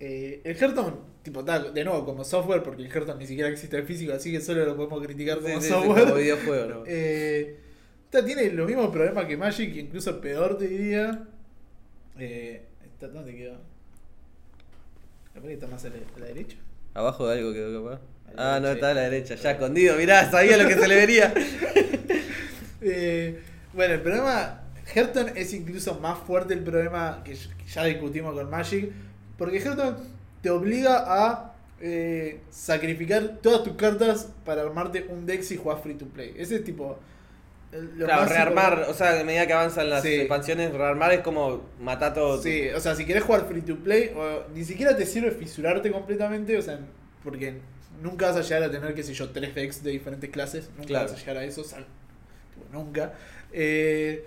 Eh, 0.01 0.41
el 0.45 0.57
Hearthstone, 0.57 0.97
tipo, 1.23 1.45
ta, 1.45 1.59
de 1.59 1.85
nuevo, 1.85 2.05
como 2.07 2.25
software, 2.25 2.63
porque 2.63 2.83
el 2.83 2.89
Hearthstone 2.89 3.19
ni 3.19 3.27
siquiera 3.27 3.51
existe 3.51 3.77
en 3.79 3.87
físico, 3.87 4.13
así 4.15 4.33
que 4.33 4.41
solo 4.41 4.65
lo 4.65 4.75
podemos 4.77 5.03
criticar 5.05 5.39
como 5.41 5.61
sí, 5.61 5.67
sí, 5.67 5.69
software. 5.69 6.05
como 6.05 6.15
videojuego, 6.17 6.67
¿no? 6.69 6.83
Eh, 6.87 7.59
ta, 8.09 8.25
tiene 8.25 8.51
los 8.51 8.67
mismos 8.67 8.89
problemas 8.91 9.27
que 9.27 9.37
Magic, 9.37 9.77
incluso 9.77 10.21
peor 10.21 10.57
te 10.57 10.67
diría. 10.69 11.27
Eh, 12.19 12.63
está- 12.83 13.09
¿Dónde 13.09 13.35
quedó? 13.37 13.59
¿La 15.35 15.41
que 15.43 15.53
está 15.53 15.67
más 15.67 15.85
a 15.85 15.89
la, 15.91 15.97
a 16.17 16.19
la 16.19 16.27
derecha? 16.27 16.57
Abajo 16.95 17.29
de 17.29 17.39
algo 17.39 17.53
quedó 17.53 17.85
capaz. 17.85 18.01
Ah, 18.37 18.59
no, 18.63 18.69
está 18.69 18.91
a 18.91 18.95
la 18.95 19.03
derecha, 19.03 19.35
ya 19.35 19.51
escondido, 19.53 19.97
mirá, 19.97 20.31
sabía 20.31 20.57
lo 20.57 20.67
que 20.69 20.75
se 20.77 20.89
le 20.89 20.95
vería. 20.97 21.35
Eh, 22.83 23.39
bueno, 23.75 23.93
el 23.95 24.01
problema. 24.01 24.63
Hearthstone 24.95 25.33
es 25.37 25.53
incluso 25.53 26.01
más 26.01 26.19
fuerte 26.21 26.55
el 26.55 26.61
problema 26.65 27.23
que 27.23 27.37
ya 27.69 27.85
discutimos 27.85 28.35
con 28.35 28.49
Magic. 28.51 28.91
Porque 29.41 29.57
Hearthstone 29.59 29.97
te 30.43 30.51
obliga 30.51 31.05
a 31.09 31.55
eh, 31.81 32.41
sacrificar 32.51 33.39
todas 33.43 33.65
tus 33.65 33.73
cartas 33.73 34.29
para 34.45 34.61
armarte 34.61 35.07
un 35.09 35.25
deck 35.25 35.41
si 35.43 35.57
jugás 35.57 35.81
free 35.83 35.95
to 35.95 36.05
play. 36.07 36.35
Ese 36.37 36.57
es 36.57 36.65
tipo. 36.65 36.99
lo 37.73 38.05
Claro, 38.05 38.27
rearmar, 38.29 38.85
o 38.89 38.93
sea, 38.95 39.19
a 39.21 39.25
medida 39.25 39.47
que 39.47 39.53
avanzan 39.55 39.89
las 39.89 40.03
Sí. 40.03 40.13
expansiones, 40.15 40.73
rearmar 40.75 41.13
es 41.13 41.21
como 41.21 41.63
matar 41.81 42.13
todo. 42.13 42.43
Sí, 42.43 42.69
o 42.69 42.81
sea, 42.81 42.95
si 42.97 43.07
querés 43.07 43.23
jugar 43.23 43.47
free 43.49 43.63
to 43.63 43.77
play, 43.77 44.13
o 44.15 44.45
ni 44.53 44.63
siquiera 44.65 44.95
te 44.97 45.07
sirve 45.07 45.31
fisurarte 45.31 45.91
completamente, 45.91 46.59
o 46.59 46.63
sea, 46.63 46.81
porque 47.25 47.55
nunca 48.03 48.27
vas 48.27 48.37
a 48.37 48.43
llegar 48.43 48.65
a 48.65 48.71
tener, 48.71 48.93
qué 48.93 49.03
sé 49.05 49.15
yo, 49.15 49.31
tres 49.31 49.55
decks 49.55 49.83
de 49.85 49.93
diferentes 49.93 50.29
clases, 50.31 50.69
nunca 50.77 50.89
Claro. 50.89 51.09
vas 51.11 51.15
a 51.15 51.19
llegar 51.21 51.37
a 51.39 51.45
eso, 51.45 51.63
sal- 51.65 51.87
tipo, 52.55 52.67
nunca. 52.77 53.15
Eh, 53.53 54.25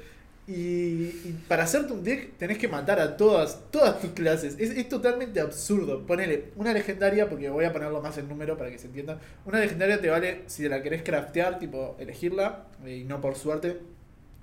y, 0.47 0.53
y 0.53 1.36
para 1.47 1.63
hacerte 1.63 1.93
un 1.93 2.03
deck 2.03 2.38
tenés 2.38 2.58
que 2.58 2.67
matar 2.67 2.99
a 2.99 3.15
todas, 3.15 3.60
todas 3.71 4.01
tus 4.01 4.12
clases. 4.12 4.56
Es, 4.60 4.71
es 4.71 4.89
totalmente 4.89 5.39
absurdo. 5.39 6.06
Ponele 6.06 6.45
una 6.58 6.73
legendaria, 6.73 7.29
porque 7.29 7.49
voy 7.49 7.65
a 7.65 7.71
ponerlo 7.71 8.01
más 8.01 8.17
en 8.17 8.27
número 8.27 8.58
para 8.58 8.69
que 8.69 8.77
se 8.77 8.88
entienda. 8.88 9.19
Una 9.45 9.60
legendaria 9.60 10.01
te 10.01 10.10
vale, 10.10 10.41
si 10.47 10.67
la 10.67 10.82
querés 10.84 11.01
craftear, 11.03 11.60
tipo 11.60 11.95
elegirla, 11.99 12.65
y 12.86 13.06
no 13.06 13.21
por 13.21 13.36
suerte, 13.36 13.77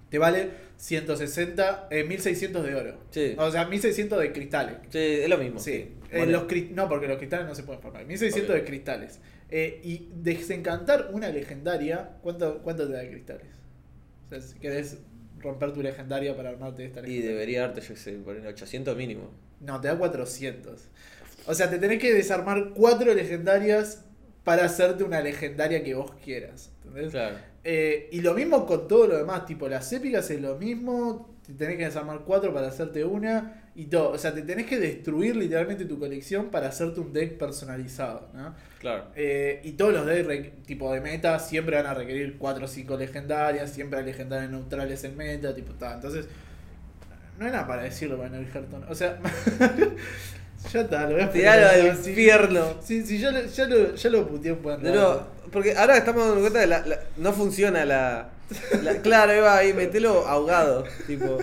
te 0.08 0.18
vale 0.18 0.50
160, 0.78 1.88
eh, 1.90 2.04
1600 2.04 2.64
de 2.64 2.74
oro. 2.74 2.98
Sí. 3.10 3.34
O 3.38 3.50
sea, 3.50 3.66
1600 3.66 4.20
de 4.20 4.32
cristales. 4.32 4.76
Sí, 4.88 4.98
es 4.98 5.28
lo 5.28 5.38
mismo. 5.38 5.60
Sí. 5.60 5.92
Eh, 6.10 6.26
los 6.26 6.46
no, 6.72 6.88
porque 6.88 7.08
los 7.08 7.18
cristales 7.18 7.46
no 7.46 7.54
se 7.54 7.62
pueden 7.62 7.82
formar. 7.82 8.06
1600 8.06 8.50
Ok. 8.50 8.56
de 8.56 8.64
cristales. 8.64 9.20
Eh, 9.50 9.80
y 9.84 10.08
desencantar 10.14 11.10
una 11.12 11.28
legendaria, 11.28 12.10
¿cuánto, 12.22 12.58
¿cuánto 12.62 12.86
te 12.86 12.94
da 12.94 13.00
de 13.00 13.10
cristales? 13.10 13.46
O 14.26 14.28
sea, 14.30 14.40
si 14.40 14.58
querés 14.58 14.98
romper 15.42 15.72
tu 15.72 15.82
legendaria 15.82 16.36
para 16.36 16.50
armarte 16.50 16.84
esta 16.84 17.00
Y 17.00 17.02
legendaria. 17.02 17.30
debería 17.30 17.60
darte, 17.62 17.80
yo 17.80 17.96
sé, 17.96 18.12
por 18.12 18.36
el 18.36 18.46
800 18.46 18.96
mínimo. 18.96 19.30
No, 19.60 19.80
te 19.80 19.88
da 19.88 19.96
400. 19.98 20.80
O 21.46 21.54
sea, 21.54 21.70
te 21.70 21.78
tenés 21.78 21.98
que 22.00 22.12
desarmar 22.12 22.70
cuatro 22.74 23.12
legendarias 23.14 24.04
para 24.44 24.64
hacerte 24.64 25.04
una 25.04 25.20
legendaria 25.20 25.82
que 25.82 25.94
vos 25.94 26.12
quieras. 26.24 26.70
¿Entendés? 26.84 27.10
Claro. 27.10 27.36
Eh, 27.64 28.08
y 28.12 28.20
lo 28.22 28.34
mismo 28.34 28.64
con 28.66 28.88
todo 28.88 29.06
lo 29.06 29.18
demás, 29.18 29.44
tipo 29.46 29.68
las 29.68 29.92
épicas 29.92 30.30
es 30.30 30.40
lo 30.40 30.56
mismo, 30.56 31.36
te 31.46 31.52
tenés 31.52 31.76
que 31.76 31.84
desarmar 31.84 32.20
cuatro 32.24 32.54
para 32.54 32.68
hacerte 32.68 33.04
una 33.04 33.70
y 33.74 33.86
todo. 33.86 34.10
O 34.12 34.18
sea, 34.18 34.34
te 34.34 34.42
tenés 34.42 34.66
que 34.66 34.78
destruir 34.78 35.36
literalmente 35.36 35.84
tu 35.84 35.98
colección 35.98 36.50
para 36.50 36.68
hacerte 36.68 37.00
un 37.00 37.12
deck 37.12 37.36
personalizado, 37.38 38.28
¿no? 38.34 38.54
Claro. 38.80 39.04
Eh, 39.14 39.60
y 39.62 39.72
todos 39.72 39.92
los 39.92 40.06
re- 40.06 40.54
tipo 40.66 40.92
de 40.92 41.00
meta 41.02 41.38
siempre 41.38 41.76
van 41.76 41.86
a 41.86 41.92
requerir 41.94 42.36
4 42.38 42.64
o 42.64 42.68
5 42.68 42.96
legendarias, 42.96 43.70
siempre 43.70 44.00
hay 44.00 44.06
legendarias 44.06 44.50
neutrales 44.50 45.04
en 45.04 45.16
meta, 45.16 45.54
tipo 45.54 45.74
tal. 45.74 45.96
Entonces, 45.96 46.26
no 47.38 47.44
nada 47.46 47.66
para 47.66 47.82
decirlo 47.82 48.16
para 48.18 48.36
Hearthstone. 48.38 48.86
O 48.88 48.94
sea, 48.94 49.18
ya 50.72 50.80
está, 50.80 51.02
lo 51.06 51.12
voy 51.14 51.22
a 51.22 51.30
Tiralo 51.30 51.62
explicar 51.66 51.80
al 51.80 51.86
infierno. 51.96 52.74
Sí, 52.82 53.04
sí, 53.04 53.18
ya 53.18 53.30
lo, 53.30 53.44
ya 53.44 53.66
lo, 53.66 53.94
ya 53.94 54.10
lo 54.10 54.26
puteé 54.26 54.52
un 54.52 54.62
buen 54.62 54.82
No, 54.82 55.26
porque 55.52 55.74
ahora 55.76 55.96
estamos 55.98 56.24
dando 56.26 56.40
cuenta 56.40 56.60
de 56.60 56.66
la, 56.66 56.86
la- 56.86 57.00
no 57.18 57.32
funciona 57.32 57.84
la, 57.84 58.30
la- 58.82 58.96
claro, 59.02 59.32
Eva, 59.32 59.56
ahí 59.58 59.72
metelo 59.74 60.26
ahogado, 60.26 60.84
tipo 61.06 61.38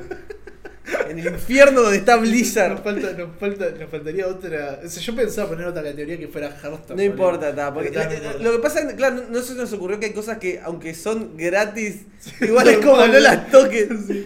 en 1.10 1.20
el 1.20 1.28
infierno 1.28 1.82
donde 1.82 1.98
está 1.98 2.16
Nos, 2.16 2.30
Blizzard. 2.30 2.84
falta, 2.84 3.12
nos, 3.14 3.36
falta, 3.38 3.70
nos 3.72 3.90
faltaría 3.90 4.28
otra. 4.28 4.80
O 4.84 4.90
sea, 4.90 5.02
yo 5.04 5.16
pensaba 5.16 5.50
poner 5.50 5.68
otra 5.68 5.84
categoría 5.84 6.18
que 6.18 6.28
fuera 6.28 6.48
Hearthstone. 6.50 6.96
No 6.96 7.04
importa, 7.04 7.74
porque 7.74 7.92
no 7.92 8.02
importa. 8.04 8.38
lo 8.44 8.52
que 8.54 8.60
pasa, 8.60 8.80
es 8.82 8.86
que, 8.88 8.96
claro, 8.96 9.16
no, 9.16 9.24
no 9.30 9.42
se 9.42 9.54
nos 9.56 9.72
ocurrió 9.74 10.00
que 10.00 10.08
hay 10.08 10.14
cosas 10.14 10.38
que 10.38 10.60
aunque 10.64 10.94
son 10.94 11.36
gratis, 11.38 12.02
igual 12.42 12.68
es 12.70 12.78
como 12.78 13.06
no 13.06 13.20
las 13.20 13.50
toques. 13.52 13.88
Sí. 14.08 14.26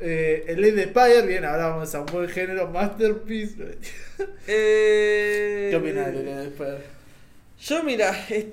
Eh, 0.00 0.44
el 0.48 0.60
Lady 0.60 0.82
Spire, 0.90 1.22
bien, 1.26 1.44
ahora 1.44 1.68
vamos 1.68 1.94
a 1.94 2.00
un 2.00 2.06
buen 2.06 2.28
género, 2.28 2.68
Masterpiece. 2.68 3.78
Eh, 4.46 5.68
¿Qué 5.70 5.76
opinas 5.76 6.06
del 6.12 6.26
Lady 6.26 6.50
Spire? 6.50 6.78
Yo, 7.60 7.82
mira, 7.82 8.26
es- 8.28 8.44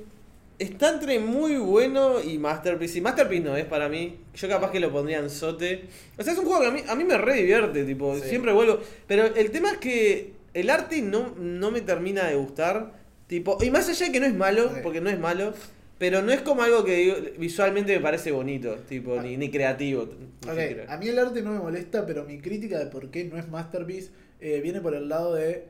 está 0.59 0.89
entre 0.93 1.19
muy 1.19 1.57
bueno 1.57 2.21
y 2.21 2.37
Masterpiece. 2.37 2.97
Y 2.97 3.01
Masterpiece 3.01 3.43
no 3.43 3.55
es 3.57 3.65
para 3.65 3.89
mí. 3.89 4.17
Yo 4.35 4.47
capaz 4.49 4.71
que 4.71 4.79
lo 4.79 4.91
pondría 4.91 5.19
en 5.19 5.29
sote. 5.29 5.85
O 6.17 6.23
sea, 6.23 6.33
es 6.33 6.39
un 6.39 6.45
juego 6.45 6.61
que 6.61 6.67
a 6.67 6.71
mí, 6.71 6.81
a 6.87 6.95
mí 6.95 7.03
me 7.03 7.17
re 7.17 7.35
divierte, 7.35 7.83
tipo, 7.83 8.15
Sí. 8.15 8.29
siempre 8.29 8.51
vuelvo. 8.53 8.79
Pero 9.07 9.25
el 9.25 9.51
tema 9.51 9.71
es 9.71 9.77
que 9.77 10.33
el 10.53 10.69
arte 10.69 11.01
no, 11.01 11.33
no 11.37 11.71
me 11.71 11.81
termina 11.81 12.25
de 12.27 12.35
gustar. 12.35 12.93
Tipo, 13.27 13.57
y 13.63 13.71
más 13.71 13.87
allá 13.89 14.05
de 14.07 14.11
que 14.11 14.19
no 14.19 14.25
es 14.25 14.35
malo, 14.35 14.71
porque 14.83 15.01
no 15.01 15.09
es 15.09 15.17
malo, 15.19 15.53
pero 15.97 16.21
no 16.21 16.31
es 16.31 16.41
como 16.41 16.61
algo 16.61 16.83
que 16.83 16.95
digo, 16.97 17.15
visualmente 17.39 17.95
me 17.95 18.01
parece 18.01 18.31
bonito, 18.31 18.75
tipo, 18.87 19.19
ni, 19.21 19.37
ni 19.37 19.49
creativo. 19.49 20.05
ni 20.19 20.51
Ok, 20.51 20.59
siquiera. 20.59 20.93
a 20.93 20.97
mí 20.97 21.07
el 21.07 21.17
arte 21.17 21.41
no 21.41 21.51
me 21.53 21.59
molesta, 21.59 22.05
pero 22.05 22.25
mi 22.25 22.39
crítica 22.39 22.77
de 22.77 22.87
por 22.87 23.09
qué 23.09 23.23
no 23.23 23.37
es 23.39 23.47
Masterpiece 23.47 24.11
eh, 24.41 24.59
viene 24.61 24.81
por 24.81 24.93
el 24.93 25.07
lado 25.09 25.33
de 25.33 25.65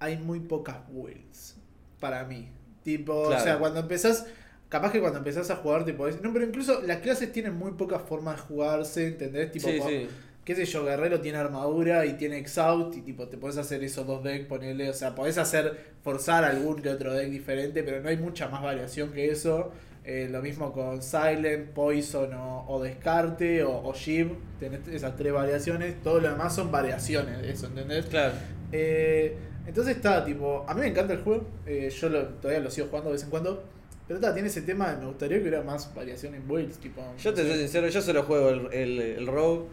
hay 0.00 0.16
muy 0.16 0.40
pocas 0.40 0.76
builds 0.90 1.56
para 2.00 2.24
mí. 2.24 2.48
Tipo, 2.82 3.26
Claro. 3.26 3.40
o 3.40 3.44
sea, 3.44 3.58
cuando 3.58 3.80
empezás, 3.80 4.26
capaz 4.68 4.92
que 4.92 5.00
cuando 5.00 5.18
empezás 5.18 5.50
a 5.50 5.56
jugar, 5.56 5.84
tipo, 5.84 6.06
es- 6.08 6.20
no, 6.22 6.32
pero 6.32 6.44
incluso 6.44 6.80
las 6.82 6.98
clases 6.98 7.32
tienen 7.32 7.54
muy 7.54 7.72
pocas 7.72 8.02
formas 8.02 8.36
de 8.36 8.42
jugarse, 8.42 9.06
¿entendés? 9.08 9.50
Tipo, 9.52 9.68
sí, 9.68 9.80
sí. 9.86 10.08
qué 10.44 10.54
sé 10.54 10.64
yo, 10.64 10.84
Guerrero 10.84 11.20
tiene 11.20 11.38
armadura 11.38 12.06
y 12.06 12.14
tiene 12.14 12.38
Exhaust 12.38 12.96
y 12.96 13.02
tipo, 13.02 13.28
te 13.28 13.36
podés 13.36 13.58
hacer 13.58 13.84
esos 13.84 14.06
dos 14.06 14.22
decks, 14.24 14.46
ponerle, 14.46 14.88
o 14.88 14.94
sea, 14.94 15.14
podés 15.14 15.36
hacer, 15.38 15.76
forzar 16.02 16.44
algún 16.44 16.80
que 16.80 16.88
otro 16.88 17.12
deck 17.12 17.28
diferente, 17.28 17.82
pero 17.82 18.00
no 18.00 18.08
hay 18.08 18.16
mucha 18.16 18.48
más 18.48 18.62
variación 18.62 19.12
que 19.12 19.30
eso. 19.30 19.70
Eh, 20.04 20.26
lo 20.30 20.40
mismo 20.40 20.72
con 20.72 21.02
Silent, 21.02 21.68
Poison 21.72 22.32
o, 22.32 22.64
o 22.66 22.82
Descarte 22.82 23.62
o, 23.62 23.82
o 23.84 23.92
Shiv, 23.92 24.30
tenés 24.58 24.88
esas 24.88 25.14
tres 25.16 25.34
variaciones, 25.34 26.02
todo 26.02 26.18
lo 26.20 26.30
demás 26.30 26.54
son 26.54 26.70
variaciones 26.72 27.42
de 27.42 27.50
eso, 27.50 27.66
¿entendés? 27.66 28.06
Claro. 28.06 28.32
Eh, 28.72 29.36
entonces 29.68 29.96
está, 29.96 30.24
tipo, 30.24 30.64
a 30.68 30.74
mí 30.74 30.80
me 30.80 30.88
encanta 30.88 31.12
el 31.12 31.20
juego, 31.20 31.46
eh, 31.66 31.90
yo 31.90 32.08
lo- 32.08 32.24
todavía 32.28 32.60
lo 32.62 32.70
sigo 32.70 32.88
jugando 32.88 33.10
de 33.10 33.14
vez 33.16 33.22
en 33.24 33.30
cuando, 33.30 33.62
pero 34.08 34.18
está, 34.18 34.32
tiene 34.34 34.48
ese 34.48 34.62
tema, 34.62 34.90
de 34.92 34.96
me 35.02 35.06
gustaría 35.06 35.36
que 35.36 35.42
hubiera 35.42 35.62
más 35.62 35.94
variación 35.94 36.34
en 36.34 36.48
builds, 36.48 36.78
tipo... 36.78 37.02
Yo 37.22 37.30
no 37.30 37.36
te 37.36 37.42
sé. 37.42 37.48
soy 37.50 37.58
sincero, 37.58 37.88
yo 37.88 38.00
solo 38.02 38.22
juego 38.24 38.48
el, 38.48 38.72
el, 38.72 39.00
el 39.00 39.26
Rogue. 39.26 39.66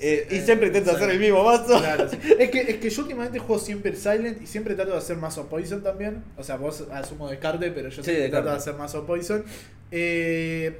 eh, 0.00 0.26
y 0.30 0.34
Eh, 0.36 0.40
siempre 0.44 0.66
intento 0.68 0.90
hacer 0.90 1.10
el 1.10 1.18
mismo 1.20 1.42
mazo. 1.44 1.78
Claro, 1.78 2.08
sí. 2.08 2.18
es, 2.38 2.50
que, 2.50 2.60
es 2.60 2.76
que 2.76 2.90
yo 2.90 3.02
últimamente 3.02 3.38
juego 3.38 3.60
siempre 3.60 3.94
Silent 3.96 4.42
y 4.42 4.46
siempre 4.46 4.74
trato 4.74 4.90
de 4.92 4.98
hacer 4.98 5.16
mazo 5.16 5.46
Poison 5.48 5.82
también. 5.82 6.22
O 6.36 6.42
sea, 6.42 6.56
vos 6.56 6.84
asumo 6.92 7.28
descarte, 7.30 7.70
pero 7.70 7.88
yo 7.88 8.02
Sí, 8.02 8.10
siempre 8.10 8.28
trato 8.30 8.50
de 8.50 8.56
hacer 8.56 8.74
mazo 8.74 9.06
Poison. 9.06 9.44
Eh, 9.90 10.78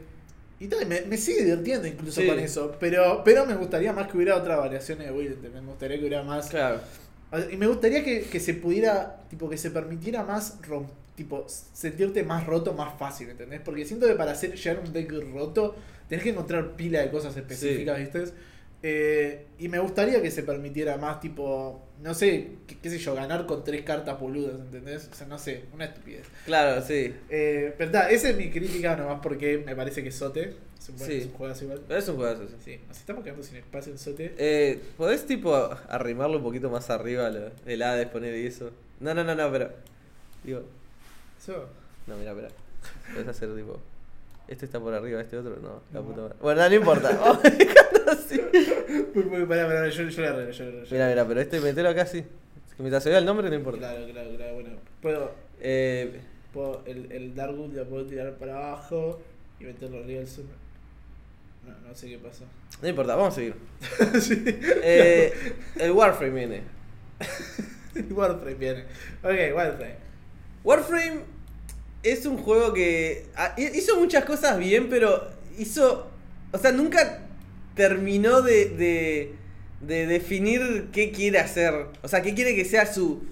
y 0.60 0.66
tal, 0.66 0.86
me, 0.86 1.02
me 1.02 1.16
sigue 1.16 1.44
divirtiendo 1.44 1.86
incluso 1.86 2.20
Sí. 2.20 2.26
con 2.26 2.38
eso. 2.38 2.76
Pero, 2.80 3.22
pero 3.24 3.46
me 3.46 3.54
gustaría 3.54 3.92
más 3.92 4.08
que 4.08 4.16
hubiera 4.16 4.36
otras 4.36 4.58
variaciones 4.58 5.06
de 5.06 5.12
build. 5.12 5.52
Me 5.54 5.60
gustaría 5.60 5.96
que 5.98 6.04
hubiera 6.06 6.22
más. 6.24 6.48
Claro. 6.48 6.80
Y 7.52 7.56
me 7.56 7.66
gustaría 7.66 8.02
que, 8.04 8.22
que 8.22 8.40
se 8.40 8.54
pudiera, 8.54 9.20
tipo, 9.28 9.48
que 9.50 9.58
se 9.58 9.70
permitiera 9.70 10.24
más 10.24 10.60
rom- 10.62 10.88
tipo, 11.14 11.44
sentirte 11.48 12.22
más 12.22 12.46
roto 12.46 12.72
más 12.74 12.98
fácil, 12.98 13.28
¿entendés? 13.30 13.60
Porque 13.64 13.84
siento 13.84 14.06
que 14.06 14.14
para 14.14 14.32
hacer 14.32 14.54
llegar 14.54 14.82
un 14.84 14.92
deck 14.92 15.12
roto, 15.32 15.74
tenés 16.08 16.22
que 16.24 16.30
encontrar 16.30 16.76
pila 16.76 17.00
de 17.00 17.10
cosas 17.10 17.36
específicas, 17.36 17.98
¿viste? 17.98 18.24
Eh, 18.82 19.46
y 19.58 19.68
me 19.68 19.80
gustaría 19.80 20.22
que 20.22 20.30
se 20.30 20.44
permitiera 20.44 20.96
más, 20.96 21.20
tipo, 21.20 21.82
no 22.00 22.14
sé, 22.14 22.52
qué, 22.68 22.78
qué 22.78 22.90
sé 22.90 22.98
yo, 22.98 23.14
ganar 23.14 23.44
con 23.46 23.64
tres 23.64 23.82
cartas 23.82 24.18
boludas, 24.20 24.54
¿entendés? 24.54 25.08
O 25.12 25.14
sea, 25.16 25.26
no 25.26 25.36
sé, 25.38 25.64
una 25.74 25.86
estupidez. 25.86 26.26
Claro, 26.46 26.80
sí. 26.80 27.12
Eh, 27.28 27.74
pero 27.76 27.90
está, 27.90 28.08
esa 28.10 28.28
es 28.30 28.36
mi 28.36 28.50
crítica 28.50 28.94
nomás 28.96 29.18
porque 29.20 29.58
me 29.58 29.74
parece 29.74 30.04
que 30.04 30.12
Sote 30.12 30.54
es 30.88 30.90
un 30.90 30.98
buen 30.98 31.10
Sí. 31.10 31.16
es 31.18 31.26
un 31.26 31.32
juegazo 31.32 31.64
igual. 31.64 31.80
Es 31.88 32.08
un 32.08 32.16
juegazo. 32.16 32.48
sí. 32.48 32.54
Sí, 32.64 32.80
nos 32.88 32.96
estamos 32.98 33.24
quedando 33.24 33.42
sin 33.42 33.56
espacio 33.56 33.92
en 33.92 33.98
Sote. 33.98 34.34
Eh, 34.38 34.80
¿Podés 34.96 35.26
tipo 35.26 35.54
arrimarlo 35.88 36.38
un 36.38 36.42
poquito 36.42 36.70
más 36.70 36.88
arriba 36.90 37.30
lo- 37.30 37.50
el 37.66 37.82
Hades, 37.82 38.08
poner 38.08 38.34
y 38.34 38.46
eso? 38.46 38.70
No, 39.00 39.14
no, 39.14 39.22
no, 39.24 39.34
no, 39.34 39.50
pero. 39.52 39.70
Digo, 40.44 40.62
Eso. 41.40 41.68
no, 42.06 42.16
mira, 42.16 42.30
espera. 42.32 42.48
Podés 43.12 43.28
hacer 43.28 43.54
tipo. 43.54 43.78
Este 44.48 44.64
está 44.64 44.80
por 44.80 44.94
arriba, 44.94 45.20
este 45.20 45.36
otro, 45.36 45.56
no, 45.60 45.82
la 45.92 46.00
No. 46.00 46.06
puta 46.06 46.20
madre. 46.22 46.34
Bueno, 46.40 46.62
no, 46.62 46.68
no 46.70 46.74
importa. 46.74 47.10
Vamos 47.20 47.44
a 47.44 47.50
dejarlo 47.50 48.10
así. 48.10 48.40
Pará, 49.46 49.66
pará, 49.66 49.88
yo, 49.88 50.08
yo 50.08 50.24
arreglo, 50.26 50.50
yo 50.50 50.64
le 50.64 50.70
arreglo. 50.70 50.88
Mira, 50.90 51.08
mira, 51.08 51.28
pero 51.28 51.40
este 51.40 51.60
metelo 51.60 51.88
acá 51.90 52.06
sí. 52.06 52.22
Que 52.22 52.82
mientras 52.82 53.02
se 53.02 53.10
vea 53.10 53.18
el 53.18 53.24
nombre 53.26 53.50
no 53.50 53.56
importa. 53.56 53.78
Claro, 53.80 54.06
claro, 54.10 54.30
claro. 54.36 54.54
Bueno, 54.54 54.70
puedo, 55.02 55.30
Eh, 55.60 56.20
puedo 56.54 56.82
el, 56.86 57.12
el 57.12 57.34
Darkwood 57.34 57.74
lo 57.74 57.84
puedo 57.86 58.06
tirar 58.06 58.34
para 58.36 58.56
abajo 58.56 59.20
y 59.60 59.64
meterlo 59.64 59.98
arriba 59.98 60.20
del 60.20 60.28
sur. 60.28 60.44
No, 61.68 61.88
no 61.88 61.94
sé 61.94 62.08
qué 62.08 62.18
pasó. 62.18 62.44
no 62.82 62.88
importa, 62.88 63.14
vamos 63.16 63.32
a 63.34 63.36
seguir. 63.36 63.54
sí. 64.20 64.42
Eh, 64.46 65.32
el 65.76 65.90
Warframe 65.92 66.32
viene. 66.34 66.62
Warframe 68.10 68.54
viene. 68.54 68.84
Ok, 69.22 69.54
Warframe. 69.56 69.96
Warframe 70.64 71.20
es 72.02 72.26
un 72.26 72.38
juego 72.38 72.72
que 72.72 73.26
ah, 73.36 73.54
hi- 73.56 73.70
hizo 73.74 73.96
muchas 73.98 74.24
cosas 74.24 74.58
bien, 74.58 74.88
pero 74.88 75.28
hizo. 75.58 76.10
O 76.52 76.58
sea, 76.58 76.72
nunca 76.72 77.20
terminó 77.74 78.42
de, 78.42 78.70
de, 78.70 79.34
de 79.80 80.06
definir 80.06 80.88
qué 80.92 81.10
quiere 81.12 81.38
hacer. 81.38 81.74
O 82.02 82.08
sea, 82.08 82.22
qué 82.22 82.34
quiere 82.34 82.54
que 82.54 82.64
sea 82.64 82.86
su, 82.92 83.24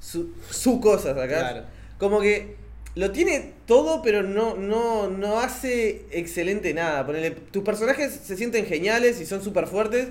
su, 0.00 0.34
su 0.50 0.80
cosa, 0.80 1.10
acá. 1.10 1.26
Claro. 1.26 1.64
Como 1.98 2.20
que 2.20 2.56
lo 2.98 3.12
tiene 3.12 3.52
todo, 3.64 4.02
pero 4.02 4.24
no, 4.24 4.56
no, 4.56 5.08
no 5.08 5.38
hace 5.38 6.06
excelente 6.10 6.74
nada. 6.74 7.06
Ponele, 7.06 7.30
tus 7.30 7.62
personajes 7.62 8.12
se 8.12 8.36
sienten 8.36 8.66
geniales 8.66 9.20
y 9.20 9.26
son 9.26 9.40
súper 9.40 9.68
fuertes. 9.68 10.08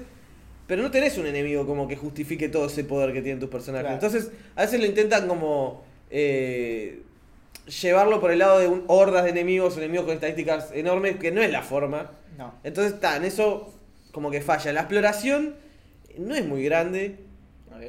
Pero 0.68 0.84
no 0.84 0.90
tenés 0.90 1.18
un 1.18 1.26
enemigo 1.26 1.68
como 1.68 1.86
que 1.90 1.98
justifique 1.98 2.48
todo 2.48 2.68
ese 2.68 2.86
poder 2.86 3.12
que 3.12 3.22
tienen 3.22 3.42
tus 3.42 3.50
personajes. 3.50 3.90
Claro. 3.90 3.96
Entonces, 3.96 4.32
a 4.56 4.62
veces 4.62 4.80
lo 4.80 4.86
intentan 4.86 5.28
como 5.28 5.84
eh, 6.10 7.02
llevarlo 7.82 8.22
por 8.22 8.32
el 8.32 8.40
lado 8.40 8.60
de 8.60 8.70
un, 8.70 8.86
hordas 8.88 9.26
de 9.26 9.32
enemigos, 9.32 9.76
enemigos 9.76 10.06
con 10.06 10.16
estadísticas 10.16 10.72
enormes, 10.74 11.18
que 11.18 11.30
no 11.30 11.42
es 11.42 11.52
la 11.52 11.64
forma. 11.64 12.12
No. 12.38 12.54
Entonces, 12.64 12.94
está, 12.94 13.18
en 13.18 13.26
eso 13.26 13.74
como 14.14 14.32
que 14.32 14.40
falla. 14.40 14.72
La 14.72 14.82
exploración 14.82 15.56
no 16.18 16.36
es 16.36 16.46
muy 16.46 16.64
grande. 16.64 17.18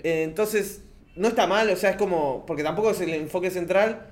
Eh, 0.03 0.25
entonces, 0.25 0.81
no 1.19 1.29
está 1.29 1.47
mal, 1.47 1.69
o 1.71 1.77
sea, 1.77 1.91
es 1.91 1.97
como. 1.97 2.45
Porque 2.47 2.63
tampoco 2.63 2.91
es 2.93 3.01
el 3.01 3.11
enfoque 3.15 3.51
central. 3.51 4.07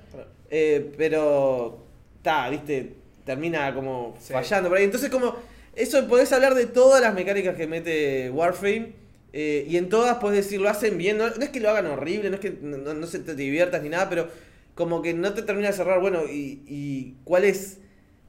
Eh, 0.49 0.91
pero. 0.97 1.83
Está, 2.17 2.49
viste. 2.49 2.93
Termina 3.25 3.73
como 3.73 4.15
Sí. 4.19 4.33
fallando 4.33 4.69
por 4.69 4.77
ahí. 4.77 4.83
Entonces, 4.85 5.09
como. 5.09 5.35
Eso 5.75 6.07
podés 6.07 6.31
hablar 6.33 6.55
de 6.55 6.65
todas 6.65 7.01
las 7.01 7.13
mecánicas 7.13 7.55
que 7.55 7.67
mete 7.67 8.29
Warframe. 8.31 8.93
eh, 9.33 9.65
y 9.69 9.77
en 9.77 9.89
todas 9.89 10.15
podés 10.17 10.45
decir, 10.45 10.59
lo 10.59 10.69
hacen 10.69 10.97
bien. 10.97 11.17
No, 11.17 11.27
no 11.29 11.43
es 11.43 11.49
que 11.49 11.59
lo 11.59 11.69
hagan 11.69 11.85
horrible, 11.87 12.29
no 12.29 12.35
es 12.35 12.41
que 12.41 12.51
no 12.51 13.05
se 13.07 13.19
te 13.19 13.35
diviertas 13.35 13.83
ni 13.83 13.89
nada, 13.89 14.09
pero 14.09 14.27
como 14.73 15.01
que 15.01 15.13
no 15.13 15.33
te 15.33 15.41
termina 15.43 15.67
de 15.67 15.73
cerrar. 15.73 15.99
Bueno, 16.01 16.21
y, 16.25 16.63
y 16.67 17.15
cuál 17.23 17.43
es 17.43 17.77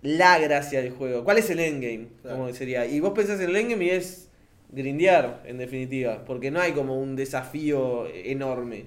la 0.02 0.38
gracia 0.38 0.80
del 0.82 0.90
juego? 0.92 1.24
¿Cuál 1.24 1.38
es 1.38 1.48
el 1.50 1.60
endgame? 1.60 2.08
Claro. 2.22 2.36
Como 2.38 2.52
sería. 2.54 2.84
Y 2.86 3.00
vos 3.00 3.12
pensás 3.14 3.40
en 3.40 3.48
el 3.50 3.56
endgame 3.56 3.84
y 3.86 3.90
es 3.90 4.27
grindear, 4.70 5.42
en 5.46 5.58
definitiva. 5.58 6.24
Porque 6.26 6.50
no 6.50 6.60
hay 6.60 6.72
como 6.72 6.98
un 7.00 7.16
desafío 7.16 8.06
enorme. 8.12 8.86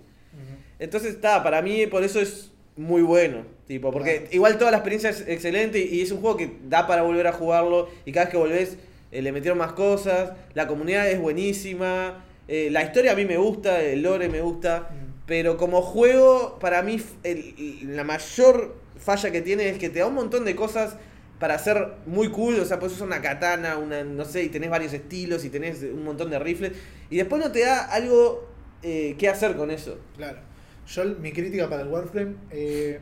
Entonces 0.80 1.12
está, 1.16 1.44
para 1.44 1.62
mí 1.62 1.86
por 1.88 2.04
eso 2.04 2.20
es 2.20 2.52
muy 2.78 3.02
bueno. 3.02 3.46
Tipo, 3.68 3.92
porque 3.92 4.18
Claro. 4.18 4.30
igual 4.32 4.58
toda 4.58 4.72
la 4.72 4.78
experiencia 4.78 5.10
es 5.12 5.26
excelente 5.28 5.80
y 5.80 6.02
es 6.02 6.12
un 6.12 6.20
juego 6.22 6.38
que 6.38 6.52
da 6.68 6.88
para 6.88 7.04
volver 7.04 7.28
a 7.28 7.32
jugarlo. 7.34 7.90
Y 8.06 8.12
cada 8.12 8.26
vez 8.26 8.32
que 8.32 8.38
volvés 8.38 8.78
eh, 9.12 9.22
le 9.22 9.32
metieron 9.32 9.58
más 9.58 9.74
cosas. 9.74 10.32
La 10.54 10.68
comunidad 10.68 11.10
es 11.10 11.20
buenísima. 11.20 12.26
eh, 12.48 12.70
la 12.70 12.84
historia 12.84 13.14
a 13.14 13.16
mí 13.16 13.24
me 13.24 13.38
gusta, 13.38 13.82
el 13.82 14.02
lore 14.02 14.28
me 14.28 14.42
gusta. 14.42 14.90
Pero 15.26 15.56
como 15.58 15.82
juego, 15.82 16.58
para 16.60 16.82
mí 16.82 17.00
el- 17.24 17.96
la 17.96 18.04
mayor 18.04 18.76
falla 18.98 19.32
que 19.32 19.42
tiene 19.42 19.70
es 19.70 19.78
que 19.78 19.90
te 19.90 20.00
da 20.00 20.08
un 20.08 20.16
montón 20.16 20.44
de 20.44 20.54
cosas 20.56 20.98
para 21.42 21.58
ser 21.60 21.96
muy 22.06 22.30
cool, 22.30 22.58
o 22.60 22.66
sea, 22.66 22.80
puedes 22.80 22.96
usar 22.96 23.08
una 23.08 23.22
katana, 23.22 23.76
una, 23.78 24.04
no 24.04 24.24
sé, 24.24 24.44
y 24.44 24.50
tenés 24.50 24.70
varios 24.70 24.94
estilos 24.94 25.44
y 25.44 25.50
tenés 25.50 25.82
un 25.84 26.04
montón 26.06 26.30
de 26.30 26.40
rifles, 26.40 26.72
y 27.10 27.18
después 27.18 27.44
no 27.44 27.52
te 27.52 27.62
da 27.66 27.84
algo 27.86 28.48
eh, 28.84 29.16
que 29.18 29.28
hacer 29.28 29.56
con 29.58 29.72
eso. 29.72 29.98
Claro. 30.16 30.38
Yo, 30.88 31.04
mi 31.20 31.32
crítica 31.34 31.68
para 31.70 31.82
el 31.82 31.90
Warframe 31.90 32.36
eh, 32.52 33.00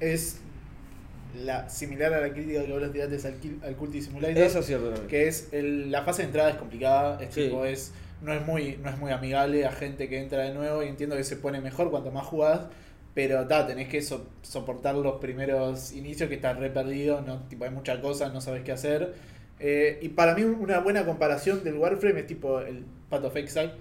es 0.00 0.40
la 1.44 1.68
similar 1.68 2.12
a 2.12 2.20
la 2.20 2.32
crítica 2.32 2.64
que 2.64 2.72
vos 2.72 2.92
tiraste 2.92 3.28
al, 3.28 3.34
al 3.68 3.76
Culti 3.76 4.02
Simulator. 4.02 4.36
Eso 4.42 4.58
es 4.58 4.66
cierto 4.66 4.86
también. 4.88 5.06
que 5.08 5.28
es 5.28 5.48
el- 5.52 5.90
la 5.92 6.02
fase 6.02 6.22
de 6.22 6.26
entrada 6.26 6.50
es 6.50 6.56
complicada, 6.56 7.22
es 7.22 7.32
Sí. 7.32 7.44
tipo, 7.44 7.64
es 7.64 7.92
no 8.20 8.34
es 8.34 8.44
muy 8.44 8.76
no 8.82 8.90
es 8.90 8.98
muy 8.98 9.12
amigable 9.12 9.64
a 9.64 9.70
gente 9.72 10.08
que 10.08 10.18
entra 10.18 10.42
de 10.42 10.52
nuevo 10.52 10.82
y 10.82 10.88
entiendo 10.88 11.16
que 11.16 11.24
se 11.24 11.36
pone 11.36 11.60
mejor 11.60 11.90
cuanto 11.90 12.10
más 12.10 12.26
jugás, 12.26 12.62
pero 13.20 13.46
ta, 13.46 13.66
tenés 13.66 13.86
que 13.86 14.00
so- 14.00 14.26
soportar 14.40 14.94
los 14.94 15.20
primeros 15.20 15.92
inicios 15.92 16.30
que 16.30 16.36
estás 16.36 16.58
re 16.58 16.70
perdido, 16.70 17.20
no 17.20 17.40
tipo 17.50 17.64
hay 17.64 17.70
muchas 17.70 17.98
cosas, 17.98 18.32
no 18.32 18.40
sabes 18.40 18.62
qué 18.62 18.72
hacer. 18.72 19.12
Eh, 19.58 19.98
y 20.00 20.08
para 20.08 20.34
mí 20.34 20.42
una 20.42 20.80
buena 20.80 21.04
comparación 21.04 21.62
del 21.62 21.74
Warframe 21.74 22.20
es 22.20 22.26
tipo 22.26 22.60
el 22.60 22.82
Path 23.10 23.24
of 23.24 23.36
Exile. 23.36 23.72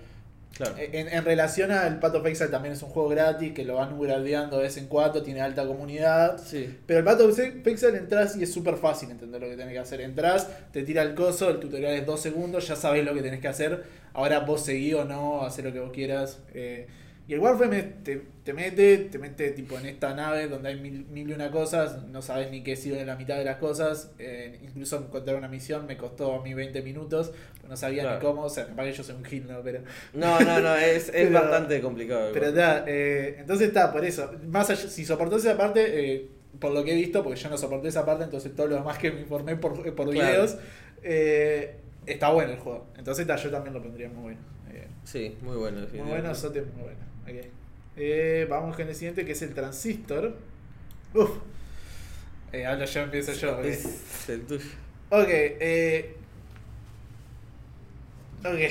Claro. 0.58 0.76
En, 0.78 1.08
en 1.08 1.24
relación 1.24 1.72
al 1.72 2.00
Path 2.00 2.16
of 2.16 2.26
Exile 2.26 2.50
también 2.50 2.74
es 2.74 2.84
un 2.84 2.90
juego 2.90 3.08
gratis 3.08 3.54
que 3.54 3.64
lo 3.64 3.76
van 3.76 3.98
gradeando 3.98 4.58
de 4.58 4.64
vez 4.64 4.76
en 4.76 4.88
cuando, 4.88 5.24
tiene 5.24 5.40
alta 5.40 5.66
comunidad. 5.66 6.38
Sí. 6.44 6.78
Pero 6.86 7.00
el 7.00 7.06
Path 7.06 7.22
of 7.22 7.40
Exile 7.40 7.98
entras 7.98 8.36
y 8.36 8.44
es 8.44 8.52
súper 8.52 8.76
fácil 8.76 9.10
entender 9.10 9.40
lo 9.40 9.48
que 9.48 9.56
tenés 9.56 9.72
que 9.72 9.80
hacer. 9.80 10.02
Entras, 10.02 10.50
te 10.74 10.84
tira 10.84 11.02
el 11.04 11.16
coso, 11.16 11.50
el 11.50 11.62
tutorial 11.62 11.94
es 11.94 12.06
dos 12.06 12.20
segundos, 12.20 12.68
ya 12.68 12.76
sabés 12.76 13.06
lo 13.06 13.14
que 13.14 13.22
tenés 13.22 13.40
que 13.40 13.48
hacer. 13.48 13.84
Ahora 14.12 14.42
vos 14.42 14.66
seguí 14.66 14.94
o 14.94 15.06
no, 15.06 15.44
hacer 15.46 15.64
lo 15.64 15.72
que 15.72 15.80
vos 15.80 15.94
quieras. 15.94 16.40
Eh, 16.54 16.88
y 17.30 17.34
el 17.36 17.40
Warframe 17.40 17.84
te, 18.04 18.22
te 18.44 18.54
mete, 18.54 18.98
te 18.98 19.20
mete 19.20 19.52
tipo 19.52 19.78
en 19.78 19.86
esta 19.86 20.16
nave 20.16 20.48
donde 20.48 20.70
hay 20.70 20.80
mil, 20.80 21.06
mil 21.06 21.30
y 21.30 21.34
una 21.34 21.52
cosas, 21.52 22.04
no 22.08 22.24
sabes 22.24 22.50
ni 22.50 22.64
qué 22.64 22.76
sirve 22.76 23.06
la 23.06 23.16
mitad 23.16 23.38
de 23.38 23.46
las 23.46 23.58
cosas. 23.58 24.12
Eh, 24.18 24.60
incluso 24.64 24.98
encontrar 24.98 25.36
una 25.38 25.48
misión 25.48 25.86
me 25.86 25.96
costó 25.96 26.34
a 26.34 26.44
mí 26.44 26.56
20 26.56 26.82
minutos, 26.82 27.32
no 27.70 27.78
sabía 27.78 28.02
Claro. 28.02 28.18
ni 28.20 28.26
cómo, 28.26 28.42
o 28.46 28.50
sea, 28.50 28.66
capaz 28.66 28.86
que 28.86 28.94
yo 28.94 29.04
soy 29.04 29.16
un 29.16 29.24
gil, 29.26 29.46
¿no? 29.48 29.62
Pero, 29.62 29.82
No, 30.14 30.40
no, 30.40 30.60
no, 30.60 30.76
es, 30.78 31.10
es 31.10 31.12
Pero- 31.12 31.34
bastante 31.40 31.80
complicado. 31.82 32.32
pero 32.34 32.48
está, 32.48 32.84
eh, 32.88 33.36
entonces 33.40 33.68
está, 33.68 33.92
por 33.94 34.04
eso. 34.04 34.32
Más 34.48 34.68
allá, 34.72 34.90
si 34.90 35.06
soportás 35.06 35.46
esa 35.46 35.56
parte, 35.56 35.84
eh, 36.16 36.28
por 36.60 36.72
lo 36.74 36.84
que 36.84 36.94
he 36.94 36.96
visto, 36.96 37.24
porque 37.24 37.40
yo 37.40 37.50
no 37.52 37.58
soporté 37.60 37.90
esa 37.90 38.08
parte, 38.08 38.24
entonces 38.24 38.56
todo 38.56 38.66
lo 38.68 38.76
demás 38.78 38.98
que 38.98 39.12
me 39.12 39.22
informé 39.22 39.56
por, 39.56 39.74
por 39.94 40.10
Claro. 40.10 40.32
videos, 40.32 40.58
eh, 41.04 41.76
está 42.08 42.32
bueno 42.32 42.54
el 42.54 42.58
juego. 42.58 42.88
Entonces 42.98 43.22
está, 43.22 43.36
yo 43.36 43.52
también 43.52 43.76
lo 43.76 43.84
pondría 43.84 44.10
muy 44.10 44.24
bueno. 44.24 44.40
Eh, 44.74 44.88
Sí, 45.04 45.36
muy 45.42 45.58
bueno. 45.58 45.82
muy 45.94 46.10
bueno, 46.10 46.34
Sote 46.34 46.62
muy 46.62 46.84
bueno. 46.86 47.09
Ok. 47.24 47.46
Eh, 47.98 48.48
vamos 48.50 48.76
con 48.76 48.88
el 48.88 48.96
siguiente 48.96 49.26
que 49.26 49.34
es 49.34 49.42
el 49.42 49.54
transistor. 49.54 50.36
Uf. 51.14 51.30
Eh, 52.54 52.66
hablo 52.66 52.86
yo, 52.86 53.02
empiezo 53.02 53.34
yo. 53.34 53.62
Es 53.62 54.28
el 54.30 54.42
tuyo. 54.42 54.66
Ok, 55.10 55.28
eh. 55.30 56.16
Ok. 58.46 58.46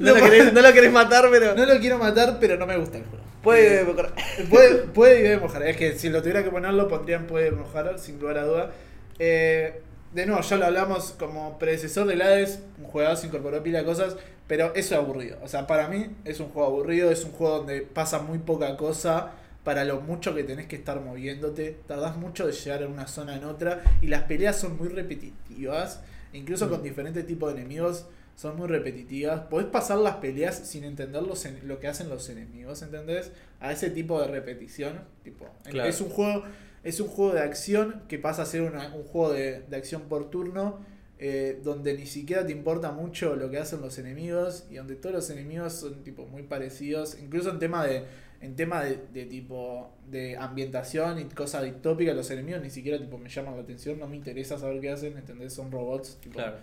No, 0.00 0.14
lo 0.14 0.20
querés, 0.24 0.52
no 0.52 0.60
lo 0.60 0.72
querés 0.72 0.92
matar, 0.92 1.28
pero. 1.30 1.54
No 1.54 1.64
lo 1.64 1.78
quiero 1.80 1.96
matar, 1.98 2.38
pero 2.40 2.56
no 2.56 2.66
me 2.66 2.76
gusta 2.76 2.98
el 2.98 3.04
juego. 3.04 3.24
Puede 3.42 3.80
Eh, 3.80 3.84
mejorar. 3.84 4.12
Puede, 4.50 4.74
puede 4.88 5.20
y 5.20 5.22
debe 5.22 5.38
mojar. 5.38 5.62
Es 5.66 5.76
que 5.76 5.96
si 5.98 6.10
lo 6.10 6.20
tuviera 6.20 6.42
que 6.44 6.50
ponerlo, 6.50 6.88
pondrían 6.88 7.26
puede 7.26 7.50
mojar, 7.52 7.98
sin 7.98 8.18
lugar 8.20 8.38
a 8.38 8.44
duda. 8.44 8.70
Eh, 9.18 9.80
de 10.12 10.26
nuevo, 10.26 10.42
ya 10.42 10.56
lo 10.56 10.66
hablamos 10.66 11.12
como 11.18 11.58
predecesor 11.58 12.06
del 12.06 12.20
Hades, 12.22 12.60
un 12.78 12.84
juegazo, 12.84 13.26
incorporó 13.26 13.62
pila 13.62 13.78
de 13.78 13.84
cosas, 13.84 14.16
pero 14.52 14.66
eso 14.74 14.94
es 14.94 15.00
aburrido. 15.00 15.38
O 15.42 15.48
sea, 15.48 15.66
para 15.66 15.88
mí 15.88 16.08
es 16.26 16.38
un 16.38 16.48
juego 16.50 16.68
aburrido, 16.68 17.10
es 17.10 17.24
un 17.24 17.32
juego 17.32 17.56
donde 17.58 17.80
pasa 17.80 18.18
muy 18.18 18.38
poca 18.38 18.76
cosa 18.76 19.30
para 19.64 19.82
lo 19.86 20.02
mucho 20.02 20.34
que 20.34 20.44
tenés 20.44 20.66
que 20.66 20.76
estar 20.76 21.00
moviéndote. 21.00 21.78
Tardás 21.86 22.18
mucho 22.18 22.46
de 22.46 22.52
llegar 22.52 22.82
a 22.82 22.86
una 22.86 23.06
zona 23.06 23.34
en 23.36 23.44
otra 23.44 23.82
y 24.02 24.08
las 24.08 24.24
peleas 24.24 24.56
son 24.60 24.76
muy 24.76 24.88
repetitivas, 24.88 26.02
incluso 26.34 26.68
con 26.68 26.80
Mm. 26.80 26.84
diferentes 26.84 27.26
tipos 27.26 27.54
de 27.54 27.60
enemigos. 27.62 28.04
Son 28.36 28.54
muy 28.58 28.68
repetitivas. 28.68 29.40
Podés 29.42 29.68
pasar 29.68 29.96
las 29.98 30.16
peleas 30.16 30.54
sin 30.68 30.84
entender 30.84 31.22
los 31.22 31.46
en- 31.46 31.66
lo 31.66 31.80
que 31.80 31.88
hacen 31.88 32.10
los 32.10 32.28
enemigos, 32.28 32.82
¿entendés? 32.82 33.30
A 33.58 33.72
ese 33.72 33.88
tipo 33.88 34.20
de 34.20 34.26
repetición. 34.28 35.00
Tipo, 35.24 35.46
Claro. 35.64 35.88
Es 35.88 35.98
un 36.02 36.10
juego. 36.10 36.44
Es 36.84 37.00
un 37.00 37.08
juego 37.08 37.32
de 37.32 37.40
acción 37.40 38.02
que 38.06 38.18
pasa 38.18 38.42
a 38.42 38.46
ser 38.46 38.60
una- 38.62 38.94
un 38.94 39.04
juego 39.04 39.32
de, 39.32 39.60
de 39.62 39.76
acción 39.76 40.02
por 40.10 40.28
turno. 40.30 40.80
Eh, 41.24 41.60
donde 41.62 41.94
ni 41.94 42.04
siquiera 42.06 42.44
te 42.44 42.50
importa 42.50 42.90
mucho 42.90 43.36
lo 43.36 43.48
que 43.48 43.58
hacen 43.58 43.80
los 43.80 43.96
enemigos. 43.98 44.64
Y 44.70 44.74
donde 44.74 44.96
todos 44.96 45.14
los 45.14 45.30
enemigos 45.30 45.72
son 45.74 46.02
tipo 46.02 46.26
muy 46.26 46.42
parecidos. 46.42 47.16
Incluso 47.22 47.50
en 47.50 47.58
tema 47.60 47.86
de. 47.86 48.04
En 48.40 48.56
tema 48.56 48.82
de, 48.82 48.98
de 49.14 49.24
tipo 49.26 49.92
de 50.10 50.36
ambientación 50.36 51.20
y 51.20 51.24
cosas 51.26 51.62
distópicas, 51.62 52.16
los 52.16 52.28
enemigos 52.32 52.60
ni 52.60 52.70
siquiera 52.70 52.98
tipo 52.98 53.16
me 53.16 53.28
llaman 53.28 53.54
la 53.54 53.62
atención, 53.62 54.00
no 54.00 54.08
me 54.08 54.16
interesa 54.16 54.58
saber 54.58 54.80
qué 54.80 54.90
hacen, 54.90 55.16
¿entendés? 55.16 55.52
Son 55.52 55.70
robots, 55.70 56.18
tipo, 56.20 56.34
Claro. 56.34 56.56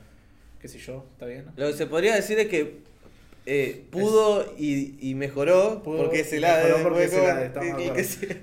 qué 0.60 0.68
sé 0.68 0.78
yo, 0.78 1.06
está 1.14 1.26
bien. 1.26 1.46
Lo 1.56 1.68
que 1.68 1.74
se 1.74 1.86
podría 1.86 2.16
decir 2.16 2.38
es 2.38 2.50
que 2.50 2.80
eh, 3.52 3.86
pudo 3.90 4.46
y, 4.60 4.96
y 5.02 5.16
mejoró 5.16 5.82
Pudo 5.82 5.98
porque 6.06 6.24
se 6.24 6.40
la 6.40 6.62
mejoró 6.64 6.84
porque 6.84 7.08
se 7.08 7.18
la- 7.22 7.36
de 7.36 7.46
acuerdo. 7.48 7.94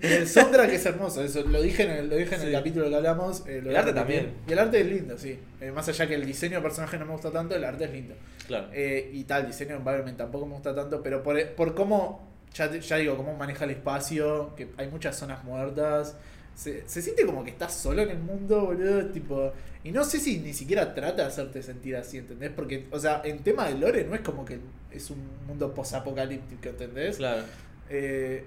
El 0.02 0.26
soundtrack 0.28 0.72
es 0.72 0.84
hermoso, 0.86 1.22
eso 1.22 1.42
lo 1.42 1.62
dije 1.62 1.84
en 1.84 1.90
el, 1.90 2.08
lo 2.10 2.16
dije 2.16 2.34
en 2.34 2.40
el 2.42 2.52
capítulo 2.52 2.88
que 2.88 2.96
hablamos. 2.96 3.44
eh, 3.46 3.62
El 3.64 3.76
arte 3.76 3.92
también. 3.92 4.32
Y 4.48 4.52
el 4.52 4.58
arte 4.58 4.80
es 4.80 4.86
lindo, 4.86 5.16
sí. 5.16 5.38
Eh, 5.60 5.70
más 5.70 5.88
allá 5.88 6.06
que 6.08 6.14
el 6.14 6.26
diseño 6.26 6.56
de 6.56 6.62
personaje 6.62 6.98
no 6.98 7.06
me 7.06 7.12
gusta 7.12 7.30
tanto, 7.30 7.54
el 7.54 7.62
arte 7.64 7.84
es 7.84 7.92
lindo. 7.92 8.14
Claro. 8.48 8.66
Eh, 8.72 9.10
y 9.12 9.24
tal, 9.24 9.42
el 9.42 9.46
diseño 9.48 9.70
de 9.70 9.76
environment 9.76 10.18
tampoco 10.18 10.44
me 10.46 10.54
gusta 10.54 10.74
tanto, 10.74 11.02
pero 11.02 11.22
por, 11.22 11.40
por 11.54 11.74
cómo, 11.74 12.28
ya, 12.54 12.70
ya 12.76 12.96
digo, 12.96 13.16
cómo 13.16 13.34
maneja 13.36 13.64
el 13.64 13.70
espacio, 13.70 14.54
que 14.56 14.68
hay 14.76 14.88
muchas 14.88 15.16
zonas 15.16 15.44
muertas. 15.44 16.16
Se, 16.56 16.88
se 16.88 17.02
siente 17.02 17.24
como 17.24 17.44
que 17.44 17.50
estás 17.50 17.72
solo 17.74 18.02
en 18.02 18.10
el 18.10 18.18
mundo, 18.18 18.66
boludo, 18.66 19.06
tipo... 19.10 19.52
Y 19.84 19.92
no 19.92 20.02
sé 20.02 20.18
si 20.18 20.38
ni 20.38 20.52
siquiera 20.52 20.94
trata 20.94 21.22
de 21.22 21.28
hacerte 21.28 21.62
sentir 21.62 21.94
así, 21.94 22.18
¿entendés? 22.18 22.50
Porque, 22.50 22.88
o 22.90 22.98
sea, 22.98 23.22
en 23.24 23.44
tema 23.44 23.68
de 23.68 23.78
lore 23.78 24.04
no 24.04 24.16
es 24.16 24.22
como 24.22 24.44
que 24.44 24.58
es 24.90 25.10
un 25.10 25.18
mundo 25.46 25.72
posapocalíptico, 25.72 26.70
¿entendés? 26.70 27.18
Claro. 27.18 27.44
Eh, 27.88 28.44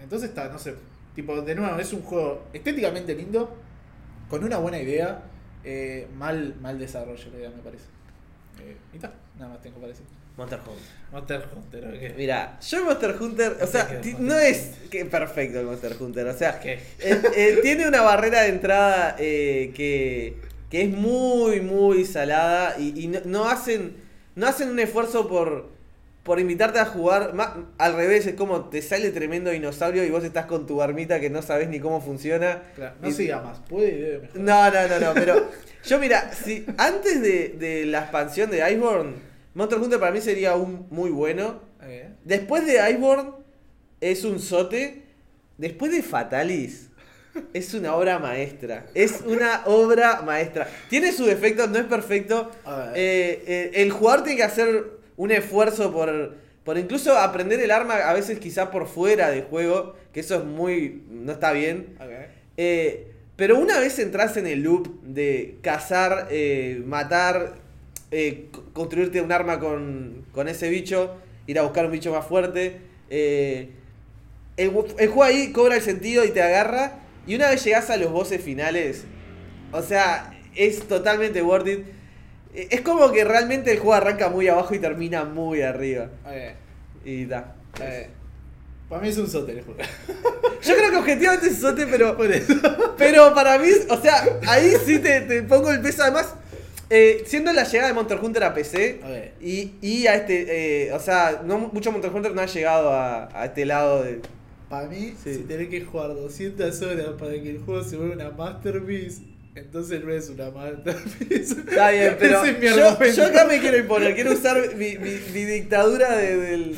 entonces 0.00 0.28
está, 0.28 0.48
no 0.48 0.60
sé. 0.60 0.74
Tipo, 1.14 1.40
de 1.40 1.54
nuevo, 1.56 1.76
es 1.78 1.92
un 1.92 2.02
juego 2.02 2.44
estéticamente 2.52 3.14
lindo, 3.14 3.56
con 4.28 4.44
una 4.44 4.58
buena 4.58 4.78
idea, 4.78 5.22
eh, 5.64 6.06
mal, 6.16 6.54
mal 6.60 6.78
desarrollo 6.78 7.30
la 7.32 7.38
idea, 7.38 7.50
me 7.50 7.62
parece. 7.62 7.86
Eh, 8.60 8.76
y 8.92 8.96
está, 8.96 9.12
nada 9.38 9.54
más 9.54 9.62
tengo 9.62 9.76
para 9.76 9.88
decir. 9.88 10.06
Monster 10.36 10.58
Hunter. 10.66 10.96
Monster 11.12 11.44
Hunter, 11.56 11.84
ok. 12.10 12.16
Mira, 12.18 12.58
yo 12.60 12.78
el 12.78 12.84
Monster 12.84 13.16
Hunter, 13.20 13.56
o 13.62 13.66
sea, 13.66 14.00
ti- 14.02 14.16
no 14.18 14.38
es 14.38 14.72
que 14.90 15.04
perfecto 15.06 15.60
el 15.60 15.66
Monster 15.66 15.96
Hunter, 15.98 16.26
o 16.26 16.36
sea, 16.36 16.60
eh, 16.62 16.78
eh, 17.00 17.58
tiene 17.62 17.88
una 17.88 18.02
barrera 18.02 18.42
de 18.42 18.48
entrada 18.48 19.16
eh, 19.18 19.72
que, 19.74 20.36
que 20.70 20.82
es 20.82 20.90
muy, 20.90 21.60
muy 21.62 22.04
salada 22.04 22.76
y, 22.78 22.92
y 23.02 23.06
no, 23.08 23.20
no 23.24 23.48
hacen 23.48 24.04
no 24.34 24.46
hacen 24.46 24.68
un 24.68 24.78
esfuerzo 24.78 25.26
por, 25.26 25.70
por 26.22 26.38
invitarte 26.38 26.78
a 26.80 26.84
jugar. 26.84 27.32
ma- 27.32 27.70
al 27.78 27.94
revés, 27.94 28.26
es 28.26 28.34
como 28.34 28.66
te 28.68 28.82
sale 28.82 29.10
tremendo 29.12 29.50
dinosaurio 29.50 30.04
y 30.04 30.10
vos 30.10 30.22
estás 30.24 30.44
con 30.44 30.66
tu 30.66 30.82
armita 30.82 31.18
que 31.20 31.30
no 31.30 31.40
sabes 31.40 31.68
ni 31.70 31.80
cómo 31.80 32.02
funciona. 32.02 32.64
Claro, 32.74 32.96
no 33.00 33.08
Y- 33.08 33.12
siga 33.12 33.40
más, 33.40 33.60
puede 33.60 33.88
y 33.88 34.00
debe 34.02 34.18
mejorar. 34.18 34.42
No, 34.44 34.70
no, 34.70 34.88
no, 34.88 35.06
no, 35.06 35.14
pero 35.14 35.48
yo 35.86 35.98
mira, 35.98 36.30
si 36.34 36.66
antes 36.76 37.22
de, 37.22 37.56
de 37.58 37.86
la 37.86 38.00
expansión 38.00 38.50
de 38.50 38.58
Iceborne, 38.70 39.14
Monster 39.56 39.78
Hunter 39.78 39.98
para 39.98 40.12
mí 40.12 40.20
sería 40.20 40.54
un 40.54 40.86
muy 40.90 41.08
bueno. 41.08 41.62
Después 42.24 42.66
de 42.66 42.74
Iceborne 42.90 43.30
es 44.02 44.22
un 44.24 44.38
sote. 44.38 45.04
Después 45.56 45.92
de 45.92 46.02
Fatalis 46.02 46.90
es 47.54 47.72
una 47.72 47.96
obra 47.96 48.18
maestra. 48.18 48.84
Es 48.92 49.22
una 49.24 49.62
obra 49.64 50.20
maestra. 50.20 50.68
Tiene 50.90 51.10
sus 51.10 51.26
defectos, 51.26 51.70
no 51.70 51.78
es 51.78 51.86
perfecto. 51.86 52.50
Eh, 52.94 53.44
eh, 53.46 53.70
el 53.76 53.90
jugador 53.92 54.24
tiene 54.24 54.36
que 54.36 54.42
hacer 54.42 54.90
un 55.16 55.30
esfuerzo 55.30 55.90
por, 55.90 56.34
por 56.62 56.76
incluso 56.76 57.16
aprender 57.16 57.58
el 57.60 57.70
arma, 57.70 57.94
a 57.94 58.12
veces 58.12 58.38
quizá 58.38 58.70
por 58.70 58.86
fuera 58.86 59.30
del 59.30 59.44
juego, 59.44 59.94
que 60.12 60.20
eso 60.20 60.34
es 60.34 60.44
muy... 60.44 61.02
no 61.08 61.32
está 61.32 61.52
bien. 61.52 61.96
Eh, 62.58 63.10
pero 63.36 63.58
una 63.58 63.80
vez 63.80 63.98
entras 64.00 64.36
en 64.36 64.46
el 64.46 64.60
loop 64.60 65.02
de 65.02 65.56
cazar, 65.62 66.28
matar, 66.84 67.54
eh, 68.10 68.48
co- 68.52 68.64
construirte 68.72 69.20
un 69.20 69.32
arma 69.32 69.58
con, 69.60 70.24
con 70.32 70.48
ese 70.48 70.68
bicho, 70.68 71.14
ir 71.46 71.58
a 71.58 71.62
buscar 71.62 71.86
un 71.86 71.92
bicho 71.92 72.12
más 72.12 72.26
fuerte, 72.26 72.78
eh, 73.10 73.70
el, 74.56 74.70
el 74.98 75.08
juego 75.08 75.22
ahí 75.24 75.52
cobra 75.52 75.76
el 75.76 75.82
sentido 75.82 76.24
y 76.24 76.30
te 76.30 76.42
agarra. 76.42 77.00
Y 77.26 77.34
una 77.34 77.50
vez 77.50 77.64
llegas 77.64 77.90
a 77.90 77.96
los 77.96 78.12
bosses 78.12 78.40
finales, 78.40 79.04
o 79.72 79.82
sea, 79.82 80.32
es 80.54 80.86
totalmente 80.86 81.42
worth 81.42 81.66
it. 81.68 81.80
Eh, 82.54 82.68
Es 82.70 82.80
como 82.82 83.10
que 83.12 83.24
realmente 83.24 83.70
el 83.72 83.78
juego 83.78 83.94
arranca 83.94 84.28
muy 84.30 84.48
abajo 84.48 84.74
y 84.74 84.78
termina 84.78 85.24
muy 85.24 85.62
arriba. 85.62 86.08
Ok. 86.24 87.04
Y 87.04 87.24
da. 87.26 87.54
Para 88.88 89.02
mí 89.02 89.08
es 89.08 89.18
un 89.18 89.28
sote 89.28 89.52
el 89.52 89.62
juego. 89.62 89.80
Yo 90.62 90.74
creo 90.76 90.90
que 90.92 90.96
objetivamente 90.96 91.48
es 91.48 91.58
sote, 91.58 91.86
pero 91.88 92.16
Por 92.16 92.30
eso. 92.30 92.54
Pero 92.96 93.34
para 93.34 93.58
mí, 93.58 93.68
o 93.90 94.00
sea, 94.00 94.24
ahí 94.46 94.72
sí 94.84 95.00
te, 95.00 95.22
te 95.22 95.42
pongo 95.42 95.70
el 95.72 95.80
peso. 95.80 96.02
Además, 96.04 96.32
eh, 96.90 97.22
siendo 97.26 97.52
la 97.52 97.64
llegada 97.64 97.88
de 97.88 97.94
Monster 97.94 98.18
Hunter 98.22 98.44
a 98.44 98.54
PC 98.54 99.00
y, 99.40 99.72
y 99.82 100.06
a 100.06 100.14
este, 100.14 100.86
eh, 100.86 100.92
o 100.92 101.00
sea, 101.00 101.42
no 101.44 101.58
mucho 101.58 101.90
Monster 101.92 102.12
Hunter 102.12 102.34
no 102.34 102.40
ha 102.40 102.46
llegado 102.46 102.92
a, 102.92 103.28
a 103.40 103.46
este 103.46 103.64
lado 103.66 104.02
de. 104.04 104.20
Para 104.68 104.88
mí, 104.88 105.14
Sí. 105.22 105.34
si 105.34 105.40
tenés 105.44 105.68
que 105.68 105.80
jugar 105.82 106.08
200 106.14 106.82
horas 106.82 107.06
para 107.18 107.32
que 107.32 107.50
el 107.50 107.58
juego 107.58 107.84
se 107.84 107.96
vuelva 107.96 108.14
una 108.16 108.30
masterpiece, 108.30 109.22
entonces 109.54 110.02
no 110.04 110.12
es 110.12 110.28
una 110.28 110.50
masterpiece. 110.50 111.60
Está 111.60 111.90
bien, 111.90 112.16
pero 112.20 112.44
es 112.44 112.60
yo, 112.60 113.04
yo 113.04 113.24
acá 113.26 113.44
me 113.46 113.60
quiero 113.60 113.78
imponer, 113.78 114.14
quiero 114.14 114.32
usar 114.32 114.74
mi, 114.76 114.98
mi, 114.98 115.10
mi 115.32 115.44
dictadura 115.44 116.16
de, 116.16 116.36
del- 116.36 116.76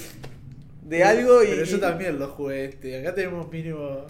de 0.82 1.04
algo 1.04 1.42
y. 1.42 1.48
Pero 1.48 1.64
yo 1.64 1.80
también 1.80 2.18
lo 2.18 2.28
jugué 2.28 2.66
este. 2.66 2.98
Acá 3.00 3.14
tenemos 3.14 3.50
mínimo 3.50 4.06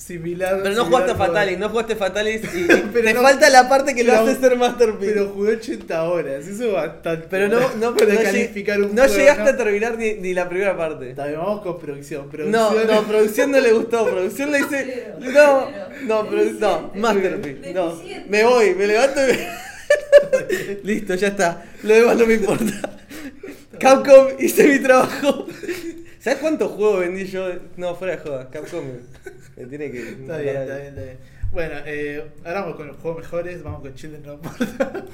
similar. 0.00 0.60
Pero 0.62 0.74
no 0.74 0.84
similar 0.84 0.86
jugaste 0.86 1.10
a. 1.12 1.14
Fatalis, 1.14 1.58
no 1.58 1.68
jugaste 1.68 1.92
a 1.92 1.96
Fatalis 1.96 2.40
y, 2.54 2.58
y 2.62 2.66
Pero 2.92 3.04
te 3.04 3.14
no- 3.14 3.22
falta 3.22 3.50
la 3.50 3.68
parte 3.68 3.94
que 3.94 4.02
lo 4.04 4.12
pero- 4.12 4.24
hace 4.24 4.40
ser 4.40 4.56
Masterpiece. 4.56 5.12
Pero 5.12 5.28
jugué 5.28 5.52
80 5.56 6.02
horas, 6.04 6.46
eso 6.46 6.64
es 6.64 6.72
bastante. 6.72 7.26
Pero 7.30 7.48
no, 7.48 7.60
no, 7.76 7.94
para 7.96 8.14
no, 8.14 8.22
calificar 8.22 8.80
un 8.80 8.94
no 8.94 9.02
juego, 9.02 9.14
llegaste 9.16 9.42
¿no? 9.44 9.48
a 9.50 9.56
terminar 9.56 9.98
ni, 9.98 10.14
ni 10.14 10.34
la 10.34 10.48
primera 10.48 10.76
parte. 10.76 11.14
Bien, 11.14 11.36
vamos 11.36 11.60
con 11.62 11.78
producción. 11.78 12.22
No, 12.22 12.30
producción 12.70 12.86
no, 12.86 13.02
producción 13.02 13.50
no 13.52 13.60
le 13.60 13.72
gustó, 13.72 14.06
producción 14.06 14.50
le 14.52 14.58
dice. 14.58 15.04
Cero, 15.20 15.70
No, 16.06 16.24
no, 16.24 16.30
produ- 16.30 16.58
no. 16.58 16.90
Masterpiece. 16.94 17.72
No, 17.74 18.00
me 18.28 18.44
voy, 18.44 18.74
me 18.74 18.86
levanto 18.86 19.20
y 19.28 19.32
me- 19.32 19.70
Listo, 20.84 21.14
ya 21.16 21.28
está. 21.28 21.64
Lo 21.82 21.94
demás 21.94 22.16
no 22.16 22.26
me 22.26 22.34
importa. 22.34 22.72
Capcom 23.78 24.28
hice 24.38 24.66
mi 24.68 24.78
trabajo. 24.78 25.46
¿Sabes 26.20 26.38
cuántos 26.40 26.72
juegos 26.72 27.00
vendí 27.00 27.24
yo? 27.24 27.48
No, 27.78 27.94
fuera 27.94 28.16
de 28.16 28.22
jodas. 28.22 28.48
Capcom 28.52 28.84
me, 29.56 29.64
tiene 29.64 29.90
que. 29.90 30.10
Está 30.10 30.36
bien, 30.36 30.56
está 30.56 30.76
bien, 30.76 30.88
está 30.88 31.02
bien. 31.02 31.18
Bueno, 31.50 31.74
eh, 31.86 32.30
ahora 32.44 32.60
vamos 32.60 32.76
con 32.76 32.86
los 32.88 32.96
juegos 32.98 33.22
mejores, 33.22 33.62
vamos 33.62 33.80
con 33.80 33.94
Children 33.94 34.28
of 34.28 34.42
Morta. 34.44 35.04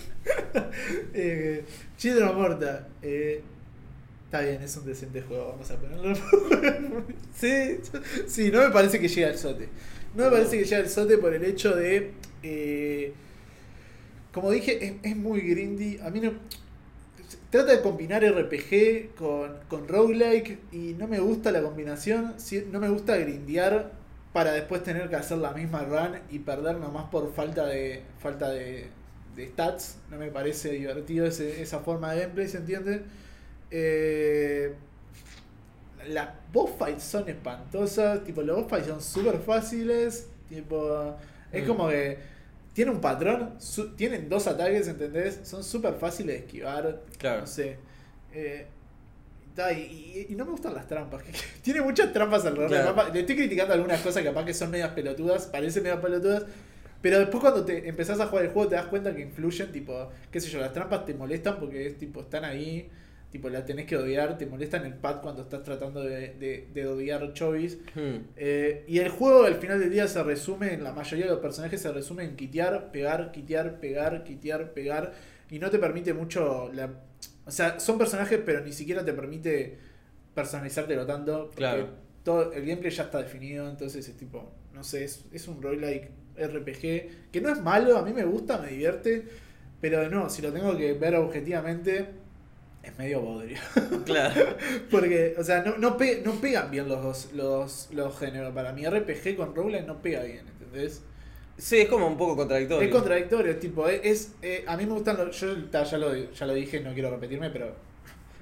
eh, 1.14 1.64
Children 1.96 2.28
of 2.28 2.34
Morta, 2.36 2.88
eh, 3.02 3.40
está 4.24 4.40
bien, 4.40 4.60
es 4.60 4.76
un 4.76 4.84
decente 4.84 5.22
juego, 5.22 5.50
vamos 5.52 5.70
a 5.70 5.76
ponerlo. 5.76 6.12
Sí, 7.36 7.78
sí, 8.26 8.50
no 8.50 8.62
me 8.62 8.70
parece 8.70 8.98
que 8.98 9.08
llegue 9.08 9.26
al 9.26 9.38
sote. 9.38 9.68
No 10.14 10.24
me 10.24 10.30
parece 10.30 10.58
que 10.58 10.64
llegue 10.64 10.76
al 10.76 10.88
sote 10.88 11.18
por 11.18 11.32
el 11.34 11.44
hecho 11.44 11.76
de. 11.76 12.12
eh, 12.42 13.12
como 14.32 14.50
dije, 14.50 14.84
es, 14.84 14.94
es 15.02 15.16
muy 15.16 15.40
grindy. 15.40 15.98
A 16.02 16.10
mí 16.10 16.20
no. 16.20 16.32
Trata 17.56 17.72
de 17.72 17.80
combinar 17.80 18.22
RPG 18.22 19.14
con, 19.16 19.56
con 19.68 19.88
roguelike 19.88 20.58
y 20.72 20.92
no 20.98 21.08
me 21.08 21.20
gusta 21.20 21.50
la 21.52 21.62
combinación. 21.62 22.34
No 22.70 22.80
me 22.80 22.88
gusta 22.90 23.16
grindear 23.16 23.92
para 24.34 24.52
después 24.52 24.82
tener 24.82 25.08
que 25.08 25.16
hacer 25.16 25.38
la 25.38 25.52
misma 25.52 25.82
run 25.84 26.18
y 26.30 26.40
perder 26.40 26.76
nomás 26.76 27.06
por 27.08 27.32
falta 27.32 27.64
de 27.66 28.02
falta 28.18 28.50
de, 28.50 28.88
de 29.34 29.48
stats. 29.48 29.96
No 30.10 30.18
me 30.18 30.30
parece 30.30 30.72
divertido 30.72 31.24
ese- 31.26 31.62
esa 31.62 31.78
forma 31.80 32.12
de 32.12 32.20
gameplay, 32.22 32.46
¿se 32.46 32.58
entiende? 32.58 33.02
Eh, 33.70 34.74
las 36.08 36.28
boss 36.52 36.70
fights 36.78 37.02
son 37.04 37.26
espantosas, 37.28 38.22
tipo 38.24 38.42
los 38.42 38.56
boss 38.58 38.66
fights 38.68 38.86
son 38.88 39.00
súper 39.00 39.38
fáciles, 39.38 40.28
tipo 40.50 41.16
es 41.50 41.64
Mm. 41.64 41.66
como 41.66 41.88
que 41.88 42.18
tiene 42.76 42.90
un 42.90 43.00
patrón, 43.00 43.54
su- 43.58 43.96
tienen 43.96 44.28
dos 44.28 44.46
ataques, 44.46 44.86
¿entendés? 44.86 45.40
Son 45.44 45.64
súper 45.64 45.94
fáciles 45.94 46.34
de 46.36 46.40
esquivar, 46.44 47.00
Claro. 47.16 47.40
no 47.40 47.46
sé. 47.46 47.78
Eh, 48.34 48.66
y, 49.56 49.80
y- 49.80 50.26
y 50.28 50.34
no 50.34 50.44
me 50.44 50.50
gustan 50.50 50.74
las 50.74 50.86
trampas, 50.86 51.22
tiene 51.62 51.80
muchas 51.80 52.12
trampas 52.12 52.44
alrededor 52.44 52.70
del 52.70 52.80
Claro. 52.82 52.94
mapa. 52.94 53.08
Le 53.14 53.20
estoy 53.20 53.34
criticando 53.36 53.72
algunas 53.72 54.02
cosas 54.02 54.22
que 54.22 54.28
capaz 54.28 54.44
que 54.44 54.52
son 54.52 54.70
medias 54.70 54.90
pelotudas, 54.90 55.46
parecen 55.46 55.84
medias 55.84 56.00
pelotudas, 56.00 56.44
pero 57.00 57.18
después 57.18 57.40
cuando 57.40 57.64
te 57.64 57.88
empezás 57.88 58.20
a 58.20 58.26
jugar 58.26 58.44
el 58.44 58.50
juego 58.50 58.68
te 58.68 58.74
das 58.74 58.86
cuenta 58.88 59.14
que 59.16 59.22
influyen, 59.22 59.72
tipo, 59.72 60.10
qué 60.30 60.38
sé 60.40 60.50
yo, 60.50 60.60
las 60.60 60.74
trampas 60.74 61.06
te 61.06 61.14
molestan 61.14 61.58
porque 61.58 61.86
es 61.86 61.96
tipo, 61.96 62.20
están 62.20 62.44
ahí, 62.44 62.90
tipo, 63.36 63.48
la 63.50 63.64
tenés 63.64 63.86
que 63.86 63.96
odiar, 63.96 64.38
te 64.38 64.46
molestan 64.46 64.84
el 64.86 64.94
pad 64.94 65.20
cuando 65.20 65.42
estás 65.42 65.62
tratando 65.62 66.02
de, 66.02 66.34
de, 66.34 66.68
de 66.72 66.86
odiar 66.86 67.32
chovis. 67.34 67.78
Hmm. 67.94 68.16
Eh, 68.36 68.84
y 68.88 68.98
el 68.98 69.10
juego 69.10 69.44
al 69.44 69.56
final 69.56 69.78
del 69.78 69.90
día 69.90 70.08
se 70.08 70.22
resume, 70.22 70.72
en 70.74 70.82
la 70.82 70.92
mayoría 70.92 71.26
de 71.26 71.32
los 71.32 71.40
personajes 71.40 71.80
se 71.80 71.92
resume 71.92 72.24
en 72.24 72.36
quitear, 72.36 72.90
pegar, 72.92 73.30
quitear, 73.32 73.78
pegar, 73.80 74.24
quitear, 74.24 74.72
pegar. 74.72 75.12
Y 75.50 75.58
no 75.58 75.70
te 75.70 75.78
permite 75.78 76.14
mucho 76.14 76.70
la... 76.72 76.90
O 77.44 77.50
sea, 77.50 77.78
son 77.78 77.98
personajes 77.98 78.40
pero 78.44 78.60
ni 78.62 78.72
siquiera 78.72 79.04
te 79.04 79.12
permite 79.12 79.78
personalizártelo 80.34 81.06
tanto. 81.06 81.50
Porque 81.54 81.56
Claro. 81.58 81.88
todo, 82.22 82.52
el 82.52 82.64
gameplay 82.66 82.90
ya 82.90 83.04
está 83.04 83.18
definido, 83.22 83.68
entonces 83.68 84.08
es 84.08 84.16
tipo, 84.16 84.50
no 84.74 84.82
sé, 84.82 85.04
es, 85.04 85.24
es 85.32 85.46
un 85.48 85.62
roguelike 85.62 86.10
RPG 86.36 87.30
que 87.32 87.40
no 87.40 87.48
es 87.50 87.60
malo, 87.62 87.96
a 87.96 88.02
mí 88.02 88.12
me 88.12 88.24
gusta, 88.24 88.58
me 88.58 88.68
divierte. 88.68 89.24
Pero 89.80 90.00
de 90.00 90.08
nuevo, 90.08 90.28
si 90.30 90.40
lo 90.42 90.52
tengo 90.52 90.76
que 90.76 90.94
ver 90.94 91.14
objetivamente, 91.16 92.06
es 92.86 92.98
medio 92.98 93.20
bodrio. 93.20 93.58
Claro. 94.04 94.56
Porque, 94.90 95.34
o 95.38 95.42
sea, 95.44 95.62
no, 95.62 95.76
no, 95.78 95.96
pe- 95.96 96.22
no 96.24 96.32
pegan 96.40 96.70
bien 96.70 96.88
los 96.88 97.02
dos, 97.02 97.28
los, 97.34 97.88
los 97.92 98.16
géneros. 98.18 98.54
Para 98.54 98.72
mí 98.72 98.86
RPG 98.86 99.36
con 99.36 99.54
roguelike 99.54 99.86
no 99.86 100.00
pega 100.00 100.22
bien, 100.22 100.46
¿entendés? 100.48 101.02
Sí, 101.58 101.78
es 101.78 101.88
como 101.88 102.06
un 102.06 102.16
poco 102.16 102.36
contradictorio. 102.36 102.86
Es 102.86 102.94
contradictorio, 102.94 103.50
es 103.52 103.60
tipo, 103.60 103.88
es, 103.88 104.00
es, 104.04 104.32
eh, 104.42 104.64
a 104.66 104.76
mí 104.76 104.84
me 104.86 104.92
gustan 104.92 105.16
los, 105.16 105.40
yo 105.40 105.54
ya 105.72 105.98
lo, 105.98 106.14
ya 106.14 106.46
lo 106.46 106.54
dije, 106.54 106.80
no 106.80 106.92
quiero 106.92 107.10
repetirme, 107.10 107.50
pero 107.50 107.74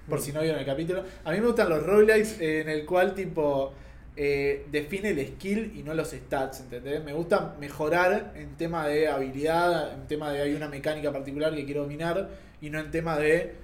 por 0.08 0.20
si 0.20 0.32
no 0.32 0.40
vieron 0.42 0.58
el 0.60 0.66
capítulo, 0.66 1.02
a 1.24 1.30
mí 1.32 1.40
me 1.40 1.46
gustan 1.46 1.68
los 1.70 1.82
roguelikes 1.82 2.40
eh, 2.40 2.60
en 2.60 2.68
el 2.68 2.84
cual 2.84 3.14
tipo 3.14 3.72
eh, 4.16 4.66
define 4.70 5.10
el 5.10 5.26
skill 5.28 5.72
y 5.76 5.82
no 5.82 5.94
los 5.94 6.10
stats, 6.10 6.60
¿entendés? 6.60 7.02
Me 7.04 7.12
gusta 7.12 7.54
mejorar 7.58 8.32
en 8.36 8.56
tema 8.56 8.86
de 8.88 9.08
habilidad, 9.08 9.94
en 9.94 10.06
tema 10.08 10.30
de 10.32 10.42
hay 10.42 10.54
una 10.54 10.68
mecánica 10.68 11.10
particular 11.12 11.54
que 11.54 11.64
quiero 11.64 11.82
dominar 11.82 12.28
y 12.60 12.68
no 12.70 12.80
en 12.80 12.90
tema 12.90 13.16
de 13.18 13.54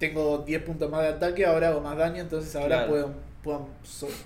tengo 0.00 0.38
10 0.38 0.62
puntos 0.64 0.90
más 0.90 1.02
de 1.02 1.08
ataque, 1.10 1.46
ahora 1.46 1.68
hago 1.68 1.80
más 1.80 1.96
daño, 1.96 2.20
entonces 2.20 2.56
ahora 2.56 2.86
Claro. 2.88 3.14
puedo, 3.44 3.68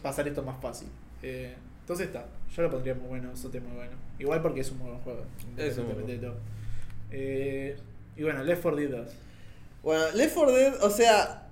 pasar 0.03 0.27
esto 0.27 0.43
más 0.43 0.59
fácil. 0.63 0.89
Eh, 1.23 1.55
entonces 1.81 2.07
está, 2.07 2.25
yo 2.57 2.63
lo 2.63 2.71
pondría 2.71 2.95
muy 2.95 3.09
bueno, 3.09 3.37
Sote 3.37 3.61
muy 3.61 3.77
bueno. 3.77 3.93
Igual 4.19 4.41
porque 4.41 4.61
es 4.61 4.71
un 4.71 4.79
muy 4.79 4.89
buen 4.89 5.01
juego, 5.01 5.21
Es 5.39 5.45
un 5.45 5.51
independientemente 5.51 6.13
de 6.13 6.19
todo. 6.19 6.37
Eh, 7.11 7.77
y 8.17 8.23
bueno, 8.23 8.43
Left 8.45 8.63
4 8.63 8.81
Dead 8.81 8.91
2. 8.91 9.09
Bueno, 9.83 10.05
Left 10.15 10.35
4 10.35 10.53
Dead, 10.55 10.83
o 10.83 10.91
sea, 10.91 11.49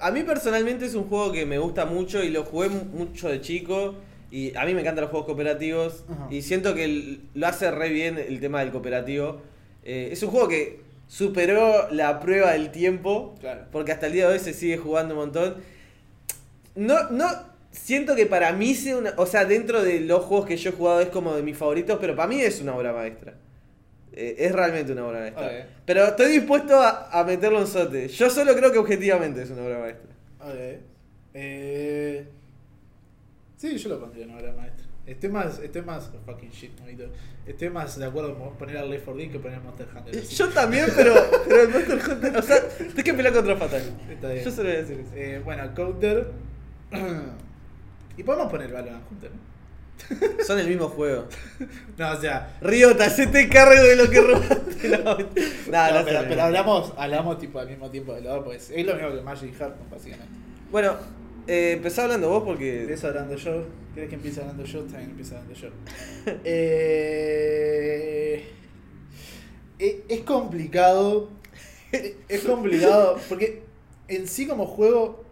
a 0.00 0.10
mí 0.10 0.22
personalmente 0.22 0.86
es 0.86 0.94
un 0.94 1.04
juego 1.08 1.32
que 1.32 1.44
me 1.46 1.58
gusta 1.58 1.84
mucho 1.86 2.22
y 2.22 2.30
lo 2.30 2.44
jugué 2.44 2.68
mu- 2.68 2.84
mucho 2.84 3.28
de 3.28 3.40
chico. 3.40 3.94
Y 4.30 4.56
a 4.56 4.64
mí 4.64 4.74
me 4.74 4.80
encantan 4.80 5.02
los 5.02 5.10
juegos 5.10 5.26
cooperativos. 5.26 6.04
Ajá. 6.10 6.26
Y 6.30 6.42
siento 6.42 6.74
que 6.74 7.18
lo 7.34 7.46
hace 7.46 7.70
re 7.70 7.88
bien 7.90 8.18
el 8.18 8.40
tema 8.40 8.60
del 8.60 8.70
cooperativo. 8.72 9.40
Eh, 9.84 10.08
es 10.12 10.22
un 10.22 10.30
juego 10.30 10.48
que 10.48 10.80
superó 11.06 11.90
la 11.90 12.20
prueba 12.20 12.52
del 12.52 12.70
tiempo. 12.70 13.34
Claro. 13.40 13.66
Porque 13.72 13.92
hasta 13.92 14.06
el 14.06 14.12
día 14.12 14.28
de 14.28 14.34
hoy 14.34 14.38
se 14.38 14.52
sigue 14.52 14.76
jugando 14.76 15.14
un 15.14 15.20
montón. 15.20 15.56
No, 16.74 17.10
no 17.10 17.26
siento 17.70 18.14
que 18.16 18.26
para 18.26 18.52
mí 18.52 18.74
sea 18.74 18.96
una. 18.96 19.14
O 19.16 19.26
sea, 19.26 19.44
dentro 19.44 19.82
de 19.82 20.00
los 20.00 20.24
juegos 20.24 20.46
que 20.46 20.56
yo 20.56 20.70
he 20.70 20.72
jugado 20.72 21.00
es 21.00 21.08
como 21.08 21.34
de 21.34 21.42
mis 21.42 21.56
favoritos, 21.56 21.98
pero 22.00 22.16
para 22.16 22.28
mí 22.28 22.40
es 22.40 22.60
una 22.60 22.74
obra 22.74 22.92
maestra. 22.92 23.34
Eh, 24.12 24.36
es 24.38 24.52
realmente 24.52 24.92
una 24.92 25.06
obra 25.06 25.20
maestra. 25.20 25.66
Pero 25.84 26.04
estoy 26.06 26.32
dispuesto 26.32 26.80
a, 26.80 27.10
a 27.10 27.24
meterlo 27.24 27.60
en 27.60 27.66
sote. 27.66 28.08
Yo 28.08 28.30
solo 28.30 28.54
creo 28.56 28.72
que 28.72 28.78
objetivamente 28.78 29.42
es 29.42 29.50
una 29.50 29.62
obra 29.62 29.78
maestra. 29.78 30.10
Ok. 30.40 30.80
Eh, 31.34 32.26
sí, 33.58 33.76
yo 33.76 33.90
lo 33.90 34.00
pondría 34.00 34.24
en 34.24 34.34
obra 34.34 34.52
maestra. 34.52 34.85
Estoy 35.06 35.30
más, 35.30 35.60
estoy 35.60 35.82
más, 35.82 36.10
oh, 36.14 36.18
fucking 36.26 36.50
shit, 36.50 36.80
monito. 36.80 37.04
Estoy 37.46 37.70
más 37.70 37.96
de 37.96 38.04
acuerdo 38.04 38.36
con 38.36 38.54
poner 38.56 38.78
al 38.78 38.90
Left 38.90 39.04
4 39.04 39.22
Dead 39.22 39.30
que 39.30 39.38
poner 39.38 39.60
Monster 39.60 39.86
Hunter. 39.96 40.18
así. 40.18 40.34
Yo 40.34 40.48
también, 40.48 40.86
pero, 40.96 41.14
pero 41.48 41.62
el 41.62 41.68
Monster 41.68 42.00
Hunter. 42.10 42.36
O 42.36 42.42
sea, 42.42 42.68
tenés 42.68 43.04
que 43.04 43.14
pelear 43.14 43.32
contra 43.32 43.56
Fatal. 43.56 43.82
Está 44.10 44.30
bien. 44.30 44.44
Yo 44.44 44.50
solo 44.50 44.68
voy 44.68 44.76
a 44.76 44.80
decir 44.80 44.98
eso. 44.98 45.10
Eh, 45.14 45.40
bueno, 45.44 45.74
Counter. 45.74 46.26
y 48.16 48.22
podemos 48.24 48.50
poner 48.50 48.72
Valorant 48.72 49.08
juntos, 49.08 49.30
¿no? 49.32 49.56
Son 50.44 50.58
el 50.58 50.66
mismo 50.66 50.88
juego. 50.88 51.26
No, 51.96 52.12
o 52.12 52.20
sea. 52.20 52.58
Riota, 52.60 53.08
se 53.08 53.28
te 53.28 53.48
cargo 53.48 53.82
de 53.82 53.96
lo 53.96 54.10
que 54.10 54.20
robaste. 54.20 54.88
No, 54.88 54.98
no, 55.04 55.14
no, 55.14 56.04
pero, 56.04 56.20
se 56.20 56.26
pero 56.28 56.42
hablamos, 56.42 56.92
hablamos 56.96 57.38
tipo 57.38 57.58
al 57.58 57.68
mismo 57.68 57.90
tiempo 57.90 58.12
de 58.12 58.20
los 58.22 58.34
dos, 58.34 58.44
pues 58.44 58.70
es 58.70 58.84
lo 58.84 58.94
mismo 58.94 59.14
que 59.14 59.22
Magic 59.22 59.58
Hearthstone, 59.58 59.90
básicamente. 59.90 60.34
Bueno, 60.70 60.96
eh, 61.46 61.72
empezá 61.76 62.02
hablando 62.02 62.28
vos 62.28 62.42
porque. 62.44 62.82
Empiezo 62.82 63.06
hablando 63.06 63.36
yo. 63.36 63.85
¿Querés 63.96 64.10
que 64.10 64.16
empiece 64.16 64.42
hablando 64.42 64.62
yo? 64.62 64.82
También 64.82 65.08
empiezo 65.08 65.38
hablando 65.38 65.54
yo. 65.54 65.70
Eh, 66.44 68.44
eh, 69.78 70.04
es 70.06 70.20
complicado. 70.20 71.30
Es 72.28 72.42
complicado. 72.42 73.18
Porque 73.26 73.62
en 74.08 74.28
sí, 74.28 74.46
como 74.46 74.66
juego, 74.66 75.24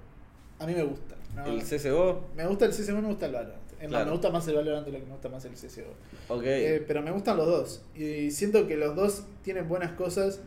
a 0.58 0.66
mí 0.66 0.72
me 0.72 0.82
gusta. 0.82 1.14
¿no? 1.36 1.44
El 1.44 1.62
CSGO. 1.62 2.22
Me 2.34 2.46
gusta 2.46 2.64
el 2.64 2.70
CSGO, 2.70 3.02
me 3.02 3.08
gusta 3.08 3.26
el 3.26 3.32
Valorant. 3.32 3.82
Me 3.82 4.10
gusta 4.10 4.30
más 4.30 4.48
el 4.48 4.54
Valorant 4.54 4.86
de 4.86 4.92
lo 4.92 4.98
que 4.98 5.04
me 5.04 5.12
gusta 5.12 5.28
más 5.28 5.44
el 5.44 5.52
CSGO. 5.52 5.92
Ok. 6.28 6.44
Eh, 6.46 6.82
pero 6.86 7.02
me 7.02 7.10
gustan 7.10 7.36
los 7.36 7.46
dos. 7.46 7.82
Y 7.94 8.30
siento 8.30 8.66
que 8.66 8.78
los 8.78 8.96
dos 8.96 9.24
tienen 9.42 9.68
buenas 9.68 9.92
cosas. 9.92 10.40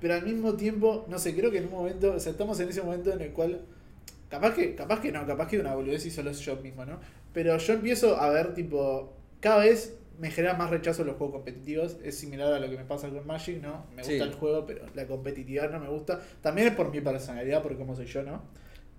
Pero 0.00 0.14
al 0.14 0.24
mismo 0.24 0.54
tiempo, 0.54 1.04
no 1.08 1.18
sé, 1.18 1.34
creo 1.34 1.50
que 1.50 1.58
en 1.58 1.66
un 1.66 1.72
momento, 1.72 2.14
o 2.14 2.18
sea, 2.18 2.32
estamos 2.32 2.58
en 2.60 2.70
ese 2.70 2.80
momento 2.80 3.12
en 3.12 3.20
el 3.20 3.32
cual. 3.32 3.60
Capaz 4.30 4.54
que, 4.54 4.74
capaz 4.74 5.00
que 5.00 5.12
no, 5.12 5.26
capaz 5.26 5.46
que 5.46 5.60
una 5.60 5.74
boludez 5.74 6.06
y 6.06 6.10
solo 6.10 6.30
es 6.30 6.40
yo 6.40 6.56
mismo, 6.56 6.86
¿no? 6.86 6.98
Pero 7.34 7.58
yo 7.58 7.74
empiezo 7.74 8.16
a 8.18 8.30
ver, 8.30 8.54
tipo, 8.54 9.12
cada 9.40 9.58
vez 9.58 9.98
me 10.18 10.30
genera 10.30 10.54
más 10.54 10.70
rechazo 10.70 11.04
los 11.04 11.16
juegos 11.16 11.34
competitivos. 11.34 11.96
Es 12.02 12.16
similar 12.16 12.52
a 12.52 12.58
lo 12.60 12.70
que 12.70 12.76
me 12.78 12.84
pasa 12.84 13.10
con 13.10 13.26
Magic, 13.26 13.60
¿no? 13.60 13.84
Me 13.90 13.96
gusta 14.02 14.12
Sí. 14.12 14.20
el 14.20 14.32
juego, 14.32 14.64
pero 14.64 14.86
la 14.94 15.06
competitividad 15.06 15.70
no 15.70 15.80
me 15.80 15.88
gusta. 15.88 16.20
También 16.40 16.68
es 16.68 16.74
por 16.74 16.90
mi 16.90 17.00
personalidad, 17.02 17.62
por 17.62 17.76
cómo 17.76 17.94
soy 17.94 18.06
yo, 18.06 18.22
¿no? 18.22 18.42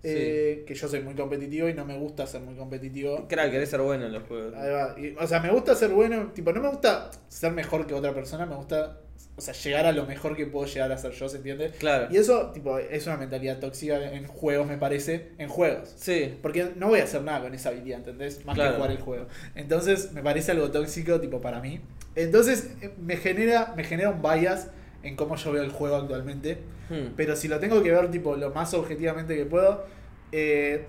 eh, 0.07 0.63
que 0.67 0.75
yo 0.75 0.87
soy 0.87 1.01
muy 1.01 1.15
competitivo 1.15 1.67
y 1.67 1.73
no 1.73 1.83
me 1.83 1.97
gusta 1.97 2.27
ser 2.27 2.41
muy 2.41 2.53
competitivo. 2.53 3.25
Claro, 3.27 3.49
querés 3.49 3.69
ser 3.69 3.81
bueno 3.81 4.05
en 4.05 4.13
los 4.13 4.21
juegos. 4.27 4.53
Ahí 4.53 4.69
va. 4.71 4.95
Y, 4.99 5.15
o 5.19 5.25
sea, 5.25 5.39
me 5.39 5.49
gusta 5.49 5.73
ser 5.73 5.89
bueno, 5.89 6.31
tipo, 6.31 6.53
no 6.53 6.61
me 6.61 6.69
gusta 6.69 7.09
ser 7.27 7.53
mejor 7.53 7.87
que 7.87 7.95
otra 7.95 8.13
persona, 8.13 8.45
me 8.45 8.53
gusta, 8.55 8.99
o 9.37 9.41
sea, 9.41 9.53
llegar 9.53 9.85
a 9.85 9.91
lo 9.91 10.05
mejor 10.05 10.35
que 10.35 10.45
puedo 10.45 10.65
llegar 10.65 10.91
a 10.91 10.97
ser 10.97 11.11
yo, 11.11 11.27
¿se 11.27 11.37
entiende? 11.37 11.69
Claro. 11.77 12.07
Y 12.09 12.17
eso, 12.17 12.51
tipo, 12.53 12.77
es 12.79 13.05
una 13.05 13.17
mentalidad 13.17 13.59
tóxica 13.59 14.13
en 14.13 14.27
juegos, 14.27 14.65
me 14.67 14.77
parece, 14.77 15.31
en 15.37 15.49
juegos. 15.49 15.93
Sí. 15.97 16.37
Porque 16.41 16.71
no 16.77 16.87
voy 16.87 17.01
a 17.01 17.03
hacer 17.03 17.21
nada 17.21 17.41
con 17.41 17.53
esa 17.53 17.69
habilidad, 17.69 17.99
¿entendés? 17.99 18.45
Más 18.45 18.55
Claro. 18.55 18.71
que 18.71 18.75
jugar 18.77 18.91
el 18.91 18.99
juego. 18.99 19.27
Entonces, 19.55 20.13
me 20.13 20.23
parece 20.23 20.51
algo 20.51 20.71
tóxico, 20.71 21.19
tipo, 21.19 21.41
para 21.41 21.59
mí. 21.59 21.81
Entonces, 22.15 22.71
eh, 22.81 22.91
me 22.97 23.17
genera, 23.17 23.73
me 23.75 23.83
genera 23.83 24.09
un 24.11 24.21
bias 24.21 24.69
en 25.03 25.15
cómo 25.17 25.35
yo 25.35 25.51
veo 25.51 25.63
el 25.63 25.71
juego 25.71 25.97
actualmente. 25.97 26.59
Hmm. 26.89 27.13
Pero 27.17 27.35
si 27.35 27.47
lo 27.49 27.59
tengo 27.59 27.83
que 27.83 27.91
ver, 27.91 28.09
tipo, 28.11 28.37
lo 28.37 28.51
más 28.51 28.73
objetivamente 28.73 29.35
que 29.35 29.45
puedo, 29.45 29.85
eh, 30.31 30.85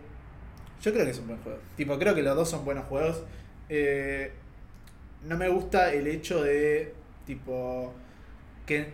yo 0.80 0.92
creo 0.92 1.04
que 1.04 1.10
es 1.10 1.18
un 1.18 1.26
buen 1.26 1.40
juego. 1.40 1.58
Tipo, 1.76 1.98
creo 1.98 2.14
que 2.14 2.22
los 2.22 2.36
dos 2.36 2.48
son 2.48 2.64
buenos 2.64 2.84
juegos. 2.86 3.22
Eh, 3.68 4.30
no 5.24 5.36
me 5.36 5.48
gusta 5.48 5.92
el 5.92 6.06
hecho 6.06 6.44
de, 6.44 6.92
tipo, 7.26 7.92
que 8.66 8.88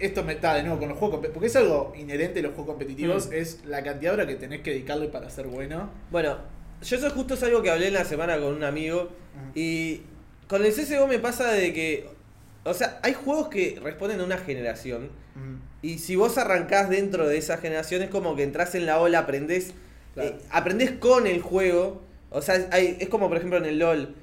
esto 0.00 0.24
me 0.24 0.32
está 0.34 0.54
de 0.54 0.62
nuevo 0.64 0.78
con 0.80 0.88
los 0.88 0.98
juegos, 0.98 1.20
porque 1.32 1.46
es 1.46 1.56
algo 1.56 1.92
inherente 1.96 2.40
a 2.40 2.42
los 2.42 2.52
juegos 2.54 2.72
competitivos, 2.74 3.28
Mm. 3.28 3.32
es 3.34 3.64
la 3.64 3.82
cantidad 3.82 4.10
de 4.12 4.14
horas 4.22 4.26
que 4.26 4.34
tenés 4.34 4.60
que 4.62 4.70
dedicarle 4.70 5.06
para 5.08 5.30
ser 5.30 5.46
bueno. 5.46 5.88
Bueno, 6.10 6.36
yo 6.82 6.96
eso 6.96 7.10
justo 7.10 7.34
es 7.34 7.42
algo 7.44 7.62
que 7.62 7.70
hablé 7.70 7.88
en 7.88 7.94
la 7.94 8.04
semana 8.04 8.36
con 8.38 8.54
un 8.54 8.64
amigo. 8.64 9.08
Y 9.54 10.02
con 10.48 10.64
el 10.64 10.72
CSGO 10.72 11.06
me 11.06 11.18
pasa 11.18 11.50
de 11.52 11.72
que. 11.72 12.06
O 12.64 12.72
sea, 12.74 12.98
hay 13.02 13.12
juegos 13.14 13.48
que 13.48 13.78
responden 13.82 14.20
a 14.20 14.24
una 14.24 14.38
generación. 14.38 15.10
Mm. 15.34 15.56
Y 15.82 15.98
si 15.98 16.16
vos 16.16 16.38
arrancás 16.38 16.88
dentro 16.88 17.26
de 17.28 17.36
esa 17.36 17.58
generación, 17.58 18.02
es 18.02 18.08
como 18.10 18.36
que 18.36 18.42
entras 18.42 18.74
en 18.74 18.86
la 18.86 19.00
ola, 19.00 19.20
aprendés. 19.20 19.74
Claro. 20.14 20.30
eh, 20.30 20.36
aprendés 20.50 20.92
con 20.92 21.26
el 21.26 21.40
juego. 21.42 22.02
O 22.30 22.40
sea, 22.42 22.68
hay- 22.72 22.96
es 23.00 23.08
como 23.08 23.28
por 23.28 23.36
ejemplo 23.36 23.58
en 23.58 23.66
el 23.66 23.78
LOL. 23.78 24.14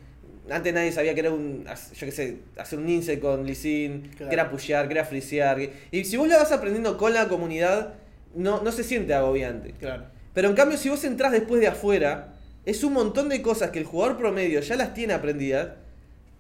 Antes 0.50 0.74
nadie 0.74 0.92
sabía 0.92 1.14
que 1.14 1.20
era 1.20 1.32
un. 1.32 1.66
Yo 1.66 2.06
qué 2.08 2.12
sé, 2.12 2.38
hacer 2.58 2.80
un 2.80 2.90
inse 2.90 3.20
con 3.20 3.46
Lee 3.46 3.56
Sin, 3.56 4.02
Claro. 4.10 4.30
que 4.30 4.34
era 4.34 4.50
pushear, 4.50 4.88
que 4.88 4.94
era 4.94 5.06
frisear. 5.06 5.60
Y 5.92 6.04
si 6.04 6.18
vos 6.18 6.28
lo 6.28 6.38
vas 6.38 6.52
aprendiendo 6.52 6.98
con 6.98 7.14
la 7.14 7.28
comunidad, 7.28 7.94
no, 8.36 8.62
no 8.62 8.72
se 8.72 8.84
siente 8.84 9.14
agobiante. 9.14 9.74
Claro. 9.74 10.06
Pero 10.34 10.50
en 10.50 10.56
cambio, 10.56 10.78
si 10.78 10.90
vos 10.90 11.04
entrás 11.04 11.32
después 11.32 11.62
de 11.62 11.68
afuera, 11.68 12.34
es 12.66 12.84
un 12.84 12.94
montón 12.94 13.30
de 13.30 13.42
cosas 13.42 13.70
que 13.72 13.80
el 13.80 13.86
jugador 13.86 14.18
promedio 14.18 14.60
ya 14.62 14.76
las 14.76 14.94
tiene 14.94 15.14
aprendidas, 15.14 15.70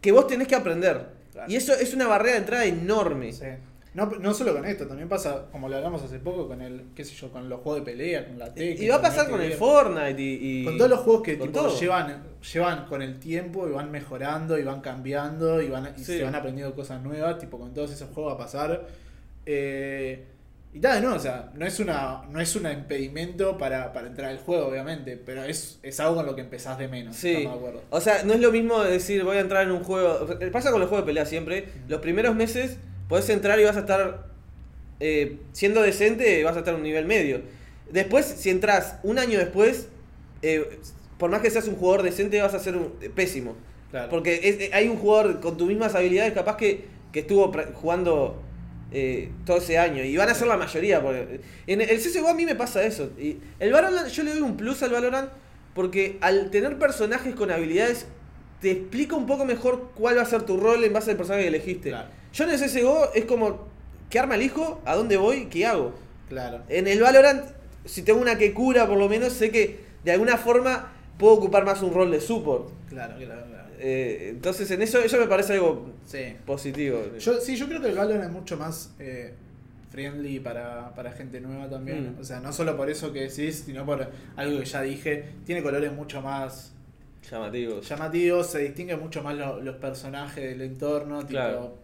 que 0.01 0.11
vos 0.11 0.27
tenés 0.27 0.47
que 0.47 0.55
aprender. 0.55 1.05
Claro. 1.31 1.51
Y 1.51 1.55
eso 1.55 1.73
es 1.73 1.93
una 1.93 2.07
barrera 2.07 2.33
de 2.33 2.39
entrada 2.39 2.65
enorme. 2.65 3.33
Sí. 3.33 3.45
No, 3.93 4.05
no 4.05 4.33
solo 4.33 4.53
con 4.53 4.63
esto, 4.65 4.87
también 4.87 5.09
pasa, 5.09 5.47
como 5.51 5.67
lo 5.67 5.75
hablamos 5.75 6.01
hace 6.01 6.17
poco, 6.19 6.47
con 6.47 6.61
el, 6.61 6.83
qué 6.95 7.03
sé 7.03 7.13
yo, 7.13 7.29
con 7.29 7.49
los 7.49 7.59
juegos 7.59 7.81
de 7.85 7.91
pelea, 7.91 8.25
con 8.25 8.39
la 8.39 8.53
Tekken, 8.53 8.85
Y 8.85 8.87
va 8.87 8.95
a 8.95 9.01
pasar 9.01 9.29
con 9.29 9.41
el. 9.41 9.51
Fortnite 9.51 10.21
y, 10.21 10.61
y- 10.61 10.65
Con 10.65 10.77
todos 10.77 10.89
los 10.91 10.99
juegos 11.01 11.23
que 11.23 11.35
tipo, 11.35 11.67
llevan, 11.77 12.23
llevan 12.53 12.85
con 12.85 13.01
el 13.01 13.19
tiempo 13.19 13.67
y 13.67 13.71
van 13.71 13.91
mejorando 13.91 14.57
y 14.57 14.63
van 14.63 14.79
cambiando 14.79 15.61
y, 15.61 15.67
van, 15.67 15.93
y 15.97 15.99
Sí. 15.99 16.17
se 16.19 16.23
van 16.23 16.35
aprendiendo 16.35 16.73
cosas 16.73 17.01
nuevas, 17.03 17.37
tipo 17.37 17.59
con 17.59 17.73
todos 17.73 17.91
esos 17.91 18.09
juegos 18.13 18.31
va 18.31 18.35
a 18.35 18.39
pasar. 18.45 18.87
Eh, 19.45 20.25
y 20.73 20.79
tal, 20.79 21.03
no, 21.03 21.15
o 21.15 21.19
sea, 21.19 21.51
no 21.55 21.65
es 21.65 21.81
una, 21.81 22.21
no 22.31 22.39
es 22.39 22.55
un 22.55 22.65
impedimento 22.71 23.57
para, 23.57 23.91
para 23.91 24.07
entrar 24.07 24.29
al 24.29 24.37
juego, 24.39 24.67
obviamente, 24.67 25.17
pero 25.17 25.43
es, 25.43 25.79
es 25.83 25.99
algo 25.99 26.15
con 26.15 26.25
lo 26.25 26.33
que 26.33 26.39
empezás 26.41 26.77
de 26.77 26.87
menos, 26.87 27.17
Sí. 27.17 27.33
de 27.41 27.47
acuerdo. 27.49 27.81
O 27.89 27.99
sea, 27.99 28.23
no 28.23 28.31
es 28.33 28.39
lo 28.39 28.53
mismo 28.53 28.81
decir 28.81 29.25
voy 29.25 29.35
a 29.35 29.41
entrar 29.41 29.63
en 29.65 29.71
un 29.71 29.83
juego. 29.83 30.25
Pasa 30.53 30.71
con 30.71 30.79
los 30.79 30.87
juegos 30.87 31.05
de 31.05 31.09
pelea 31.09 31.25
siempre. 31.25 31.63
Mm. 31.87 31.89
Los 31.89 31.99
primeros 31.99 32.35
meses 32.35 32.77
podés 33.11 33.29
entrar 33.29 33.59
y 33.59 33.63
vas 33.65 33.75
a 33.77 33.81
estar 33.81 34.25
eh, 34.99 35.37
siendo 35.51 35.81
decente, 35.81 36.43
vas 36.43 36.55
a 36.55 36.59
estar 36.59 36.73
a 36.73 36.77
un 36.77 36.83
nivel 36.83 37.05
medio. 37.05 37.41
Después, 37.91 38.25
si 38.25 38.49
entras 38.49 38.95
un 39.03 39.19
año 39.19 39.37
después, 39.37 39.89
eh, 40.41 40.79
por 41.17 41.29
más 41.29 41.41
que 41.41 41.49
seas 41.51 41.67
un 41.67 41.75
jugador 41.75 42.03
decente, 42.03 42.41
vas 42.41 42.53
a 42.53 42.59
ser 42.59 42.75
un, 42.77 42.93
eh, 43.01 43.09
pésimo. 43.13 43.55
Claro. 43.91 44.09
Porque 44.09 44.39
es- 44.43 44.73
hay 44.73 44.87
un 44.87 44.97
jugador 44.97 45.41
con 45.41 45.57
tus 45.57 45.67
mismas 45.67 45.93
habilidades, 45.93 46.33
capaz 46.33 46.55
que, 46.55 46.85
que 47.11 47.19
estuvo 47.19 47.51
jugando 47.73 48.41
eh, 48.93 49.29
todo 49.45 49.57
ese 49.57 49.77
año. 49.77 50.03
Y 50.03 50.15
van 50.17 50.29
a 50.29 50.33
ser 50.33 50.47
la 50.47 50.57
mayoría. 50.57 51.01
Porque 51.01 51.41
en 51.67 51.81
el 51.81 51.97
CSGO 51.99 52.27
a 52.29 52.33
mí 52.33 52.45
me 52.45 52.55
pasa 52.55 52.83
eso. 52.83 53.09
Y 53.19 53.37
el 53.59 53.71
Valorant, 53.71 54.07
yo 54.09 54.23
le 54.23 54.31
doy 54.31 54.41
un 54.41 54.57
plus 54.57 54.83
al 54.83 54.91
Valorant 54.91 55.29
porque 55.73 56.17
al 56.21 56.49
tener 56.51 56.77
personajes 56.77 57.33
con 57.35 57.51
habilidades, 57.51 58.05
te 58.61 58.71
explica 58.71 59.15
un 59.15 59.25
poco 59.25 59.43
mejor 59.45 59.91
cuál 59.95 60.17
va 60.17 60.21
a 60.21 60.25
ser 60.25 60.43
tu 60.43 60.57
rol 60.57 60.83
en 60.83 60.93
base 60.93 61.11
al 61.11 61.17
personaje 61.17 61.43
que 61.43 61.49
elegiste. 61.49 61.89
Claro. 61.89 62.09
Yo 62.33 62.43
en 62.45 62.51
el 62.51 62.59
CSGO 62.59 63.11
es 63.13 63.25
como, 63.25 63.67
¿qué 64.09 64.19
arma 64.19 64.35
elijo? 64.35 64.81
¿A 64.85 64.95
dónde 64.95 65.17
voy? 65.17 65.45
¿Qué 65.47 65.65
hago? 65.65 65.93
Claro. 66.29 66.61
En 66.69 66.87
el 66.87 67.01
Valorant, 67.01 67.43
si 67.85 68.03
tengo 68.03 68.21
una 68.21 68.37
que 68.37 68.53
cura, 68.53 68.87
por 68.87 68.97
lo 68.97 69.09
menos 69.09 69.33
sé 69.33 69.51
que 69.51 69.79
de 70.03 70.11
alguna 70.11 70.37
forma 70.37 70.93
puedo 71.17 71.33
ocupar 71.33 71.65
más 71.65 71.81
un 71.81 71.93
rol 71.93 72.11
de 72.11 72.21
support. 72.21 72.69
Claro, 72.87 73.15
claro, 73.17 73.43
claro. 73.47 73.67
Eh, 73.79 74.27
entonces 74.29 74.69
en 74.71 74.81
eso, 74.83 74.99
eso 74.99 75.17
me 75.17 75.25
parece 75.27 75.53
algo 75.53 75.89
Sí. 76.05 76.35
positivo. 76.45 77.01
Yo, 77.19 77.41
sí, 77.41 77.55
yo 77.55 77.67
creo 77.67 77.81
que 77.81 77.89
el 77.89 77.95
Valorant 77.95 78.25
es 78.25 78.31
mucho 78.31 78.55
más 78.57 78.93
eh, 78.99 79.33
friendly 79.89 80.39
para, 80.39 80.93
para 80.93 81.11
gente 81.11 81.41
nueva 81.41 81.67
también. 81.69 82.15
Mm. 82.15 82.21
O 82.21 82.23
sea, 82.23 82.39
no 82.39 82.53
solo 82.53 82.77
por 82.77 82.89
eso 82.89 83.11
que 83.11 83.21
decís, 83.27 83.63
sino 83.65 83.85
por 83.85 84.07
algo 84.35 84.59
que 84.59 84.65
ya 84.65 84.81
dije. 84.83 85.25
Tiene 85.45 85.63
colores 85.63 85.91
mucho 85.91 86.21
más 86.21 86.73
Llamativo. 87.29 87.81
llamativos, 87.81 88.47
se 88.47 88.59
distinguen 88.59 88.99
mucho 88.99 89.21
más 89.23 89.35
lo- 89.35 89.61
los 89.61 89.75
personajes 89.77 90.43
del 90.43 90.61
entorno. 90.61 91.25
Tipo, 91.25 91.77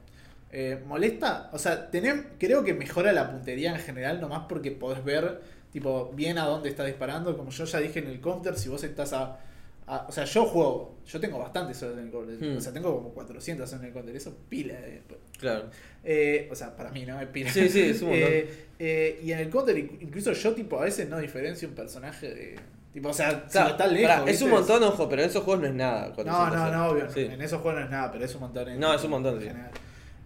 eh, 0.52 0.82
molesta, 0.86 1.50
o 1.54 1.60
sea, 1.60 1.90
tener, 1.92 2.26
creo 2.40 2.64
que 2.64 2.74
mejora 2.74 3.12
la 3.12 3.30
puntería 3.32 3.74
en 3.74 3.80
general, 3.80 4.20
nomás 4.22 4.46
porque 4.50 4.72
podés 4.72 5.04
ver 5.04 5.42
tipo 5.72 6.12
bien 6.14 6.38
a 6.38 6.46
dónde 6.46 6.70
estás 6.70 6.88
disparando. 6.88 7.36
Como 7.38 7.52
yo 7.52 7.66
ya 7.66 7.80
dije 7.80 8.00
en 8.00 8.08
el 8.08 8.20
counter, 8.22 8.56
si 8.58 8.70
vos 8.70 8.84
estás 8.84 9.14
a. 9.14 9.40
a- 9.86 10.06
o 10.08 10.12
sea, 10.12 10.26
yo 10.26 10.46
juego, 10.46 10.98
yo 11.06 11.20
tengo 11.20 11.38
bastantes 11.40 11.82
horas 11.84 11.98
en 12.00 12.06
el 12.06 12.12
counter. 12.12 12.36
Hmm. 12.54 12.58
O 12.58 12.62
sea, 12.62 12.74
tengo 12.74 12.94
como 12.96 13.10
400 13.14 13.72
en 13.74 13.84
el 13.86 13.94
counter. 13.94 14.16
Eso 14.16 14.36
pila 14.50 14.74
de. 14.74 15.02
Claro. 15.40 15.66
Eh, 16.04 16.48
o 16.52 16.56
sea, 16.56 16.76
para 16.76 16.90
mí, 16.92 17.06
¿no? 17.06 17.20
Es 17.22 17.28
pila. 17.28 17.52
Sí, 17.52 17.70
sí, 17.70 17.82
es 17.82 18.02
un 18.02 18.10
montón. 18.10 18.30
Eh, 18.32 18.50
eh, 18.80 19.20
y 19.24 19.32
en 19.32 19.40
el 19.40 19.50
counter, 19.50 19.76
inc- 19.78 20.02
incluso 20.02 20.32
yo, 20.34 20.54
tipo, 20.54 20.80
a 20.80 20.86
veces 20.86 21.08
no 21.10 21.20
diferencio 21.20 21.68
un 21.70 21.76
personaje 21.76 22.34
de. 22.34 22.56
Tipo, 22.98 23.10
o 23.10 23.14
sea, 23.14 23.46
Claro, 23.46 23.70
está 23.70 23.86
lejos. 23.86 24.28
es 24.28 24.42
un 24.42 24.50
montón, 24.50 24.82
ojo, 24.82 25.08
pero 25.08 25.22
en 25.22 25.30
esos 25.30 25.44
juegos 25.44 25.62
no 25.62 25.68
es 25.68 25.74
nada. 25.76 26.08
No, 26.08 26.16
400 26.16 26.56
no, 26.58 26.72
no, 26.72 26.88
obvio. 26.88 27.12
Sí. 27.12 27.20
En 27.32 27.40
esos 27.44 27.62
juegos 27.62 27.80
no 27.80 27.86
es 27.86 27.92
nada, 27.92 28.12
pero 28.12 28.26
es 28.26 28.34
un 28.34 28.42
montón. 28.42 28.70
En, 28.70 28.80
No, 28.80 28.92
es 28.92 29.04
un 29.04 29.12
montón, 29.12 29.40
en. 29.40 29.70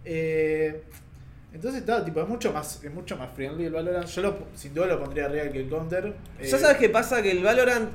Eh, 0.06 0.82
entonces 1.52 1.80
está, 1.82 2.02
tipo, 2.02 2.22
es 2.22 2.28
mucho 2.28 2.50
más, 2.50 2.82
es 2.82 2.90
mucho 2.94 3.14
más 3.18 3.28
friendly 3.36 3.66
el 3.66 3.72
Valorant. 3.74 4.06
Yo 4.06 4.22
lo, 4.22 4.38
sin 4.54 4.72
duda 4.72 4.86
lo 4.86 4.98
pondría 4.98 5.26
arriba 5.26 5.50
que 5.52 5.60
el 5.60 5.68
Counter. 5.68 6.14
Eh, 6.40 6.46
¿Ya 6.48 6.56
sabes 6.58 6.78
qué 6.78 6.88
pasa? 6.88 7.20
Que 7.20 7.30
el 7.32 7.42
Valorant 7.42 7.90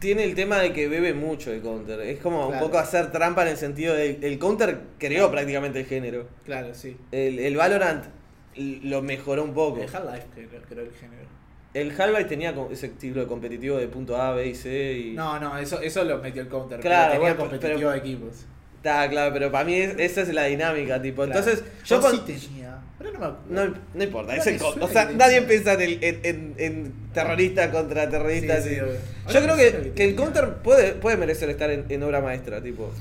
tiene 0.00 0.24
el 0.24 0.34
tema 0.34 0.58
de 0.58 0.72
que 0.72 0.88
bebe 0.88 1.12
mucho 1.12 1.52
el 1.52 1.60
counter. 1.60 2.00
Es 2.00 2.18
como 2.18 2.48
Claro. 2.48 2.62
un 2.64 2.66
poco 2.70 2.78
hacer 2.78 3.12
trampa 3.12 3.42
en 3.42 3.48
el 3.48 3.56
sentido 3.58 3.94
de 3.94 4.20
el 4.22 4.38
counter 4.38 4.80
creó 4.98 5.30
prácticamente 5.30 5.80
el 5.80 5.86
género. 5.86 6.26
Claro, 6.46 6.72
sí. 6.72 6.96
El, 7.12 7.38
el 7.40 7.56
Valorant 7.58 8.04
lo 8.56 9.02
mejoró 9.02 9.44
un 9.44 9.52
poco. 9.52 9.82
El 9.82 9.94
Half-Life 9.94 10.26
creo, 10.34 10.62
creo 10.66 10.84
el 10.86 10.92
género. 10.92 11.24
El 11.74 11.90
Half-Life 11.90 12.24
tenía 12.26 12.54
ese 12.70 12.86
estilo 12.86 13.20
de 13.20 13.26
competitivo 13.26 13.76
de 13.78 13.88
punto 13.88 14.16
A, 14.16 14.32
B 14.32 14.46
y 14.46 14.54
C. 14.54 14.92
Y... 14.92 15.10
No, 15.14 15.38
no, 15.40 15.58
eso, 15.58 15.80
eso 15.80 16.04
lo 16.04 16.18
metió 16.18 16.40
el 16.40 16.48
Counter. 16.48 16.78
Claro, 16.80 17.10
pero 17.12 17.22
tenía 17.22 17.34
bueno, 17.34 17.50
competitivo 17.50 17.78
pero- 17.78 17.90
de 17.90 17.98
equipos. 17.98 18.46
Está 18.76 19.08
claro, 19.08 19.32
pero 19.32 19.50
para 19.50 19.64
mí 19.64 19.74
es- 19.74 19.94
esa 19.98 20.20
es 20.22 20.32
la 20.34 20.44
dinámica, 20.44 21.00
tipo. 21.02 21.24
Claro. 21.24 21.38
Entonces, 21.40 21.64
yo 21.84 22.00
yo 22.00 22.10
sí 22.10 22.16
pon- 22.18 22.26
tenía. 22.26 22.78
Pero 22.98 23.12
no 23.12 23.18
me 23.18 23.26
acuerdo. 23.26 23.44
no, 23.72 23.74
no 23.94 24.04
importa, 24.04 24.32
Ahora 24.32 24.42
es 24.42 24.46
el 24.46 24.52
me 24.54 24.58
co- 24.60 24.70
suena 24.72 24.84
O 24.86 24.88
sea, 24.88 25.04
nadie 25.06 25.42
piensa 25.42 25.72
en, 25.74 25.80
el- 25.80 25.98
en, 26.04 26.20
en- 26.22 26.54
en 26.58 26.92
terrorista 27.14 27.70
contra 27.72 28.08
terrorista. 28.08 28.60
Sí, 28.60 28.68
sí, 28.68 28.74
sí. 28.76 29.32
Yo 29.32 29.42
creo 29.42 29.56
que, 29.56 29.72
que 29.72 29.92
que 29.94 30.04
el 30.04 30.14
counter 30.14 30.54
puede, 30.62 30.92
puede 30.92 31.16
merecer 31.16 31.48
estar 31.50 31.70
en, 31.70 32.02
obra 32.02 32.20
maestra, 32.20 32.62
tipo. 32.62 32.92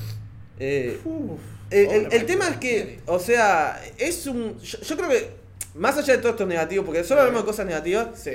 Eh, 0.59 0.99
Uf, 1.03 1.39
el, 1.69 2.07
el- 2.11 2.25
tema 2.25 2.47
es 2.47 2.57
que, 2.57 2.99
o 3.05 3.19
sea, 3.19 3.79
es 3.97 4.25
un. 4.25 4.57
Yo, 4.61 4.79
yo 4.79 4.95
creo 4.97 5.09
que, 5.09 5.29
más 5.75 5.97
allá 5.97 6.13
de 6.15 6.19
todo 6.19 6.31
esto 6.31 6.45
negativo, 6.45 6.85
porque 6.85 7.03
solo 7.03 7.21
hablamos 7.21 7.41
de 7.43 7.45
cosas 7.45 7.65
negativas, 7.65 8.07
Sí. 8.19 8.31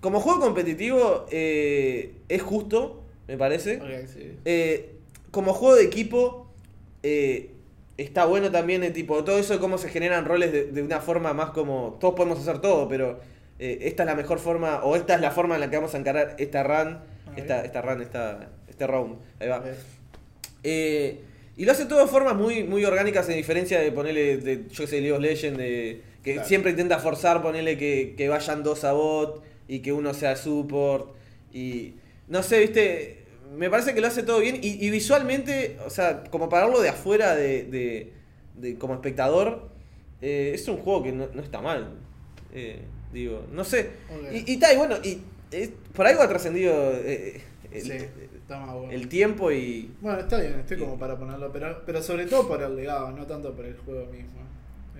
Como 0.00 0.20
juego 0.20 0.40
competitivo 0.40 1.26
eh, 1.30 2.14
es 2.28 2.42
justo, 2.42 3.02
me 3.28 3.36
parece. 3.36 3.80
Sí. 4.08 4.32
Eh, 4.44 4.92
como 5.30 5.52
juego 5.52 5.76
de 5.76 5.84
equipo, 5.84 6.48
eh, 7.02 7.50
está 7.96 8.24
bueno 8.24 8.50
también 8.50 8.82
el 8.82 8.92
tipo, 8.92 9.22
todo 9.24 9.38
eso 9.38 9.52
de 9.54 9.60
cómo 9.60 9.78
se 9.78 9.88
generan 9.88 10.24
roles 10.24 10.52
de, 10.52 10.64
de 10.72 10.82
una 10.82 11.00
forma 11.00 11.32
más 11.32 11.50
como, 11.50 11.98
todos 12.00 12.14
podemos 12.14 12.38
hacer 12.40 12.60
todo, 12.60 12.88
pero 12.88 13.20
esta 13.58 14.04
es 14.04 14.06
la 14.06 14.14
mejor 14.14 14.38
forma, 14.38 14.82
o 14.84 14.96
esta 14.96 15.14
es 15.16 15.20
la 15.20 15.30
forma 15.30 15.54
en 15.54 15.60
la 15.60 15.68
que 15.68 15.76
vamos 15.76 15.94
a 15.94 15.98
encarar 15.98 16.34
esta 16.38 16.62
run, 16.62 16.98
esta, 17.36 17.62
esta 17.62 17.82
run, 17.82 18.00
esta, 18.00 18.48
este 18.68 18.86
round, 18.86 19.18
ahí 19.38 19.48
va. 19.48 19.62
Y 21.56 21.66
lo 21.66 21.72
hace 21.72 21.84
todo 21.84 21.98
de 22.00 22.06
formas 22.06 22.34
muy, 22.36 22.64
muy 22.64 22.86
orgánicas, 22.86 23.28
en 23.28 23.36
diferencia 23.36 23.78
de 23.78 23.92
ponerle, 23.92 24.38
de, 24.38 24.64
yo 24.70 24.86
sé, 24.86 25.02
League 25.02 25.12
of 25.12 25.20
Legends, 25.20 25.58
de, 25.58 26.00
que 26.24 26.32
Claro. 26.34 26.48
siempre 26.48 26.70
intenta 26.70 26.98
forzar, 26.98 27.42
ponerle 27.42 27.76
que, 27.76 28.14
que 28.16 28.30
vayan 28.30 28.62
dos 28.62 28.84
a 28.84 28.92
bot 28.92 29.42
y 29.70 29.80
que 29.80 29.92
uno 29.92 30.12
sea 30.14 30.34
support. 30.36 31.14
Y 31.52 31.94
no 32.28 32.42
sé, 32.42 32.58
viste, 32.60 33.24
me 33.56 33.70
parece 33.70 33.94
que 33.94 34.00
lo 34.00 34.08
hace 34.08 34.22
todo 34.24 34.40
bien. 34.40 34.56
Y, 34.62 34.84
y 34.84 34.90
visualmente, 34.90 35.78
o 35.86 35.90
sea, 35.90 36.24
como 36.24 36.48
para 36.48 36.66
verlo 36.66 36.80
de 36.82 36.88
afuera, 36.88 37.34
de, 37.36 37.64
de, 37.64 38.12
de- 38.56 38.74
como 38.78 38.94
espectador, 38.94 39.68
eh, 40.20 40.52
es 40.54 40.66
un 40.68 40.78
juego 40.78 41.02
que 41.04 41.12
no, 41.12 41.28
no 41.32 41.40
está 41.40 41.60
mal. 41.60 41.94
Eh, 42.52 42.80
digo, 43.12 43.46
no 43.52 43.62
sé. 43.64 43.90
Y, 44.32 44.52
y 44.52 44.56
tal, 44.58 44.74
y 44.74 44.78
bueno, 44.78 44.96
y 45.04 45.18
es- 45.52 45.70
por 45.94 46.06
algo 46.06 46.22
ha 46.22 46.28
trascendido 46.28 46.72
eh, 47.04 47.40
el, 47.72 47.82
sí, 47.82 47.92
está 48.36 48.58
más 48.58 48.74
bueno. 48.74 48.92
el 48.92 49.08
tiempo 49.08 49.52
y. 49.52 49.90
Bueno, 50.00 50.18
está 50.20 50.40
bien, 50.40 50.58
estoy 50.58 50.78
como 50.78 50.98
para 50.98 51.16
ponerlo, 51.16 51.52
pero, 51.52 51.82
pero 51.86 52.02
sobre 52.02 52.26
todo 52.26 52.48
por 52.48 52.60
el 52.62 52.74
legado, 52.74 53.12
no 53.12 53.24
tanto 53.26 53.54
por 53.54 53.64
el 53.66 53.76
juego 53.76 54.06
mismo. 54.10 54.40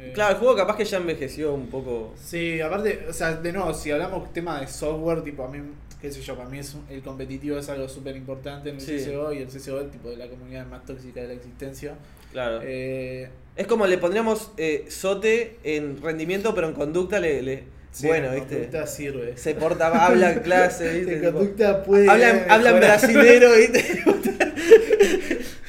Eh, 0.01 0.13
Claro, 0.15 0.33
el 0.35 0.39
juego 0.41 0.57
capaz 0.57 0.77
que 0.77 0.85
ya 0.85 0.97
envejeció 0.97 1.53
un 1.55 1.69
poco. 1.69 2.15
Sí, 2.23 2.61
aparte, 2.61 3.07
o 3.09 3.13
sea, 3.13 3.35
de 3.35 3.53
nuevo, 3.53 3.73
si 3.75 3.91
hablamos 3.91 4.33
tema 4.33 4.61
de 4.61 4.67
software, 4.67 5.23
tipo, 5.23 5.45
a 5.45 5.49
mí, 5.49 5.59
qué 6.01 6.11
sé 6.11 6.23
yo, 6.23 6.37
para 6.37 6.49
mí 6.49 6.59
es 6.59 6.75
un- 6.75 6.85
el 6.89 7.03
competitivo 7.03 7.59
es 7.59 7.69
algo 7.69 7.89
súper 7.89 8.17
importante 8.17 8.71
en 8.71 8.77
el 8.77 8.81
Sí. 8.81 8.99
CSGO 8.99 9.33
y 9.33 9.39
el 9.39 9.49
CSGO 9.51 9.81
es 9.81 9.91
tipo 9.91 10.09
de 10.11 10.17
la 10.17 10.27
comunidad 10.29 10.67
más 10.67 10.85
tóxica 10.87 11.21
de 11.21 11.29
la 11.29 11.35
existencia. 11.35 11.95
Claro. 12.33 12.61
Eh, 12.63 13.29
Es 13.57 13.67
como 13.67 13.87
le 13.87 13.99
pondríamos 13.99 14.53
eh, 14.57 14.87
sote 14.89 15.59
en 15.65 16.01
rendimiento, 16.01 16.55
pero 16.55 16.69
en 16.69 16.73
conducta 16.75 17.19
le. 17.21 17.43
le- 17.43 17.65
sí, 17.93 18.07
bueno, 18.07 18.29
en 18.29 18.37
¿viste? 18.37 18.55
conducta 18.55 18.87
sirve. 18.87 19.37
Se 19.37 19.55
porta, 19.55 20.07
habla 20.07 20.33
en 20.33 20.41
clase, 20.41 20.91
¿viste? 20.99 21.17
En 21.27 21.33
conducta 21.33 21.83
puede. 21.83 22.09
hablan, 22.09 22.45
hablan 22.49 22.75
mejorar. 22.77 23.01
brasilero, 23.01 23.51
¿viste? 23.57 24.03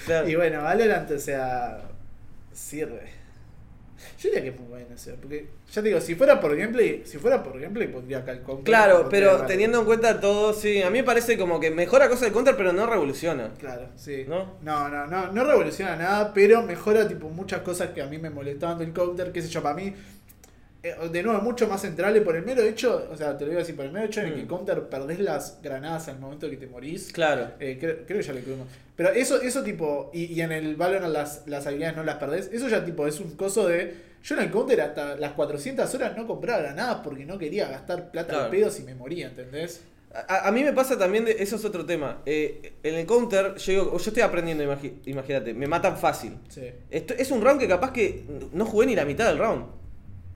Claro. 0.05 0.29
Y 0.29 0.35
bueno, 0.35 0.61
Valorant, 0.63 1.11
o 1.11 1.19
sea, 1.19 1.81
sirve. 2.53 3.01
Yo 4.21 4.29
diría 4.29 4.43
que 4.43 4.49
es 4.49 4.59
muy 4.59 4.69
bueno, 4.69 4.85
o 4.93 4.97
sea, 4.97 5.15
porque 5.15 5.47
ya 5.71 5.81
te 5.81 5.87
digo, 5.87 5.99
si 5.99 6.13
fuera 6.15 6.39
por 6.39 6.55
gameplay, 6.55 7.01
si 7.05 7.17
fuera 7.17 7.41
por 7.41 7.59
gameplay 7.59 7.87
pondría 7.87 8.19
acá 8.19 8.33
el 8.33 8.41
Conquer. 8.41 8.65
Claro, 8.65 9.07
pero 9.09 9.45
teniendo 9.47 9.79
en 9.79 9.85
cuenta 9.85 10.19
todo, 10.19 10.53
sí, 10.53 10.81
a 10.83 10.89
mí 10.91 10.99
me 10.99 11.03
parece 11.03 11.37
como 11.39 11.59
que 11.59 11.71
mejora 11.71 12.07
cosas 12.07 12.23
del 12.25 12.33
counter, 12.33 12.55
pero 12.55 12.71
no 12.71 12.85
revoluciona. 12.85 13.51
Claro, 13.59 13.87
sí. 13.95 14.25
¿No? 14.27 14.57
No, 14.61 14.89
no, 14.89 15.07
no, 15.07 15.31
no 15.31 15.43
revoluciona 15.43 15.95
nada, 15.95 16.33
pero 16.33 16.61
mejora 16.61 17.07
tipo 17.07 17.29
muchas 17.29 17.61
cosas 17.61 17.89
que 17.89 18.01
a 18.01 18.05
mí 18.05 18.19
me 18.19 18.29
molestaban 18.29 18.77
del 18.77 18.93
counter, 18.93 19.31
qué 19.31 19.41
sé 19.41 19.47
yo, 19.49 19.63
para 19.63 19.75
mí. 19.75 19.93
eh, 20.83 20.95
de 21.11 21.21
nuevo, 21.23 21.39
mucho 21.41 21.67
más 21.67 21.81
central 21.81 22.19
por 22.23 22.35
el 22.35 22.43
mero 22.43 22.63
hecho, 22.63 23.07
o 23.11 23.15
sea, 23.15 23.37
te 23.37 23.45
lo 23.45 23.51
digo 23.51 23.61
así, 23.61 23.73
por 23.73 23.85
el 23.85 23.91
mero 23.91 24.05
hecho 24.07 24.19
en 24.21 24.27
el 24.27 24.31
que 24.33 24.37
Mm. 24.39 24.41
el 24.41 24.47
counter 24.47 24.81
perdés 24.89 25.19
las 25.19 25.59
granadas 25.61 26.07
al 26.07 26.19
momento 26.19 26.49
que 26.49 26.57
te 26.57 26.65
morís. 26.67 27.11
Claro. 27.13 27.51
Eh, 27.59 27.77
creo, 27.79 27.97
creo 28.07 28.17
que 28.19 28.23
ya 28.23 28.33
lo 28.33 28.39
incluimos. 28.39 28.67
Pero 28.95 29.09
eso, 29.09 29.39
eso 29.41 29.61
tipo, 29.63 30.09
y, 30.13 30.25
y 30.33 30.41
en 30.41 30.51
el 30.51 30.75
Valorant 30.75 31.13
las, 31.13 31.43
las 31.47 31.65
habilidades 31.67 31.97
no 31.97 32.03
las 32.03 32.15
perdés. 32.17 32.49
Eso 32.51 32.67
ya 32.67 32.83
tipo 32.83 33.05
es 33.07 33.19
un 33.19 33.35
coso 33.35 33.67
de. 33.67 34.10
Yo 34.23 34.35
en 34.35 34.41
el 34.43 34.51
counter 34.51 34.81
hasta 34.81 35.15
las 35.15 35.31
400 35.33 35.93
horas 35.95 36.15
no 36.17 36.27
compraba 36.27 36.61
granadas 36.61 36.97
porque 37.03 37.25
no 37.25 37.37
quería 37.37 37.67
gastar 37.67 38.11
plata 38.11 38.29
Claro. 38.29 38.43
al 38.45 38.51
pedo 38.51 38.69
si 38.69 38.83
me 38.83 38.93
moría, 38.95 39.27
¿entendés? 39.27 39.81
A, 40.13 40.47
a 40.47 40.51
mí 40.51 40.61
me 40.63 40.73
pasa 40.73 40.97
también, 40.97 41.23
de, 41.25 41.31
eso 41.39 41.55
es 41.55 41.63
otro 41.65 41.85
tema. 41.85 42.21
Eh, 42.25 42.73
en 42.83 42.95
el 42.95 43.05
counter, 43.05 43.55
yo, 43.55 43.71
digo, 43.71 43.91
yo 43.97 44.09
estoy 44.09 44.21
aprendiendo, 44.21 44.63
imagínate, 45.05 45.53
me 45.53 45.67
matan 45.67 45.97
fácil. 45.97 46.33
Sí. 46.49 46.69
Esto, 46.89 47.13
es 47.17 47.31
un 47.31 47.41
round 47.41 47.59
que 47.61 47.67
capaz 47.67 47.93
que 47.93 48.23
no 48.53 48.65
jugué 48.65 48.87
ni 48.87 48.95
la 48.95 49.05
mitad 49.05 49.27
del 49.27 49.37
round. 49.37 49.65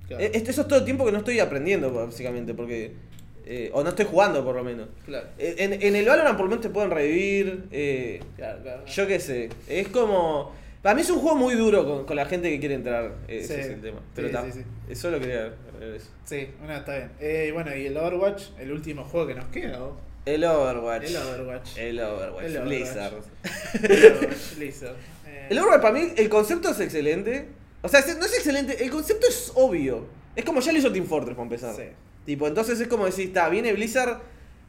Claro. 0.07 0.23
Eh, 0.23 0.31
Esto, 0.33 0.51
eso 0.51 0.61
es 0.61 0.67
todo 0.67 0.79
el 0.79 0.86
tiempo 0.86 1.05
que 1.05 1.11
no 1.11 1.17
estoy 1.17 1.39
aprendiendo, 1.39 1.91
básicamente, 1.93 2.53
porque... 2.53 2.93
eh, 3.45 3.69
o 3.73 3.83
no 3.83 3.89
estoy 3.89 4.05
jugando, 4.05 4.43
por 4.45 4.55
lo 4.55 4.63
menos. 4.63 4.88
claro. 5.05 5.27
Eh, 5.38 5.55
En, 5.57 5.73
en 5.73 5.95
el 5.95 6.05
Valorant 6.05 6.38
por 6.38 6.45
lo 6.45 6.49
menos 6.51 6.63
te 6.63 6.69
pueden 6.69 6.89
revivir. 6.91 7.65
eh, 7.71 8.21
Claro, 8.38 8.61
claro. 8.63 8.86
yo 8.86 9.07
qué 9.07 9.19
sé. 9.19 9.49
Es 9.67 9.89
como... 9.89 10.53
Para 10.86 10.93
mí 10.93 11.01
es 11.01 11.09
un 11.09 11.17
juego 11.17 11.36
muy 11.36 11.55
duro 11.55 11.83
con, 11.83 12.05
con 12.05 12.15
la 12.15 12.27
gente 12.27 12.47
que 12.47 12.59
quiere 12.59 12.75
entrar. 12.75 13.05
eh, 13.27 13.39
Ese 13.39 13.55
Sí. 13.55 13.59
es 13.61 13.65
el 13.69 13.81
tema. 13.81 14.01
Pero 14.13 14.27
Sí, 14.29 14.36
está. 14.36 14.51
sí, 14.51 14.63
sí. 14.88 14.95
Solo 14.95 15.19
quería 15.19 15.51
ver 15.79 15.95
eso. 15.95 16.09
Sí, 16.25 16.47
bueno, 16.59 16.75
está 16.75 16.95
bien. 16.95 17.11
Eh, 17.19 17.49
bueno, 17.55 17.75
y 17.75 17.88
el 17.88 17.97
Overwatch, 17.97 18.43
el 18.59 18.71
último 18.71 19.03
juego 19.03 19.25
que 19.25 19.33
nos 19.33 19.47
queda, 19.47 19.83
¿o? 19.83 19.97
El 20.27 20.43
Overwatch. 20.43 21.05
El 21.09 21.17
Overwatch. 21.17 21.77
El 21.79 21.99
Overwatch. 21.99 22.45
El 22.45 22.57
Overwatch. 22.57 22.67
Blizzard. 22.67 23.13
El 23.81 24.13
Overwatch, 24.13 24.57
listo. 24.59 24.86
Eh, 25.25 25.47
El 25.49 25.57
Overwatch 25.57 25.81
para 25.81 25.93
mí, 25.95 26.13
el 26.17 26.29
concepto 26.29 26.69
es 26.69 26.79
excelente. 26.79 27.47
O 27.81 27.88
sea, 27.88 28.01
no 28.01 28.23
es 28.25 28.36
excelente, 28.36 28.83
el 28.83 28.91
concepto 28.91 29.25
es 29.27 29.51
obvio. 29.55 30.05
Es 30.36 30.45
como 30.45 30.59
ya 30.59 30.71
lo 30.71 30.77
hizo 30.77 30.91
Team 30.93 31.07
Fortress 31.07 31.33
para 31.36 31.43
empezar. 31.45 31.75
Sí. 31.75 31.83
Tipo, 32.27 32.47
entonces 32.47 32.79
es 32.79 32.88
como 32.88 33.05
decir, 33.05 33.29
está, 33.29 33.49
viene 33.49 33.73
Blizzard, 33.73 34.19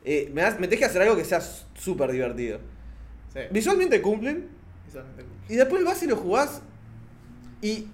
eh, 0.03 0.31
me, 0.33 0.41
das- 0.41 0.59
me 0.59 0.67
tenés 0.67 0.79
que 0.79 0.85
hacer 0.87 1.03
algo 1.03 1.15
que 1.15 1.27
sea 1.27 1.43
súper 1.75 2.11
divertido. 2.11 2.59
Sí. 3.35 3.41
Visualmente 3.51 4.01
cumplen, 4.01 4.49
Cool. 5.03 5.25
y 5.49 5.57
después 5.57 5.85
vas 5.85 6.03
y 6.03 6.07
lo 6.07 6.17
jugás, 6.17 6.63
y 7.63 7.87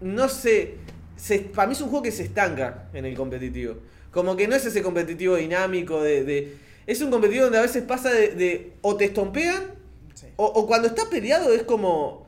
no 0.00 0.28
sé, 0.28 0.76
se, 1.16 1.40
para 1.40 1.66
mí 1.68 1.72
es 1.74 1.80
un 1.80 1.88
juego 1.90 2.02
que 2.02 2.12
se 2.12 2.22
estanca 2.24 2.88
en 2.94 3.04
el 3.04 3.14
competitivo. 3.14 3.76
Como 4.10 4.34
que 4.36 4.48
no 4.48 4.56
es 4.56 4.64
ese 4.66 4.82
competitivo 4.82 5.36
dinámico 5.36 6.02
de... 6.02 6.24
de- 6.24 6.56
es 6.86 7.00
un 7.02 7.10
competitivo 7.10 7.44
donde 7.44 7.58
a 7.58 7.62
veces 7.62 7.82
pasa 7.84 8.10
de, 8.10 8.28
de 8.34 8.72
o 8.82 8.96
te 8.96 9.04
estompean 9.04 9.78
Sí. 10.14 10.26
o, 10.36 10.44
o 10.46 10.66
cuando 10.66 10.88
está 10.88 11.08
peleado 11.08 11.52
es 11.54 11.62
como 11.62 12.26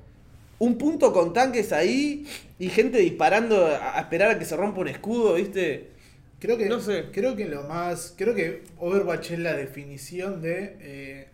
un 0.60 0.78
punto 0.78 1.12
con 1.12 1.32
tanques 1.32 1.72
ahí 1.72 2.26
y 2.58 2.68
gente 2.68 2.98
disparando 2.98 3.66
a, 3.66 3.98
a 3.98 4.00
esperar 4.02 4.30
a 4.30 4.38
que 4.38 4.44
se 4.44 4.56
rompa 4.56 4.80
un 4.80 4.88
escudo, 4.88 5.34
¿viste? 5.34 5.90
Creo 6.38 6.56
que, 6.56 6.66
No 6.68 6.78
sé. 6.80 7.06
creo 7.12 7.34
que 7.34 7.46
lo 7.46 7.64
más. 7.64 8.14
Creo 8.16 8.34
que 8.34 8.62
Overwatch 8.78 9.32
es 9.32 9.38
la 9.40 9.54
definición 9.54 10.40
de. 10.42 10.76
eh, 10.80 11.28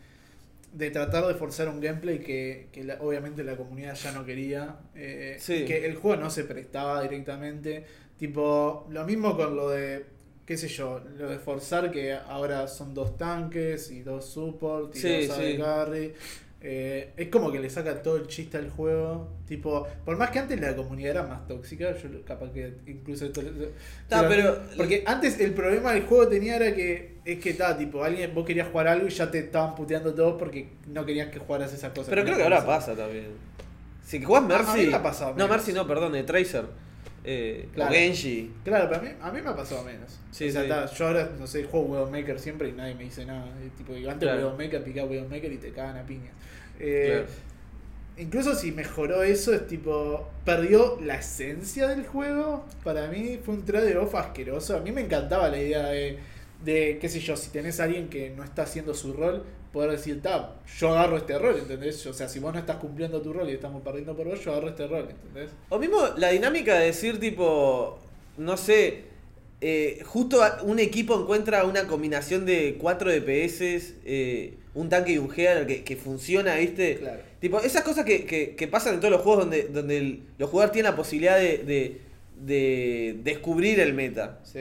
de 0.73 0.91
tratar 0.91 1.27
de 1.27 1.35
forzar 1.35 1.69
un 1.69 1.81
gameplay 1.81 2.19
que, 2.21 2.69
que 2.73 2.85
la- 2.85 2.99
obviamente 3.01 3.43
la 3.45 3.57
comunidad 3.57 3.95
ya 3.95 4.13
no 4.13 4.25
quería. 4.25 4.77
eh, 4.95 5.37
Sí. 5.41 5.65
Que 5.65 5.87
el 5.87 5.97
juego 5.97 6.21
no 6.21 6.31
se 6.31 6.45
prestaba 6.45 7.03
directamente. 7.03 7.85
Tipo, 8.19 8.87
lo 8.91 9.05
mismo 9.05 9.37
con 9.37 9.55
lo 9.57 9.71
de. 9.71 10.05
qué 10.45 10.57
sé 10.57 10.69
yo, 10.69 11.01
lo 11.19 11.29
de 11.29 11.39
forzar 11.39 11.91
que 11.91 12.13
ahora 12.15 12.67
son 12.69 12.95
dos 12.95 13.17
tanques 13.19 13.91
y 13.91 14.01
dos 14.03 14.25
support 14.25 14.97
y 14.97 14.99
Sí, 14.99 15.27
dos 15.27 15.39
AD 15.39 15.43
sí. 15.53 15.59
carry. 15.59 16.13
Eh, 16.61 17.13
es 17.17 17.29
como 17.29 17.53
que 17.53 17.61
le 17.61 17.71
saca 17.71 18.03
todo 18.03 18.17
el 18.17 18.27
chiste 18.27 18.57
al 18.59 18.69
juego. 18.71 19.29
Tipo, 19.47 19.87
por 20.05 20.17
más 20.17 20.31
que 20.31 20.41
antes 20.41 20.61
la 20.61 20.75
comunidad 20.75 21.11
era 21.13 21.23
más 21.23 21.47
tóxica, 21.47 21.97
yo 21.97 22.09
capaz 22.25 22.51
que 22.53 22.75
incluso 22.87 23.27
esto. 23.27 23.41
Ta, 24.09 24.29
pero- 24.29 24.59
Porque 24.77 25.05
antes 25.07 25.39
el 25.39 25.53
problema 25.55 25.93
del 25.93 26.03
juego 26.05 26.27
tenía 26.29 26.57
era 26.57 26.75
que. 26.75 27.19
Es 27.25 27.39
que 27.41 27.51
está, 27.51 27.77
tipo, 27.79 28.03
alguien, 28.03 28.35
vos 28.35 28.45
querías 28.47 28.69
jugar 28.69 28.89
algo 28.89 29.07
y 29.07 29.11
ya 29.11 29.31
te 29.31 29.39
estaban 29.39 29.75
puteando 29.75 30.15
todos 30.15 30.37
porque 30.39 30.69
no 30.89 31.05
querías 31.07 31.29
que 31.29 31.39
jugaras 31.39 31.73
esas 31.73 31.91
cosas. 31.91 32.09
Pero 32.09 32.25
creo 32.25 32.37
que 32.37 32.43
ahora 32.43 32.65
pasa. 32.67 32.95
también. 32.97 33.27
Si 34.05 34.23
jugás 34.25 34.43
A- 34.43 34.47
a 34.47 34.75
Mercy... 34.75 34.91
pasado 35.03 35.35
no. 35.37 35.47
Mercy 35.47 35.73
no, 35.73 35.87
perdón, 35.87 36.13
de 36.13 36.23
Tracer. 36.25 36.65
Eh, 37.25 37.69
Claro. 37.75 37.91
O 37.91 37.95
Genji. 37.95 38.53
Claro, 38.65 38.89
pero 38.89 39.01
a 39.01 39.05
mí, 39.05 39.11
a 39.21 39.33
mí 39.33 39.43
me 39.43 39.49
ha 39.51 39.57
pasado 39.57 39.85
menos. 39.85 40.19
Sí, 40.31 40.49
o 40.49 40.53
sea, 40.53 40.89
sí. 40.89 40.95
yo 40.97 41.07
ahora, 41.07 41.31
no 41.39 41.47
sé, 41.47 41.65
juego 41.65 41.87
Widowmaker 41.87 42.39
siempre 42.39 42.69
y 42.69 42.73
nadie 42.73 42.95
me 42.95 43.05
dice 43.05 43.25
nada. 43.27 43.47
Tipo, 43.77 43.97
y 43.97 44.07
antes 44.07 44.21
Claro. 44.29 44.39
Widowmaker, 44.49 44.83
picaba 44.85 45.09
Widowmaker 45.09 45.53
y 45.53 45.59
te 45.59 45.73
cagan 45.73 45.97
a 45.99 46.07
piñas. 46.07 46.33
Eh, 46.81 47.09
Claro. 47.25 47.27
Incluso 48.19 48.55
si 48.57 48.73
mejoró 48.73 49.23
eso, 49.23 49.55
es 49.55 49.67
tipo. 49.69 50.29
Perdió 50.45 50.99
la 51.01 51.17
esencia 51.17 51.87
del 51.87 52.05
juego. 52.05 52.65
Para 52.83 53.07
mí 53.09 53.39
fue 53.45 53.55
un 53.55 53.65
trade-off 53.65 54.15
asqueroso. 54.17 54.77
A 54.77 54.81
mí 54.81 54.91
me 54.91 55.03
encantaba 55.03 55.49
la 55.49 55.59
idea 55.61 55.87
de. 55.89 56.19
De, 56.65 56.99
qué 57.01 57.09
sé 57.09 57.21
yo, 57.21 57.37
si 57.37 57.51
tenés 57.51 57.79
a 57.79 57.85
alguien 57.85 58.09
que 58.09 58.31
no 58.31 58.43
está 58.43 58.63
haciendo 58.63 58.93
su 58.93 59.13
rol, 59.13 59.45
poder 59.73 59.91
decir, 59.93 60.21
ta, 60.23 60.55
yo 60.79 60.91
agarro 60.91 61.17
este 61.19 61.39
rol, 61.39 61.57
¿entendés? 61.59 62.05
O 62.07 62.13
sea, 62.13 62.29
si 62.29 62.39
vos 62.39 62.53
no 62.53 62.59
estás 62.59 62.77
cumpliendo 62.77 63.21
tu 63.21 63.33
rol 63.33 63.49
y 63.51 63.53
estamos 63.53 63.83
perdiendo 63.83 64.17
por 64.17 64.27
vos, 64.27 64.43
yo 64.45 64.53
agarro 64.53 64.69
este 64.69 64.87
rol, 64.87 65.09
¿entendés? 65.11 65.51
O 65.69 65.79
mismo 65.79 65.99
la 66.17 66.31
dinámica 66.31 66.79
de 66.79 66.87
decir 66.87 67.21
tipo, 67.21 67.99
no 68.37 68.57
sé, 68.57 69.03
eh, 69.61 70.03
justo 70.07 70.41
un 70.63 70.79
equipo 70.79 71.21
encuentra 71.21 71.65
una 71.65 71.87
combinación 71.87 72.47
de 72.47 72.77
4 72.81 73.11
DPS, 73.11 73.95
eh, 74.05 74.55
un 74.75 74.89
tanque 74.89 75.13
y 75.13 75.19
un 75.19 75.31
healer 75.37 75.67
que, 75.67 75.83
que 75.83 75.97
funciona, 75.97 76.55
¿viste? 76.57 76.97
Claro. 76.99 77.21
Tipo, 77.41 77.61
esas 77.61 77.83
cosas 77.83 78.05
que, 78.05 78.25
que- 78.25 78.55
que 78.55 78.69
pasan 78.69 78.95
en 78.95 79.01
todos 79.01 79.11
los 79.13 79.23
juegos 79.23 79.41
donde, 79.45 79.65
donde 79.65 79.99
el- 79.99 80.23
los 80.39 80.49
jugadores 80.51 80.73
tienen 80.73 80.91
la 80.93 80.97
posibilidad 80.97 81.37
de, 81.39 81.59
de- 81.59 82.01
de 82.41 83.17
descubrir 83.25 83.81
el 83.81 83.95
meta. 83.95 84.39
Sí. 84.45 84.61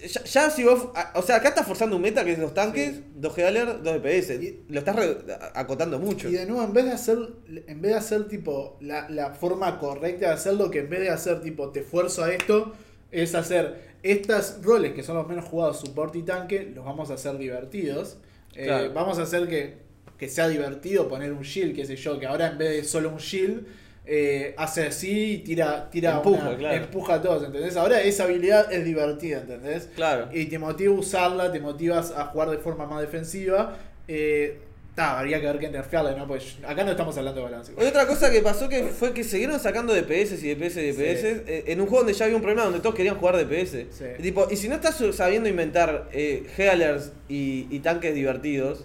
Ya, 0.00 0.24
ya 0.24 0.50
si 0.50 0.64
vos, 0.64 0.88
a- 0.94 1.12
o 1.18 1.22
sea, 1.22 1.36
acá 1.36 1.50
estás 1.50 1.66
forzando 1.66 1.96
un 1.96 2.02
meta 2.02 2.24
que 2.24 2.32
es 2.32 2.40
dos 2.40 2.54
tanques, 2.54 2.94
Sí. 2.96 3.04
dos 3.16 3.36
healer, 3.36 3.82
dos 3.82 3.94
DPS. 4.02 4.62
Lo 4.68 4.78
estás 4.78 4.96
re- 4.96 5.18
acotando 5.54 5.98
mucho. 5.98 6.28
Y 6.28 6.32
de 6.32 6.46
nuevo, 6.46 6.64
en 6.64 6.72
vez 6.72 6.84
de 6.86 6.92
hacer, 6.92 7.18
en 7.66 7.80
vez 7.82 7.92
de 7.92 7.98
hacer 7.98 8.28
tipo 8.28 8.78
la, 8.80 9.08
la 9.10 9.32
forma 9.34 9.78
correcta 9.78 10.28
de 10.28 10.32
hacerlo, 10.32 10.70
que 10.70 10.80
en 10.80 10.88
vez 10.90 11.00
de 11.00 11.10
hacer 11.10 11.40
tipo 11.42 11.70
te 11.70 11.80
esfuerzo 11.80 12.24
a 12.24 12.32
esto, 12.32 12.72
es 13.10 13.34
hacer 13.34 13.92
estos 14.02 14.62
roles 14.62 14.94
que 14.94 15.02
son 15.02 15.16
los 15.16 15.28
menos 15.28 15.44
jugados, 15.44 15.80
support 15.80 16.16
y 16.16 16.22
tanque, 16.22 16.72
los 16.74 16.84
vamos 16.84 17.10
a 17.10 17.14
hacer 17.14 17.36
divertidos. 17.36 18.16
Eh, 18.54 18.90
vamos 18.94 19.18
a 19.18 19.22
hacer 19.22 19.46
que, 19.48 19.76
que 20.18 20.28
sea 20.28 20.48
divertido 20.48 21.08
poner 21.08 21.32
un 21.32 21.42
shield, 21.42 21.74
qué 21.76 21.84
sé 21.84 21.96
yo, 21.96 22.18
que 22.18 22.26
ahora 22.26 22.48
en 22.48 22.58
vez 22.58 22.70
de 22.70 22.84
solo 22.84 23.10
un 23.10 23.18
shield, 23.18 23.66
eh, 24.04 24.54
hace 24.58 24.86
así 24.88 25.34
y 25.34 25.38
tira, 25.38 25.88
tira 25.90 26.16
Empuja, 26.16 26.48
una- 26.48 26.56
claro. 26.56 26.76
empuja 26.84 27.14
a 27.14 27.22
todos, 27.22 27.44
¿entendés? 27.44 27.76
Ahora 27.76 28.00
esa 28.02 28.24
habilidad 28.24 28.72
es 28.72 28.84
divertida, 28.84 29.38
¿entendés? 29.38 29.88
Claro. 29.94 30.28
Y 30.32 30.46
te 30.46 30.58
motiva 30.58 30.94
a 30.94 30.98
usarla, 30.98 31.52
te 31.52 31.60
motivas 31.60 32.10
a 32.10 32.26
jugar 32.26 32.50
de 32.50 32.58
forma 32.58 32.86
más 32.86 33.00
defensiva. 33.00 33.76
Eh, 34.08 34.58
ta, 34.96 35.18
habría 35.20 35.40
que 35.40 35.46
ver 35.46 35.58
qué 35.58 35.68
nerfearla, 35.70 36.16
¿no? 36.16 36.26
Pues 36.26 36.56
acá 36.66 36.82
no 36.84 36.90
estamos 36.90 37.16
hablando 37.16 37.40
de 37.40 37.44
balance. 37.44 37.72
Y 37.80 37.84
otra 37.84 38.06
cosa 38.06 38.30
que 38.30 38.40
pasó 38.42 38.68
que 38.68 38.86
fue 38.88 39.14
que 39.14 39.22
siguieron 39.24 39.58
sacando 39.60 39.94
DPS 39.94 40.32
y 40.44 40.52
DPS 40.54 40.76
y 40.82 40.86
DPS 40.92 41.20
Sí. 41.20 41.42
eh, 41.46 41.64
en 41.68 41.80
un 41.80 41.86
juego 41.86 42.02
donde 42.04 42.12
ya 42.12 42.24
había 42.24 42.36
un 42.36 42.42
problema 42.42 42.64
donde 42.64 42.80
todos 42.80 42.94
querían 42.96 43.16
jugar 43.16 43.36
DPS. 43.36 43.86
Sí. 43.90 44.04
Y, 44.18 44.22
tipo, 44.22 44.48
y 44.50 44.56
si 44.56 44.68
no 44.68 44.74
estás 44.74 45.00
sabiendo 45.12 45.48
inventar 45.48 46.08
eh, 46.12 46.44
healers 46.58 47.12
y, 47.28 47.68
y 47.70 47.78
tanques 47.78 48.14
divertidos, 48.14 48.84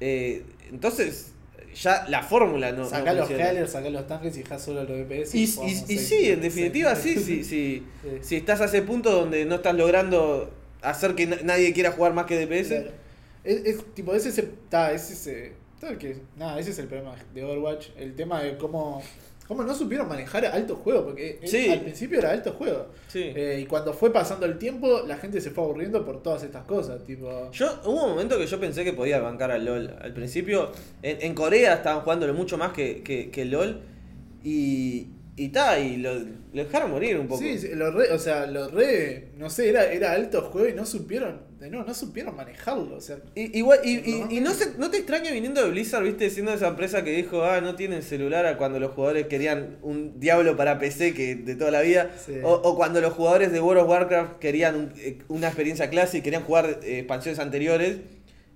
eh, 0.00 0.42
entonces 0.70 1.31
ya 1.74 2.06
la 2.08 2.22
fórmula 2.22 2.72
no. 2.72 2.84
sacá 2.88 3.12
no 3.14 3.20
los 3.20 3.30
healers, 3.30 3.72
sacá 3.72 3.90
los 3.90 4.06
tanques 4.06 4.36
y 4.36 4.42
dejá 4.42 4.58
solo 4.58 4.84
los 4.84 4.98
DPS. 5.08 5.34
Y, 5.34 5.46
sí, 5.46 6.30
en 6.30 6.40
definitiva 6.40 6.94
sí, 6.96 7.16
sí, 7.16 7.44
sí. 7.44 7.86
Si 8.20 8.36
estás 8.36 8.60
a 8.60 8.66
ese 8.66 8.82
punto 8.82 9.10
donde 9.10 9.44
no 9.44 9.56
estás 9.56 9.74
logrando 9.74 10.50
hacer 10.82 11.14
que 11.14 11.26
na- 11.26 11.38
nadie 11.44 11.72
quiera 11.72 11.92
jugar 11.92 12.12
más 12.14 12.26
que 12.26 12.36
DPS. 12.38 12.68
Claro. 12.68 12.90
Es, 13.44 13.56
es- 13.64 13.94
tipo, 13.94 14.14
ese 14.14 14.28
es 14.28 14.42
ta, 14.68 14.92
ese 14.92 15.12
es, 15.14 15.26
eh, 15.26 15.52
ta, 15.80 15.96
que, 15.98 16.16
nada, 16.36 16.58
ese 16.60 16.70
es 16.70 16.78
el 16.78 16.86
problema 16.86 17.14
de 17.34 17.44
Overwatch. 17.44 17.88
El 17.96 18.14
tema 18.14 18.42
de 18.42 18.56
cómo. 18.56 19.02
Cómo 19.48 19.64
no 19.64 19.74
supieron 19.74 20.08
manejar 20.08 20.46
alto 20.46 20.76
juego, 20.76 21.04
porque 21.04 21.38
eh, 21.42 21.46
Sí. 21.46 21.68
al 21.68 21.80
principio 21.80 22.18
era 22.20 22.30
alto 22.30 22.52
juego. 22.52 22.86
Sí. 23.08 23.32
Eh, 23.34 23.60
y 23.62 23.66
cuando 23.66 23.92
fue 23.92 24.12
pasando 24.12 24.46
el 24.46 24.56
tiempo, 24.56 25.02
la 25.06 25.16
gente 25.16 25.40
se 25.40 25.50
fue 25.50 25.64
aburriendo 25.64 26.04
por 26.04 26.22
todas 26.22 26.42
estas 26.42 26.64
cosas. 26.64 27.02
Tipo, 27.04 27.50
Yo, 27.50 27.66
hubo 27.84 28.04
un 28.04 28.10
momento 28.10 28.38
que 28.38 28.46
yo 28.46 28.58
pensé 28.60 28.84
que 28.84 28.92
podía 28.92 29.20
bancar 29.20 29.50
al 29.50 29.64
LOL. 29.64 29.94
Al 30.00 30.14
principio, 30.14 30.70
en, 31.02 31.18
en 31.20 31.34
Corea 31.34 31.74
estaban 31.74 32.02
jugándolo 32.02 32.32
mucho 32.34 32.56
más 32.56 32.72
que, 32.72 33.02
que, 33.02 33.30
que 33.30 33.44
LOL. 33.44 33.80
Y. 34.44 35.08
Y 35.44 35.48
ta, 35.48 35.78
y 35.78 35.96
lo, 35.96 36.14
lo 36.14 36.64
dejaron 36.64 36.90
morir 36.90 37.18
un 37.18 37.26
poco. 37.26 37.40
Sí, 37.42 37.58
lo 37.74 37.90
re, 37.90 38.10
o 38.12 38.18
sea, 38.18 38.46
lo 38.46 38.68
re, 38.68 39.28
no 39.38 39.50
sé, 39.50 39.68
era, 39.70 39.90
era 39.92 40.12
alto 40.12 40.42
juego 40.42 40.68
y 40.68 40.72
no 40.74 40.86
supieron, 40.86 41.40
de 41.58 41.68
no, 41.70 41.84
no 41.84 41.92
supieron 41.94 42.36
manejarlo, 42.36 42.96
o 42.96 43.00
sea, 43.00 43.16
Y, 43.34 43.58
igual, 43.58 43.80
y, 43.84 43.94
y- 44.08 44.26
y 44.36 44.40
no, 44.40 44.52
se, 44.52 44.78
no 44.78 44.90
te 44.90 44.98
extraña 44.98 45.30
viniendo 45.32 45.62
de 45.64 45.70
Blizzard, 45.70 46.04
viste, 46.04 46.30
siendo 46.30 46.52
esa 46.52 46.68
empresa 46.68 47.02
que 47.02 47.10
dijo, 47.12 47.42
ah, 47.44 47.60
no 47.60 47.74
tienen 47.74 48.02
celular 48.02 48.46
a 48.46 48.56
cuando 48.56 48.78
los 48.78 48.92
jugadores 48.92 49.26
querían 49.26 49.78
un 49.82 50.20
diablo 50.20 50.56
para 50.56 50.78
PC 50.78 51.12
que 51.14 51.34
de 51.34 51.56
toda 51.56 51.70
la 51.70 51.80
vida. 51.80 52.10
Sí. 52.24 52.34
O, 52.42 52.52
o 52.52 52.76
cuando 52.76 53.00
los 53.00 53.12
jugadores 53.14 53.50
de 53.52 53.60
World 53.60 53.82
of 53.82 53.88
Warcraft 53.88 54.38
querían 54.38 54.76
un- 54.76 54.92
eh, 54.98 55.18
una 55.28 55.48
experiencia 55.48 55.90
clásica, 55.90 56.22
querían 56.22 56.42
jugar 56.44 56.80
eh, 56.84 56.98
expansiones 56.98 57.38
anteriores. 57.40 57.96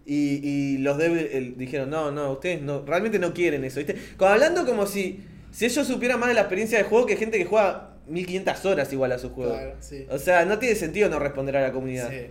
Y, 0.08 0.40
y 0.48 0.78
los 0.78 0.98
devs 0.98 1.20
eh, 1.20 1.54
dijeron, 1.56 1.90
no, 1.90 2.12
no, 2.12 2.30
ustedes 2.32 2.62
no, 2.62 2.84
realmente 2.86 3.18
no 3.18 3.34
quieren 3.34 3.64
eso, 3.64 3.78
¿viste? 3.80 3.96
Como 4.16 4.30
hablando 4.30 4.64
como 4.64 4.86
si, 4.86 5.18
si 5.56 5.64
ellos 5.64 5.86
supieran 5.86 6.20
más 6.20 6.28
de 6.28 6.34
la 6.34 6.42
experiencia 6.42 6.76
de 6.78 6.84
juego 6.84 7.06
que 7.06 7.16
gente 7.16 7.38
que 7.38 7.44
juega 7.46 7.94
1500 8.08 8.64
horas 8.66 8.92
igual 8.92 9.12
a 9.12 9.18
su 9.18 9.30
juego. 9.30 9.52
claro, 9.54 9.74
sí. 9.80 10.06
O 10.10 10.18
sea, 10.18 10.44
no 10.44 10.58
tiene 10.58 10.74
sentido 10.76 11.08
no 11.08 11.18
responder 11.18 11.56
a 11.56 11.62
la 11.62 11.72
comunidad. 11.72 12.10
Sí. 12.10 12.26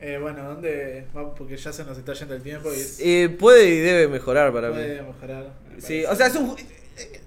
Eh, 0.00 0.18
bueno, 0.20 0.44
¿dónde 0.44 1.06
vamos? 1.14 1.34
Porque 1.36 1.56
ya 1.56 1.72
se 1.72 1.84
nos 1.84 1.96
está 1.98 2.12
yendo 2.12 2.34
el 2.34 2.42
tiempo 2.42 2.70
y 2.72 2.76
es- 2.76 3.00
Eh, 3.00 3.28
puede 3.38 3.68
y 3.68 3.78
debe 3.80 4.06
mejorar 4.08 4.52
para 4.52 4.68
mí. 4.68 4.74
puede 4.74 5.02
mejorar. 5.02 5.52
me 5.74 5.80
Sí, 5.80 6.04
o 6.04 6.14
sea, 6.14 6.26
es 6.28 6.36
un, 6.36 6.54
eh, 6.58 7.20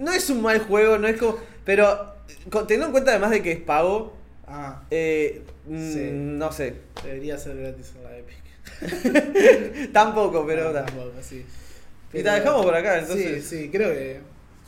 no 0.00 0.12
es 0.12 0.28
un 0.30 0.42
mal 0.42 0.58
juego, 0.60 0.98
no 0.98 1.06
es 1.08 1.16
como. 1.18 1.38
Pero 1.64 2.12
teniendo 2.66 2.86
en 2.86 2.92
cuenta 2.92 3.12
además 3.12 3.30
de 3.30 3.42
que 3.42 3.52
es 3.52 3.60
pago, 3.60 4.16
Ah, 4.46 4.82
eh, 4.90 5.42
mm, 5.66 5.92
Sí. 5.92 6.08
no 6.12 6.52
sé. 6.52 6.74
debería 7.02 7.38
ser 7.38 7.56
gratis 7.56 7.92
en 7.96 8.02
la 8.04 8.18
Epic. 8.18 9.88
Tampoco, 9.92 10.44
pero. 10.46 10.64
No, 10.64 10.72
ta. 10.72 10.84
tampoco, 10.84 11.12
sí. 11.22 11.44
Y 12.12 12.22
la 12.22 12.34
dejamos 12.34 12.64
por 12.64 12.74
acá, 12.74 12.98
entonces. 12.98 13.44
Sí, 13.44 13.62
sí, 13.62 13.70
creo 13.70 13.90
que. 13.92 14.20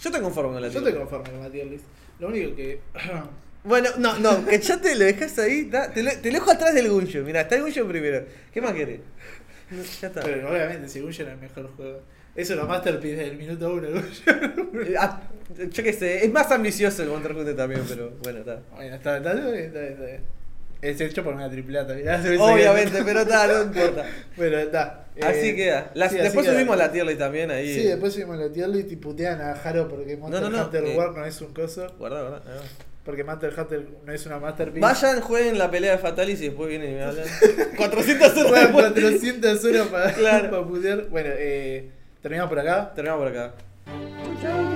Yo 0.02 0.10
te 0.10 0.20
conformo 0.20 0.52
con 0.52 0.62
la 0.62 0.68
Yo 0.68 0.72
tier 0.80 0.88
estoy 0.88 0.92
list. 0.92 1.10
conforme 1.10 1.30
con 1.34 1.42
la 1.42 1.50
tier 1.50 1.66
list. 1.66 1.84
Lo 2.20 2.28
único 2.28 2.54
que. 2.56 2.80
Bueno, 3.64 3.90
no, 3.98 4.16
no, 4.20 4.46
que 4.46 4.60
ya 4.60 4.80
te 4.80 4.94
lo 4.94 5.04
dejas 5.06 5.36
ahí. 5.40 5.64
te, 5.92 6.00
lo, 6.00 6.12
te 6.12 6.30
lo 6.30 6.34
dejo 6.34 6.52
atrás 6.52 6.72
del 6.72 6.88
Gunjo. 6.88 7.18
Mira, 7.24 7.40
está 7.40 7.56
el 7.56 7.62
Gunjo 7.62 7.84
primero. 7.88 8.24
¿Qué 8.52 8.60
más 8.60 8.72
querés? 8.74 9.00
No, 9.70 9.82
Ya 9.82 10.06
está. 10.06 10.20
Pero 10.20 10.48
obviamente, 10.48 10.88
si 10.88 11.00
Gungeon 11.00 11.28
es 11.28 11.34
el 11.34 11.40
mejor 11.40 11.74
juego. 11.74 12.00
Eso 12.36 12.52
es 12.52 12.58
lo 12.60 12.66
masterpiece 12.68 13.24
del 13.24 13.36
minuto 13.36 13.74
uno. 13.74 13.88
Gungeon. 13.90 14.86
Eh, 14.86 14.94
ah, 14.96 15.20
yo 15.58 15.82
qué 15.82 15.92
sé, 15.92 16.24
es 16.24 16.30
más 16.32 16.48
ambicioso 16.52 17.02
el 17.02 17.08
Monster 17.08 17.32
Hunter 17.32 17.56
también, 17.56 17.82
pero 17.88 18.12
bueno, 18.22 18.38
está. 18.38 18.60
Bueno, 18.72 18.94
está, 18.94 19.16
está, 19.16 19.32
está, 19.32 19.50
bien, 19.50 19.64
está, 19.64 19.80
bien, 19.80 19.92
está 19.94 20.04
bien. 20.04 20.20
Es 20.82 21.00
hecho 21.00 21.24
por 21.24 21.34
una 21.34 21.50
triplata, 21.50 21.94
mirá, 21.94 22.22
se 22.22 22.38
Obviamente, 22.38 23.02
pero 23.04 23.20
está, 23.22 23.46
no 23.48 23.62
importa. 23.62 24.06
Bueno, 24.36 24.58
está. 24.58 25.05
Así 25.22 25.48
Eh, 25.50 25.54
queda. 25.56 25.90
Las- 25.94 26.10
sí, 26.10 26.16
así 26.16 26.24
después 26.24 26.44
queda. 26.46 26.54
subimos 26.56 26.76
la 26.76 26.92
tier 26.92 27.06
list 27.06 27.18
también 27.18 27.50
ahí. 27.50 27.72
Sí, 27.74 27.82
después 27.84 28.12
subimos 28.12 28.36
la 28.38 28.50
tier 28.52 28.68
list 28.68 28.92
y 28.92 28.96
putean 28.96 29.40
a 29.40 29.54
Jaro 29.54 29.88
porque 29.88 30.16
Monster 30.16 30.42
no, 30.42 30.50
no, 30.50 30.64
Hunter 30.64 30.84
eh. 30.84 30.96
World 30.96 31.16
no 31.16 31.24
es 31.24 31.40
un 31.40 31.54
coso. 31.54 31.86
Guarda, 31.98 32.20
guarda. 32.22 32.42
Porque 33.04 33.22
Monster 33.24 33.54
Hunter 33.56 33.86
no 34.04 34.12
es 34.12 34.26
una 34.26 34.38
masterpiece. 34.40 34.80
Vayan, 34.80 35.20
jueguen 35.20 35.58
la 35.58 35.70
pelea 35.70 35.92
de 35.92 35.98
Fatalis 35.98 36.40
y 36.40 36.46
después 36.48 36.68
vienen 36.68 36.90
y 36.90 36.94
me 36.94 37.02
hablan. 37.04 37.24
400 37.76 38.36
horas 38.36 38.62
después. 38.62 38.72
400 38.92 39.64
horas 39.64 39.86
para, 39.86 40.12
Claro. 40.12 40.50
para 40.50 40.64
putear. 40.64 41.08
Bueno, 41.08 41.30
eh, 41.32 41.88
terminamos 42.20 42.48
por 42.50 42.58
acá. 42.58 42.92
Terminamos 42.94 43.28
por 43.28 43.36
acá. 43.36 44.75